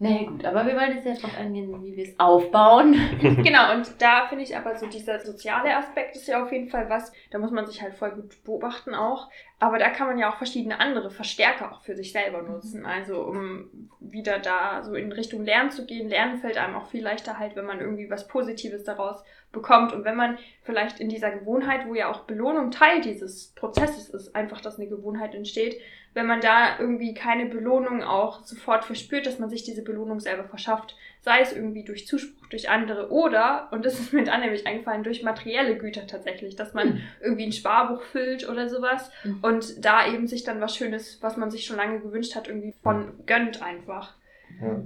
Nee, 0.00 0.26
gut, 0.26 0.44
aber 0.44 0.64
wir 0.64 0.76
wollen 0.76 0.94
jetzt 0.94 1.06
ja 1.06 1.14
drauf 1.14 1.36
eingehen, 1.36 1.82
wie 1.82 1.96
wir 1.96 2.04
es 2.04 2.18
aufbauen. 2.20 2.94
Genau, 3.20 3.74
und 3.74 4.00
da 4.00 4.26
finde 4.28 4.44
ich 4.44 4.56
aber 4.56 4.76
so 4.76 4.86
dieser 4.86 5.18
soziale 5.18 5.76
Aspekt 5.76 6.14
ist 6.14 6.28
ja 6.28 6.42
auf 6.42 6.52
jeden 6.52 6.68
Fall 6.68 6.88
was, 6.88 7.12
da 7.30 7.38
muss 7.38 7.50
man 7.50 7.66
sich 7.66 7.82
halt 7.82 7.94
voll 7.94 8.12
gut 8.12 8.42
beobachten 8.44 8.94
auch. 8.94 9.28
Aber 9.60 9.78
da 9.78 9.90
kann 9.90 10.06
man 10.06 10.18
ja 10.18 10.30
auch 10.30 10.36
verschiedene 10.36 10.78
andere 10.78 11.10
Verstärker 11.10 11.72
auch 11.72 11.82
für 11.82 11.96
sich 11.96 12.12
selber 12.12 12.42
nutzen. 12.42 12.86
Also 12.86 13.22
um 13.22 13.90
wieder 13.98 14.38
da 14.38 14.84
so 14.84 14.94
in 14.94 15.10
Richtung 15.10 15.44
Lernen 15.44 15.70
zu 15.70 15.84
gehen. 15.84 16.08
Lernen 16.08 16.38
fällt 16.38 16.58
einem 16.58 16.76
auch 16.76 16.86
viel 16.86 17.02
leichter 17.02 17.38
halt, 17.38 17.56
wenn 17.56 17.64
man 17.64 17.80
irgendwie 17.80 18.08
was 18.08 18.28
Positives 18.28 18.84
daraus 18.84 19.24
bekommt. 19.50 19.92
Und 19.92 20.04
wenn 20.04 20.16
man 20.16 20.38
vielleicht 20.62 21.00
in 21.00 21.08
dieser 21.08 21.32
Gewohnheit, 21.32 21.88
wo 21.88 21.94
ja 21.94 22.08
auch 22.08 22.20
Belohnung 22.20 22.70
Teil 22.70 23.00
dieses 23.00 23.52
Prozesses 23.54 24.08
ist, 24.10 24.36
einfach, 24.36 24.60
dass 24.60 24.78
eine 24.78 24.88
Gewohnheit 24.88 25.34
entsteht, 25.34 25.80
wenn 26.14 26.26
man 26.26 26.40
da 26.40 26.78
irgendwie 26.78 27.14
keine 27.14 27.46
Belohnung 27.46 28.02
auch 28.02 28.44
sofort 28.44 28.84
verspürt, 28.84 29.26
dass 29.26 29.38
man 29.38 29.50
sich 29.50 29.64
diese 29.64 29.82
Belohnung 29.82 30.20
selber 30.20 30.44
verschafft. 30.44 30.96
Sei 31.20 31.40
es 31.40 31.52
irgendwie 31.52 31.84
durch 31.84 32.06
Zuspruch 32.06 32.46
durch 32.48 32.70
andere 32.70 33.10
oder, 33.10 33.68
und 33.72 33.84
das 33.84 34.00
ist 34.00 34.14
mir 34.14 34.24
dann 34.24 34.40
nämlich 34.40 34.66
eingefallen, 34.66 35.02
durch 35.02 35.22
materielle 35.22 35.76
Güter 35.76 36.06
tatsächlich, 36.06 36.56
dass 36.56 36.72
man 36.72 36.88
Hm. 36.94 37.00
irgendwie 37.20 37.44
ein 37.44 37.52
Sparbuch 37.52 38.00
füllt 38.02 38.48
oder 38.48 38.70
sowas 38.70 39.10
Mhm. 39.24 39.38
und 39.42 39.84
da 39.84 40.06
eben 40.10 40.26
sich 40.26 40.44
dann 40.44 40.60
was 40.62 40.74
Schönes, 40.74 41.18
was 41.20 41.36
man 41.36 41.50
sich 41.50 41.66
schon 41.66 41.76
lange 41.76 42.00
gewünscht 42.00 42.34
hat, 42.36 42.48
irgendwie 42.48 42.72
von 42.82 43.12
gönnt 43.26 43.62
einfach. 43.62 44.14
Ja. 44.62 44.80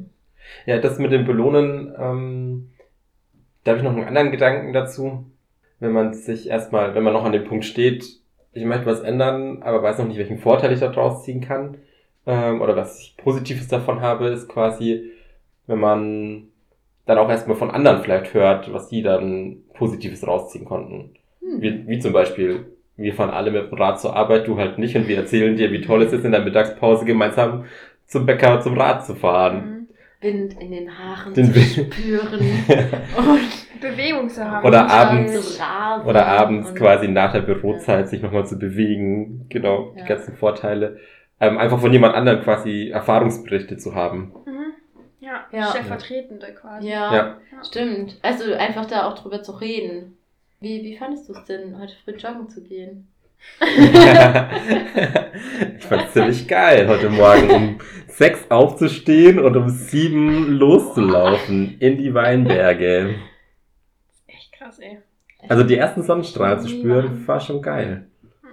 Ja, 0.66 0.78
das 0.78 0.98
mit 0.98 1.12
dem 1.12 1.24
Belohnen, 1.24 1.94
ähm, 1.96 2.70
da 3.62 3.70
habe 3.70 3.78
ich 3.78 3.84
noch 3.84 3.92
einen 3.92 4.08
anderen 4.08 4.32
Gedanken 4.32 4.72
dazu. 4.72 5.24
Wenn 5.78 5.92
man 5.92 6.14
sich 6.14 6.48
erstmal, 6.48 6.96
wenn 6.96 7.04
man 7.04 7.12
noch 7.12 7.24
an 7.24 7.30
dem 7.32 7.44
Punkt 7.44 7.64
steht, 7.64 8.04
ich 8.52 8.64
möchte 8.64 8.86
was 8.86 9.00
ändern, 9.00 9.62
aber 9.62 9.84
weiß 9.84 9.98
noch 9.98 10.08
nicht, 10.08 10.18
welchen 10.18 10.38
Vorteil 10.38 10.72
ich 10.72 10.80
daraus 10.80 11.22
ziehen 11.24 11.40
kann, 11.40 11.78
ähm, 12.26 12.60
oder 12.60 12.74
was 12.74 12.98
ich 13.00 13.16
Positives 13.18 13.68
davon 13.68 14.00
habe, 14.00 14.28
ist 14.28 14.48
quasi, 14.48 15.12
wenn 15.72 15.80
man 15.80 16.42
dann 17.06 17.18
auch 17.18 17.28
erstmal 17.28 17.56
von 17.56 17.70
anderen 17.70 18.02
vielleicht 18.02 18.32
hört, 18.35 18.72
was 18.72 18.88
die 18.88 19.02
dann 19.02 19.56
Positives 19.74 20.24
rausziehen 20.26 20.64
konnten. 20.64 21.14
Hm. 21.40 21.61
Wie, 21.61 21.88
wie 21.88 21.98
zum 21.98 22.12
Beispiel, 22.12 22.66
wir 22.96 23.14
fahren 23.14 23.30
alle 23.30 23.50
mit 23.50 23.70
dem 23.72 23.78
Rad 23.78 24.00
zur 24.00 24.14
Arbeit, 24.14 24.46
du 24.46 24.56
halt 24.58 24.78
nicht, 24.78 24.94
und 24.94 25.08
wir 25.08 25.16
erzählen 25.16 25.56
dir, 25.56 25.72
wie 25.72 25.80
toll 25.80 26.02
es 26.02 26.12
ist, 26.12 26.24
in 26.24 26.30
der 26.32 26.42
Mittagspause 26.42 27.04
gemeinsam 27.04 27.64
zum 28.06 28.26
Bäcker 28.26 28.61
zum 28.61 28.78
Rad 28.78 29.04
zu 29.04 29.14
fahren. 29.16 29.56
Mhm. 29.64 29.82
Wind 30.20 30.54
in 30.61 30.70
den 30.70 30.88
Haaren 30.96 31.35
Den 31.35 31.46
zu 31.46 31.54
Wind. 31.56 31.94
spüren 31.94 32.38
und 33.16 33.80
Bewegung 33.80 34.28
zu 34.28 34.48
haben. 34.48 34.64
Oder 34.64 34.88
abends-. 34.88 35.61
Oder 36.06 36.26
abends 36.26 36.72
quasi 36.76 37.08
nach 37.08 37.32
der 37.32 37.40
Bürozeit 37.40 38.08
sich 38.08 38.22
nochmal 38.22 38.46
zu 38.46 38.56
bewegen. 38.56 39.46
Genau, 39.48 39.92
Ja. 39.96 40.02
die 40.02 40.08
ganzen 40.08 40.37
Vorteile. 40.37 40.98
Ähm, 41.40 41.58
einfach 41.58 41.80
von 41.80 41.92
jemand 41.92 42.14
anderem 42.14 42.40
quasi 42.42 42.90
Erfahrungsberichte 42.90 43.76
zu 43.78 43.96
haben. 43.96 44.32
Ja, 45.22 45.46
Ja. 45.52 45.70
Stellvertretende 45.70 46.52
quasi. 46.52 46.88
Ja, 46.88 47.14
Ja. 47.14 47.37
stimmt. 47.64 48.18
Also 48.22 48.52
einfach 48.54 48.87
da 48.87 49.06
auch 49.06 49.14
drüber 49.16 49.42
zu 49.42 49.52
reden. 49.52 50.18
Wie, 50.61 50.82
wie 50.82 50.96
fandest 50.96 51.29
du 51.29 51.33
es 51.33 51.44
denn, 51.44 51.79
heute 51.79 51.94
früh 52.04 52.12
joggen 52.16 52.48
zu 52.48 52.62
gehen? 52.62 53.06
ich 55.79 55.85
fand's 55.85 56.12
ziemlich 56.12 56.46
geil, 56.46 56.87
heute 56.88 57.10
Morgen 57.10 57.50
um 57.50 57.79
sechs 58.06 58.48
aufzustehen 58.50 59.38
und 59.40 59.56
um 59.56 59.68
sieben 59.68 60.52
loszulaufen 60.52 61.77
in 61.81 61.98
die 61.98 62.14
Weinberge. 62.14 63.16
Echt 64.29 64.52
krass, 64.52 64.79
ey. 64.79 64.98
Also 65.48 65.64
die 65.64 65.77
ersten 65.77 66.02
Sonnenstrahlen 66.04 66.60
zu 66.60 66.68
spüren, 66.68 67.27
war 67.27 67.40
schon 67.40 67.62
geil. 67.62 68.06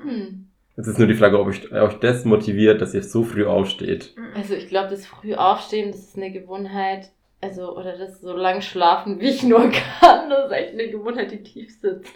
Hm. 0.03 0.48
Jetzt 0.79 0.87
ist 0.87 0.97
nur 0.97 1.09
die 1.09 1.13
Frage, 1.15 1.37
ob 1.37 1.47
euch, 1.47 1.69
euch 1.73 1.93
das 1.99 2.23
motiviert, 2.23 2.81
dass 2.81 2.93
ihr 2.93 3.03
so 3.03 3.23
früh 3.23 3.45
aufsteht. 3.45 4.15
Also 4.33 4.53
ich 4.53 4.69
glaube, 4.69 4.89
das 4.91 5.05
früh 5.05 5.33
aufstehen, 5.33 5.91
das 5.91 5.99
ist 5.99 6.15
eine 6.15 6.31
Gewohnheit, 6.31 7.09
also, 7.41 7.75
oder 7.75 7.97
das 7.97 8.21
so 8.21 8.31
lang 8.33 8.61
schlafen, 8.61 9.19
wie 9.19 9.27
ich 9.27 9.43
nur 9.43 9.69
kann, 9.99 10.29
das 10.29 10.45
ist 10.45 10.51
echt 10.53 10.73
eine 10.75 10.87
Gewohnheit, 10.89 11.31
die 11.31 11.43
tief 11.43 11.77
sitzt. 11.81 12.13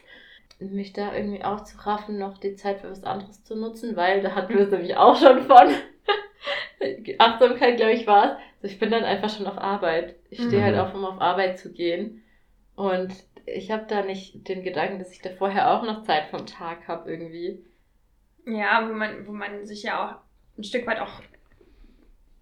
Mich 0.60 0.94
da 0.94 1.14
irgendwie 1.14 1.44
aufzuraffen, 1.44 2.18
noch 2.18 2.38
die 2.38 2.56
Zeit 2.56 2.80
für 2.80 2.90
was 2.90 3.04
anderes 3.04 3.44
zu 3.44 3.58
nutzen, 3.58 3.98
weil 3.98 4.22
da 4.22 4.34
hatten 4.34 4.54
wir 4.54 4.62
es 4.62 4.72
nämlich 4.72 4.96
auch 4.96 5.18
schon 5.18 5.42
von. 5.44 5.68
Achtsamkeit, 7.18 7.78
glaube 7.78 7.94
ich, 7.94 8.08
war 8.08 8.24
es. 8.24 8.32
Also 8.62 8.74
ich 8.74 8.80
bin 8.80 8.92
dann 8.92 9.04
einfach 9.04 9.30
schon 9.30 9.48
auf 9.48 9.58
Arbeit. 9.58 10.16
Ich 10.30 10.42
stehe 10.42 10.62
Mhm. 10.62 10.66
halt 10.66 10.78
auf, 10.78 10.94
um 10.94 11.04
auf 11.04 11.20
Arbeit 11.20 11.60
zu 11.60 11.72
gehen. 11.74 12.24
Und 12.76 13.12
ich 13.46 13.72
habe 13.72 13.86
da 13.90 14.04
nicht 14.04 14.48
den 14.48 14.64
Gedanken, 14.64 15.00
dass 15.00 15.12
ich 15.12 15.22
da 15.22 15.30
vorher 15.32 15.72
auch 15.74 15.84
noch 15.84 16.04
Zeit 16.04 16.28
vom 16.32 16.46
Tag 16.46 16.88
habe 16.88 17.12
irgendwie. 17.12 17.60
Ja, 18.46 18.88
wo 18.90 18.94
man, 18.94 19.28
wo 19.28 19.32
man 19.32 19.66
sich 19.66 19.84
ja 19.84 20.04
auch 20.04 20.16
ein 20.60 20.64
Stück 20.64 20.86
weit 20.88 21.00
auch 21.00 21.22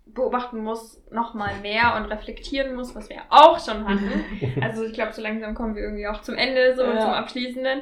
beobachten 0.06 0.60
muss, 0.60 1.02
nochmal 1.10 1.60
mehr 1.62 1.95
und 1.95 2.06
reflektieren 2.06 2.76
muss, 2.76 2.93
was 2.95 3.10
wir 3.10 3.22
auch 3.30 3.60
schon 3.64 3.88
hatten. 3.88 4.62
Also 4.62 4.84
ich 4.84 4.93
glaube, 4.93 5.14
so 5.14 5.22
langsam 5.22 5.54
kommen 5.56 5.76
wir 5.76 5.84
irgendwie 5.84 6.08
auch 6.08 6.22
zum 6.22 6.36
Ende, 6.36 6.76
so 6.76 6.84
Ja. 6.84 6.99
zum 6.99 7.12
Abschließenden, 7.12 7.82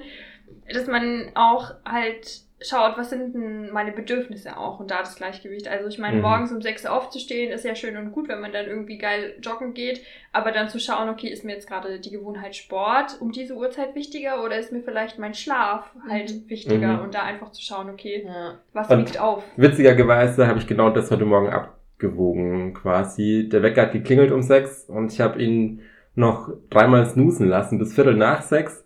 dass 0.72 0.88
man 0.88 1.32
auch 1.36 1.72
halt 1.86 2.42
schaut, 2.62 2.98
was 2.98 3.10
sind 3.10 3.34
denn 3.36 3.72
meine 3.72 3.92
Bedürfnisse 3.94 4.58
auch 4.58 4.80
und 4.80 4.92
da 4.92 5.00
das 5.00 5.16
Gleichgewicht. 5.16 5.68
Also 5.68 5.88
ich 5.88 5.98
meine, 5.98 6.18
Mhm. 6.18 6.22
morgens 6.24 6.52
um 6.52 6.62
sechs 6.62 6.86
aufzustehen 6.86 7.52
ist 7.52 7.64
ja 7.64 7.74
schön 7.76 7.96
und 7.96 8.12
gut, 8.12 8.28
wenn 8.28 8.42
man 8.42 8.52
dann 8.52 8.66
irgendwie 8.66 8.98
geil 8.98 9.36
joggen 9.42 9.74
geht, 9.74 10.02
aber 10.34 10.52
dann 10.52 10.68
zu 10.68 10.78
schauen, 10.80 11.08
okay, 11.10 11.28
ist 11.30 11.46
mir 11.46 11.54
jetzt 11.54 11.68
gerade 11.70 12.00
die 12.00 12.12
Gewohnheit 12.12 12.56
Sport 12.56 13.18
um 13.22 13.32
diese 13.32 13.56
Uhrzeit 13.56 13.96
wichtiger 13.96 14.44
oder 14.44 14.58
ist 14.58 14.72
mir 14.74 14.82
vielleicht 14.82 15.20
mein 15.20 15.34
Schlaf 15.34 15.90
halt 16.10 16.32
Mhm. 16.32 16.50
wichtiger 16.50 16.98
Mhm. 16.98 17.04
und 17.04 17.16
da 17.16 17.24
einfach 17.24 17.52
zu 17.52 17.62
schauen, 17.62 17.90
okay, 17.90 18.24
Ja. 18.28 18.60
was 18.74 18.90
Und- 18.90 19.00
wiegt 19.08 19.20
auf. 19.20 19.44
Witzigerweise 19.56 20.46
habe 20.48 20.60
ich 20.60 20.68
genau 20.68 20.90
das 20.90 21.12
heute 21.12 21.26
Morgen 21.26 21.50
abgewogen 21.50 22.74
quasi. 22.74 23.50
Der 23.52 23.64
Wecker 23.64 23.84
hat 23.84 23.92
geklingelt 23.94 24.32
um 24.32 24.42
sechs 24.42 24.84
und 24.86 25.12
ich 25.14 25.22
habe 25.22 25.42
ihn 25.42 25.82
noch 26.16 26.50
dreimal 26.70 27.06
snoosen 27.06 27.48
lassen 27.48 27.80
bis 27.80 27.94
Viertel 27.94 28.16
nach 28.16 28.42
sechs 28.42 28.84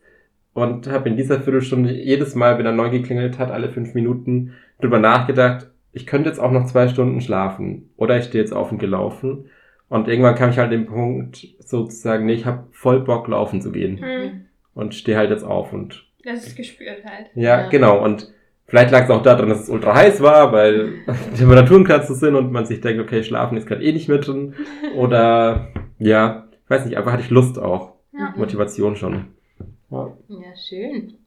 und 0.54 0.88
habe 0.92 1.10
in 1.10 1.18
dieser 1.18 1.40
Viertelstunde 1.42 1.92
jedes 1.94 2.36
Mal, 2.36 2.58
wenn 2.58 2.66
er 2.66 2.72
neu 2.72 2.90
geklingelt 2.90 3.40
hat, 3.40 3.52
alle 3.52 3.70
fünf 3.70 3.94
Minuten 3.94 4.54
drüber 4.82 5.00
nachgedacht, 5.00 5.68
ich 5.92 6.06
könnte 6.08 6.30
jetzt 6.30 6.40
auch 6.40 6.52
noch 6.52 6.66
zwei 6.66 6.88
Stunden 6.88 7.22
schlafen 7.22 7.90
oder 7.98 8.18
ich 8.18 8.26
stehe 8.26 8.44
jetzt 8.44 8.54
auf 8.54 8.72
und 8.72 8.80
gelaufen. 8.80 9.46
Und 9.90 10.08
irgendwann 10.08 10.36
kam 10.36 10.50
ich 10.50 10.58
halt 10.58 10.66
an 10.72 10.72
den 10.72 10.86
Punkt 10.88 11.48
sozusagen, 11.60 12.26
nee, 12.26 12.34
ich 12.34 12.46
habe 12.46 12.64
voll 12.72 13.02
Bock 13.02 13.28
laufen 13.28 13.62
zu 13.62 13.72
gehen 13.72 13.98
Hm. 14.02 14.46
und 14.74 14.96
stehe 14.96 15.18
halt 15.18 15.30
jetzt 15.30 15.44
auf 15.44 15.72
und 15.74 16.06
Das 16.26 16.48
ist 16.48 16.56
gespürt 16.58 17.04
halt. 17.06 17.28
ja, 17.36 17.62
Ja. 17.64 17.70
genau. 17.70 18.04
Und 18.04 18.32
vielleicht 18.66 18.90
lag 18.92 19.04
es 19.04 19.10
auch 19.12 19.22
daran, 19.22 19.50
dass 19.50 19.62
es 19.62 19.70
ultra 19.70 19.94
heiß 19.96 20.22
war, 20.22 20.52
weil 20.52 20.94
die 21.34 21.38
Temperaturen 21.38 21.84
gerade 21.84 22.06
so 22.08 22.16
sind 22.16 22.34
und 22.36 22.52
man 22.52 22.66
sich 22.66 22.82
denkt, 22.82 23.00
okay, 23.02 23.24
schlafen 23.24 23.56
ist 23.58 23.68
gerade 23.68 23.84
eh 23.84 23.92
nicht 23.92 24.10
mit 24.10 24.26
drin. 24.28 24.56
Oder 24.96 25.68
ja, 26.00 26.48
ich 26.64 26.70
weiß 26.70 26.86
nicht, 26.86 26.98
einfach 26.98 27.12
hatte 27.12 27.24
ich 27.24 27.30
Lust 27.30 27.60
auch. 27.60 27.94
Ja. 28.18 28.34
Motivation 28.36 28.96
schon. 28.96 29.26
Ja. 29.94 30.12
Ja, 30.28 30.56
schön. 30.56 31.20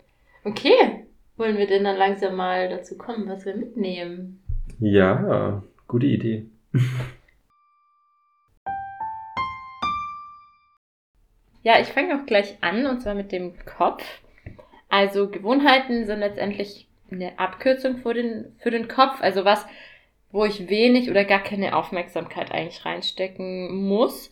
Okay. 0.43 1.07
Wollen 1.37 1.57
wir 1.57 1.69
denn 1.69 1.85
dann 1.85 1.97
langsam 1.97 2.35
mal 2.35 2.69
dazu 2.69 2.99
kommen, 2.99 3.29
was 3.29 3.45
wir 3.45 3.55
mitnehmen? 3.55 4.43
ja, 4.81 5.63
gute 5.87 6.07
Idee. 6.07 6.47
Ja, 11.63 11.81
ich 11.81 11.89
fange 11.89 12.15
auch 12.17 12.27
gleich 12.27 12.57
an 12.61 12.87
und 12.87 13.03
zwar 13.03 13.15
mit 13.15 13.33
dem 13.33 13.55
Kopf. 13.65 14.05
Also 14.89 15.29
Gewohnheiten 15.29 16.07
sind 16.07 16.21
letztendlich 16.21 16.89
eine 17.11 17.39
Abkürzung 17.39 17.99
für 17.99 18.15
den, 18.15 18.57
für 18.59 18.71
den 18.71 18.89
Kopf. 18.89 19.21
Also 19.21 19.45
was, 19.45 19.65
wo 20.33 20.45
ich 20.45 20.69
wenig 20.69 21.11
oder 21.11 21.25
gar 21.25 21.43
keine 21.43 21.77
Aufmerksamkeit 21.77 22.51
eigentlich 22.51 22.85
reinstecken 22.85 23.87
muss. 23.87 24.31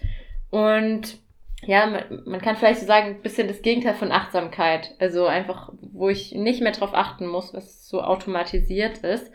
Und 0.51 1.19
ja, 1.67 1.87
man, 1.87 2.23
man 2.25 2.41
kann 2.41 2.57
vielleicht 2.57 2.81
so 2.81 2.87
sagen, 2.87 3.09
ein 3.09 3.23
bisschen 3.23 3.49
das 3.49 3.63
Gegenteil 3.63 3.95
von 3.95 4.13
Achtsamkeit. 4.13 4.95
Also 4.99 5.27
einfach, 5.27 5.73
wo 5.81 6.09
ich 6.09 6.35
nicht 6.35 6.63
mehr 6.63 6.73
drauf 6.73 6.91
achten 6.93 7.27
muss, 7.27 7.55
was 7.55 7.89
so 7.89 8.03
automatisiert 8.03 8.99
ist. 8.99 9.31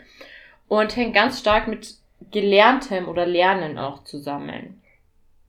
Und 0.67 0.95
hängt 0.95 1.15
ganz 1.15 1.39
stark 1.39 1.67
mit 1.67 1.95
Gelerntem 2.31 3.07
oder 3.07 3.25
Lernen 3.25 3.77
auch 3.77 4.03
zusammen. 4.03 4.81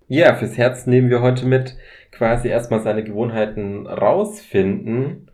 Ja, 0.08 0.34
fürs 0.34 0.56
Herz 0.56 0.86
nehmen 0.86 1.10
wir 1.10 1.20
heute 1.20 1.46
mit 1.46 1.76
quasi 2.10 2.48
erstmal 2.48 2.80
seine 2.80 3.04
Gewohnheiten 3.04 3.86
rausfinden 3.86 5.30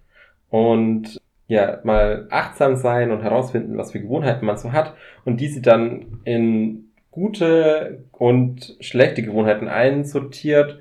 und 0.50 1.20
ja, 1.48 1.78
mal 1.84 2.26
achtsam 2.30 2.76
sein 2.76 3.12
und 3.12 3.22
herausfinden, 3.22 3.78
was 3.78 3.92
für 3.92 4.00
Gewohnheiten 4.00 4.44
man 4.44 4.58
so 4.58 4.72
hat 4.72 4.94
und 5.24 5.40
diese 5.40 5.62
dann 5.62 6.20
in 6.24 6.90
gute 7.10 8.04
und 8.12 8.76
schlechte 8.80 9.22
Gewohnheiten 9.22 9.68
einsortiert 9.68 10.80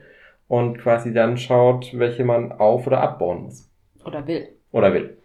und 0.57 0.77
quasi 0.77 1.13
dann 1.13 1.37
schaut, 1.37 1.91
welche 1.97 2.23
man 2.23 2.51
auf- 2.51 2.87
oder 2.87 3.01
abbauen 3.01 3.43
muss 3.43 3.69
Oder 4.03 4.25
will. 4.27 4.49
oder 4.71 4.93
will. 4.93 5.17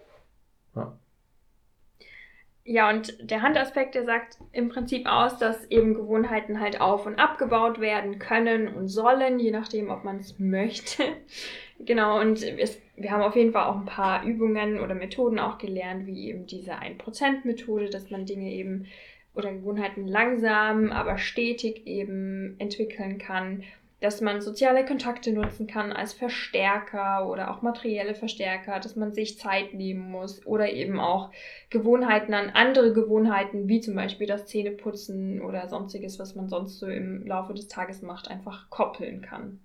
Ja, 2.73 2.89
und 2.89 3.29
der 3.29 3.43
Handaspekt, 3.43 3.97
der 3.97 4.05
sagt 4.05 4.39
im 4.53 4.69
Prinzip 4.69 5.09
aus, 5.09 5.39
dass 5.39 5.69
eben 5.71 5.95
Gewohnheiten 5.95 6.61
halt 6.61 6.81
auf- 6.81 7.05
und 7.05 7.19
abgebaut 7.19 7.81
werden 7.81 8.21
können 8.21 8.69
und 8.69 8.87
sollen, 8.87 9.41
je 9.41 9.51
nachdem, 9.51 9.91
ob 9.91 10.05
man 10.05 10.19
es 10.19 10.39
möchte. 10.39 11.03
genau, 11.81 12.21
und 12.21 12.43
es, 12.43 12.81
wir 12.97 13.11
haben 13.11 13.23
auf 13.23 13.35
jeden 13.35 13.51
Fall 13.51 13.65
auch 13.65 13.77
ein 13.77 13.87
paar 13.87 14.25
Übungen 14.25 14.79
oder 14.79 14.95
Methoden 14.95 15.41
auch 15.41 15.59
gelernt, 15.59 16.07
wie 16.07 16.29
eben 16.29 16.47
diese 16.47 16.75
1%-Methode, 16.75 17.91
dass 17.91 18.11
man 18.11 18.25
Dinge 18.25 18.53
eben 18.53 18.87
oder 19.35 19.53
Gewohnheiten 19.53 20.07
langsam, 20.07 20.93
aber 20.93 21.19
stetig 21.19 21.89
eben 21.89 22.55
entwickeln 22.59 23.19
kann, 23.19 23.65
dass 24.01 24.23
man 24.23 24.41
soziale 24.41 24.85
Kontakte 24.85 25.33
nutzen 25.33 25.67
kann 25.67 25.93
als 25.93 26.15
Verstärker 26.15 27.29
oder 27.29 27.51
auch 27.51 27.63
materielle 27.63 28.15
Verstärker, 28.15 28.81
dass 28.81 28.97
man 28.97 29.13
sich 29.13 29.39
Zeit 29.39 29.75
nehmen 29.75 30.11
muss 30.11 30.45
oder 30.47 30.71
eben 30.71 30.99
auch 30.99 31.31
Gewohnheiten 31.69 32.33
an 32.33 32.51
andere 32.51 32.93
Gewohnheiten, 32.93 33.69
wie 33.69 33.81
zum 33.81 33.95
Beispiel 33.95 34.27
das 34.27 34.47
Zähneputzen 34.47 35.43
oder 35.43 35.69
sonstiges, 35.69 36.19
was 36.19 36.35
man 36.35 36.49
sonst 36.49 36.79
so 36.79 36.87
im 36.87 37.27
Laufe 37.27 37.53
des 37.53 37.69
Tages 37.69 38.01
macht, 38.01 38.29
einfach 38.29 38.71
koppeln 38.71 39.21
kann. 39.21 39.61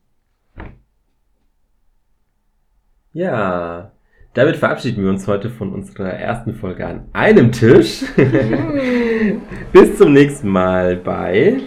Ja, 3.14 3.94
damit 4.34 4.58
verabschieden 4.58 5.02
wir 5.02 5.10
uns 5.10 5.26
heute 5.26 5.50
von 5.50 5.72
unserer 5.72 6.10
ersten 6.10 6.56
Folge 6.56 6.86
an 6.86 7.08
einem 7.14 7.54
Tisch. 7.54 8.04
Bis 9.72 9.98
zum 9.98 10.12
nächsten 10.12 10.50
Mal 10.50 10.98
bei 10.98 11.62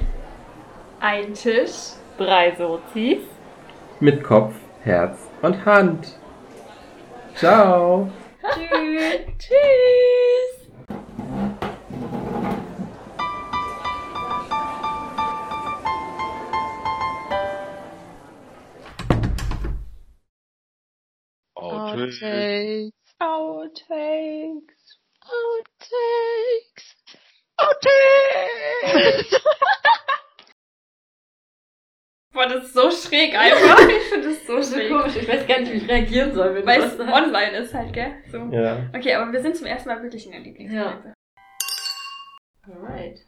Ein 1.00 1.32
Tisch. 1.32 1.97
Drei 2.18 2.54
Sozis. 2.56 3.22
mit 4.00 4.22
Kopf, 4.24 4.54
Herz 4.82 5.18
und 5.42 5.64
Hand. 5.64 6.18
Ciao. 7.36 8.10
Tschüss. 8.54 9.20
Tschüss. 9.38 10.68
Outtakes. 21.54 22.92
Outtakes. 23.18 24.98
Outtakes. 25.20 26.84
Outtakes. 27.56 29.40
Boah, 32.38 32.46
das 32.46 32.66
ist 32.66 32.74
so 32.74 32.88
schräg 32.88 33.34
einfach. 33.36 33.80
Ich 33.88 34.04
finde 34.12 34.28
das 34.28 34.46
so 34.46 34.62
schräg. 34.62 34.90
komisch. 34.92 35.16
Ich 35.16 35.28
weiß 35.28 35.44
gar 35.48 35.58
nicht, 35.58 35.72
wie 35.72 35.76
ich 35.78 35.88
reagieren 35.88 36.32
soll, 36.32 36.54
wenn 36.54 36.64
Weil 36.66 36.82
es 36.82 37.00
online 37.00 37.56
ist 37.58 37.74
halt, 37.74 37.92
gell? 37.92 38.12
So. 38.30 38.38
Ja. 38.52 38.78
Okay, 38.94 39.12
aber 39.14 39.32
wir 39.32 39.42
sind 39.42 39.56
zum 39.56 39.66
ersten 39.66 39.88
Mal 39.88 40.00
wirklich 40.04 40.24
in 40.26 40.30
der 40.32 40.40
Lieblingskneipe. 40.42 41.14
Alright. 42.62 43.20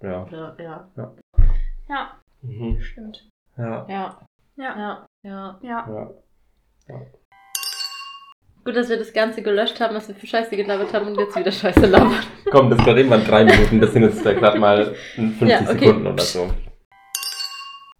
Ja. 0.00 0.26
Ja, 0.32 0.56
ja. 0.58 0.88
Ja, 1.90 2.20
Mhm. 2.40 2.80
stimmt. 2.80 3.28
Ja. 3.58 3.84
Ja, 3.88 4.20
Ja, 4.56 4.76
ja, 4.78 5.06
ja. 5.22 5.58
ja. 5.62 6.10
Ja. 6.88 7.00
Gut, 8.64 8.74
dass 8.76 8.88
wir 8.88 8.96
das 8.96 9.12
Ganze 9.12 9.42
gelöscht 9.42 9.78
haben, 9.80 9.94
was 9.94 10.08
wir 10.08 10.14
für 10.14 10.26
Scheiße 10.26 10.56
gelabert 10.56 10.94
haben 10.94 11.08
und 11.08 11.18
jetzt 11.18 11.36
wieder 11.36 11.52
Scheiße 11.52 11.84
labern. 11.84 12.24
Komm, 12.50 12.70
das 12.70 12.78
gerade 12.78 13.00
eben 13.00 13.10
waren 13.10 13.24
drei 13.26 13.44
Minuten, 13.44 13.80
das 13.82 13.92
sind 13.92 14.04
jetzt 14.04 14.22
gerade 14.22 14.58
mal 14.58 14.94
50 15.14 15.46
Ja, 15.48 15.60
okay. 15.60 15.78
Sekunden 15.86 16.06
oder 16.06 16.22
so. 16.22 16.50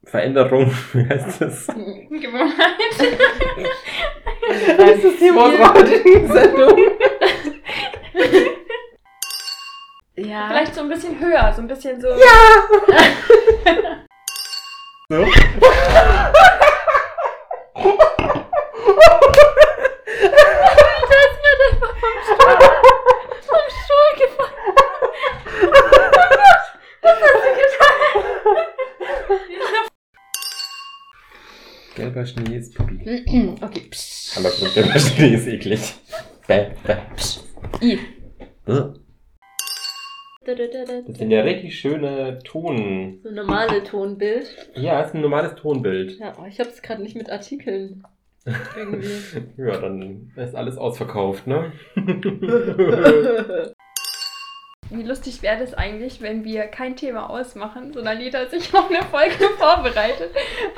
Veränderung, 0.08 0.72
wie 0.92 1.08
heißt 1.08 1.40
das? 1.40 1.66
Gewohnheit. 1.66 2.78
Das 4.76 4.90
ist 4.90 5.04
das 5.04 5.16
Thema 5.18 5.44
unserer 5.44 5.74
heutigen 5.74 6.32
Sendung. 6.32 6.78
Ja. 10.16 10.48
Vielleicht 10.48 10.74
so 10.74 10.80
ein 10.80 10.88
bisschen 10.88 11.20
höher, 11.20 11.52
so 11.54 11.62
ein 11.62 11.68
bisschen 11.68 12.00
so. 12.00 12.08
So. 15.10 15.24
Gelber 34.78 35.00
Schnee 35.00 35.34
ist 35.34 35.48
eklig. 35.48 35.94
Bäh, 36.46 36.66
bäh. 36.86 36.98
I. 37.82 37.98
Ugh. 38.68 38.94
Das 40.46 41.18
sind 41.18 41.32
ja 41.32 41.40
richtig 41.40 41.76
schöne 41.80 42.38
Ton. 42.44 43.18
So 43.24 43.30
normale 43.32 43.82
Tonbild. 43.82 44.46
Ja, 44.76 45.00
ist 45.00 45.16
ein 45.16 45.20
normales 45.20 45.56
Tonbild. 45.56 46.20
Ja, 46.20 46.32
oh, 46.40 46.46
ich 46.48 46.60
habe 46.60 46.70
es 46.70 46.80
gerade 46.80 47.02
nicht 47.02 47.16
mit 47.16 47.28
Artikeln. 47.28 48.04
Irgendwie. 48.76 49.08
Ja, 49.56 49.80
dann 49.80 50.30
ist 50.36 50.54
alles 50.54 50.78
ausverkauft, 50.78 51.48
ne? 51.48 51.72
Wie 54.90 55.02
lustig 55.02 55.42
wäre 55.42 55.58
das 55.58 55.74
eigentlich, 55.74 56.22
wenn 56.22 56.44
wir 56.44 56.62
kein 56.62 56.96
Thema 56.96 57.28
ausmachen, 57.28 57.92
sondern 57.92 58.18
jeder 58.22 58.48
sich 58.48 58.72
auf 58.74 58.88
eine 58.88 59.02
Folge 59.02 59.34
vorbereitet 59.58 60.30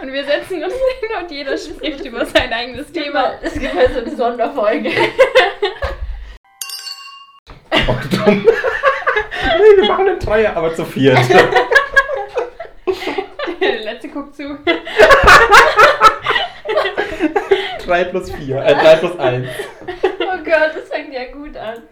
und 0.02 0.12
wir 0.12 0.24
setzen 0.24 0.64
uns 0.64 0.74
hin 0.74 1.10
und 1.22 1.30
jeder 1.30 1.56
spricht 1.56 2.04
über 2.04 2.26
sein 2.26 2.52
eigenes 2.52 2.90
Thema. 2.90 3.34
Es 3.40 3.54
gibt 3.54 3.72
halt 3.72 3.94
so 3.94 4.00
eine 4.00 4.16
Sonderfolge. 4.16 4.90
Achtung. 7.70 8.44
nee, 8.44 9.76
wir 9.76 9.84
machen 9.84 10.08
einen 10.08 10.18
Dreier, 10.18 10.56
aber 10.56 10.74
zu 10.74 10.84
viert. 10.84 11.18
Der 13.60 13.78
letzte 13.80 14.08
guckt 14.08 14.34
zu. 14.34 14.58
3 17.86 18.04
plus 18.04 18.32
4, 18.32 18.56
äh, 18.56 18.74
3 18.74 18.96
plus 18.96 19.18
1. 19.18 19.48
Oh 20.20 20.38
Gott, 20.44 20.74
das 20.74 20.88
fängt 20.88 21.14
ja 21.14 21.30
gut 21.30 21.56
an. 21.56 21.82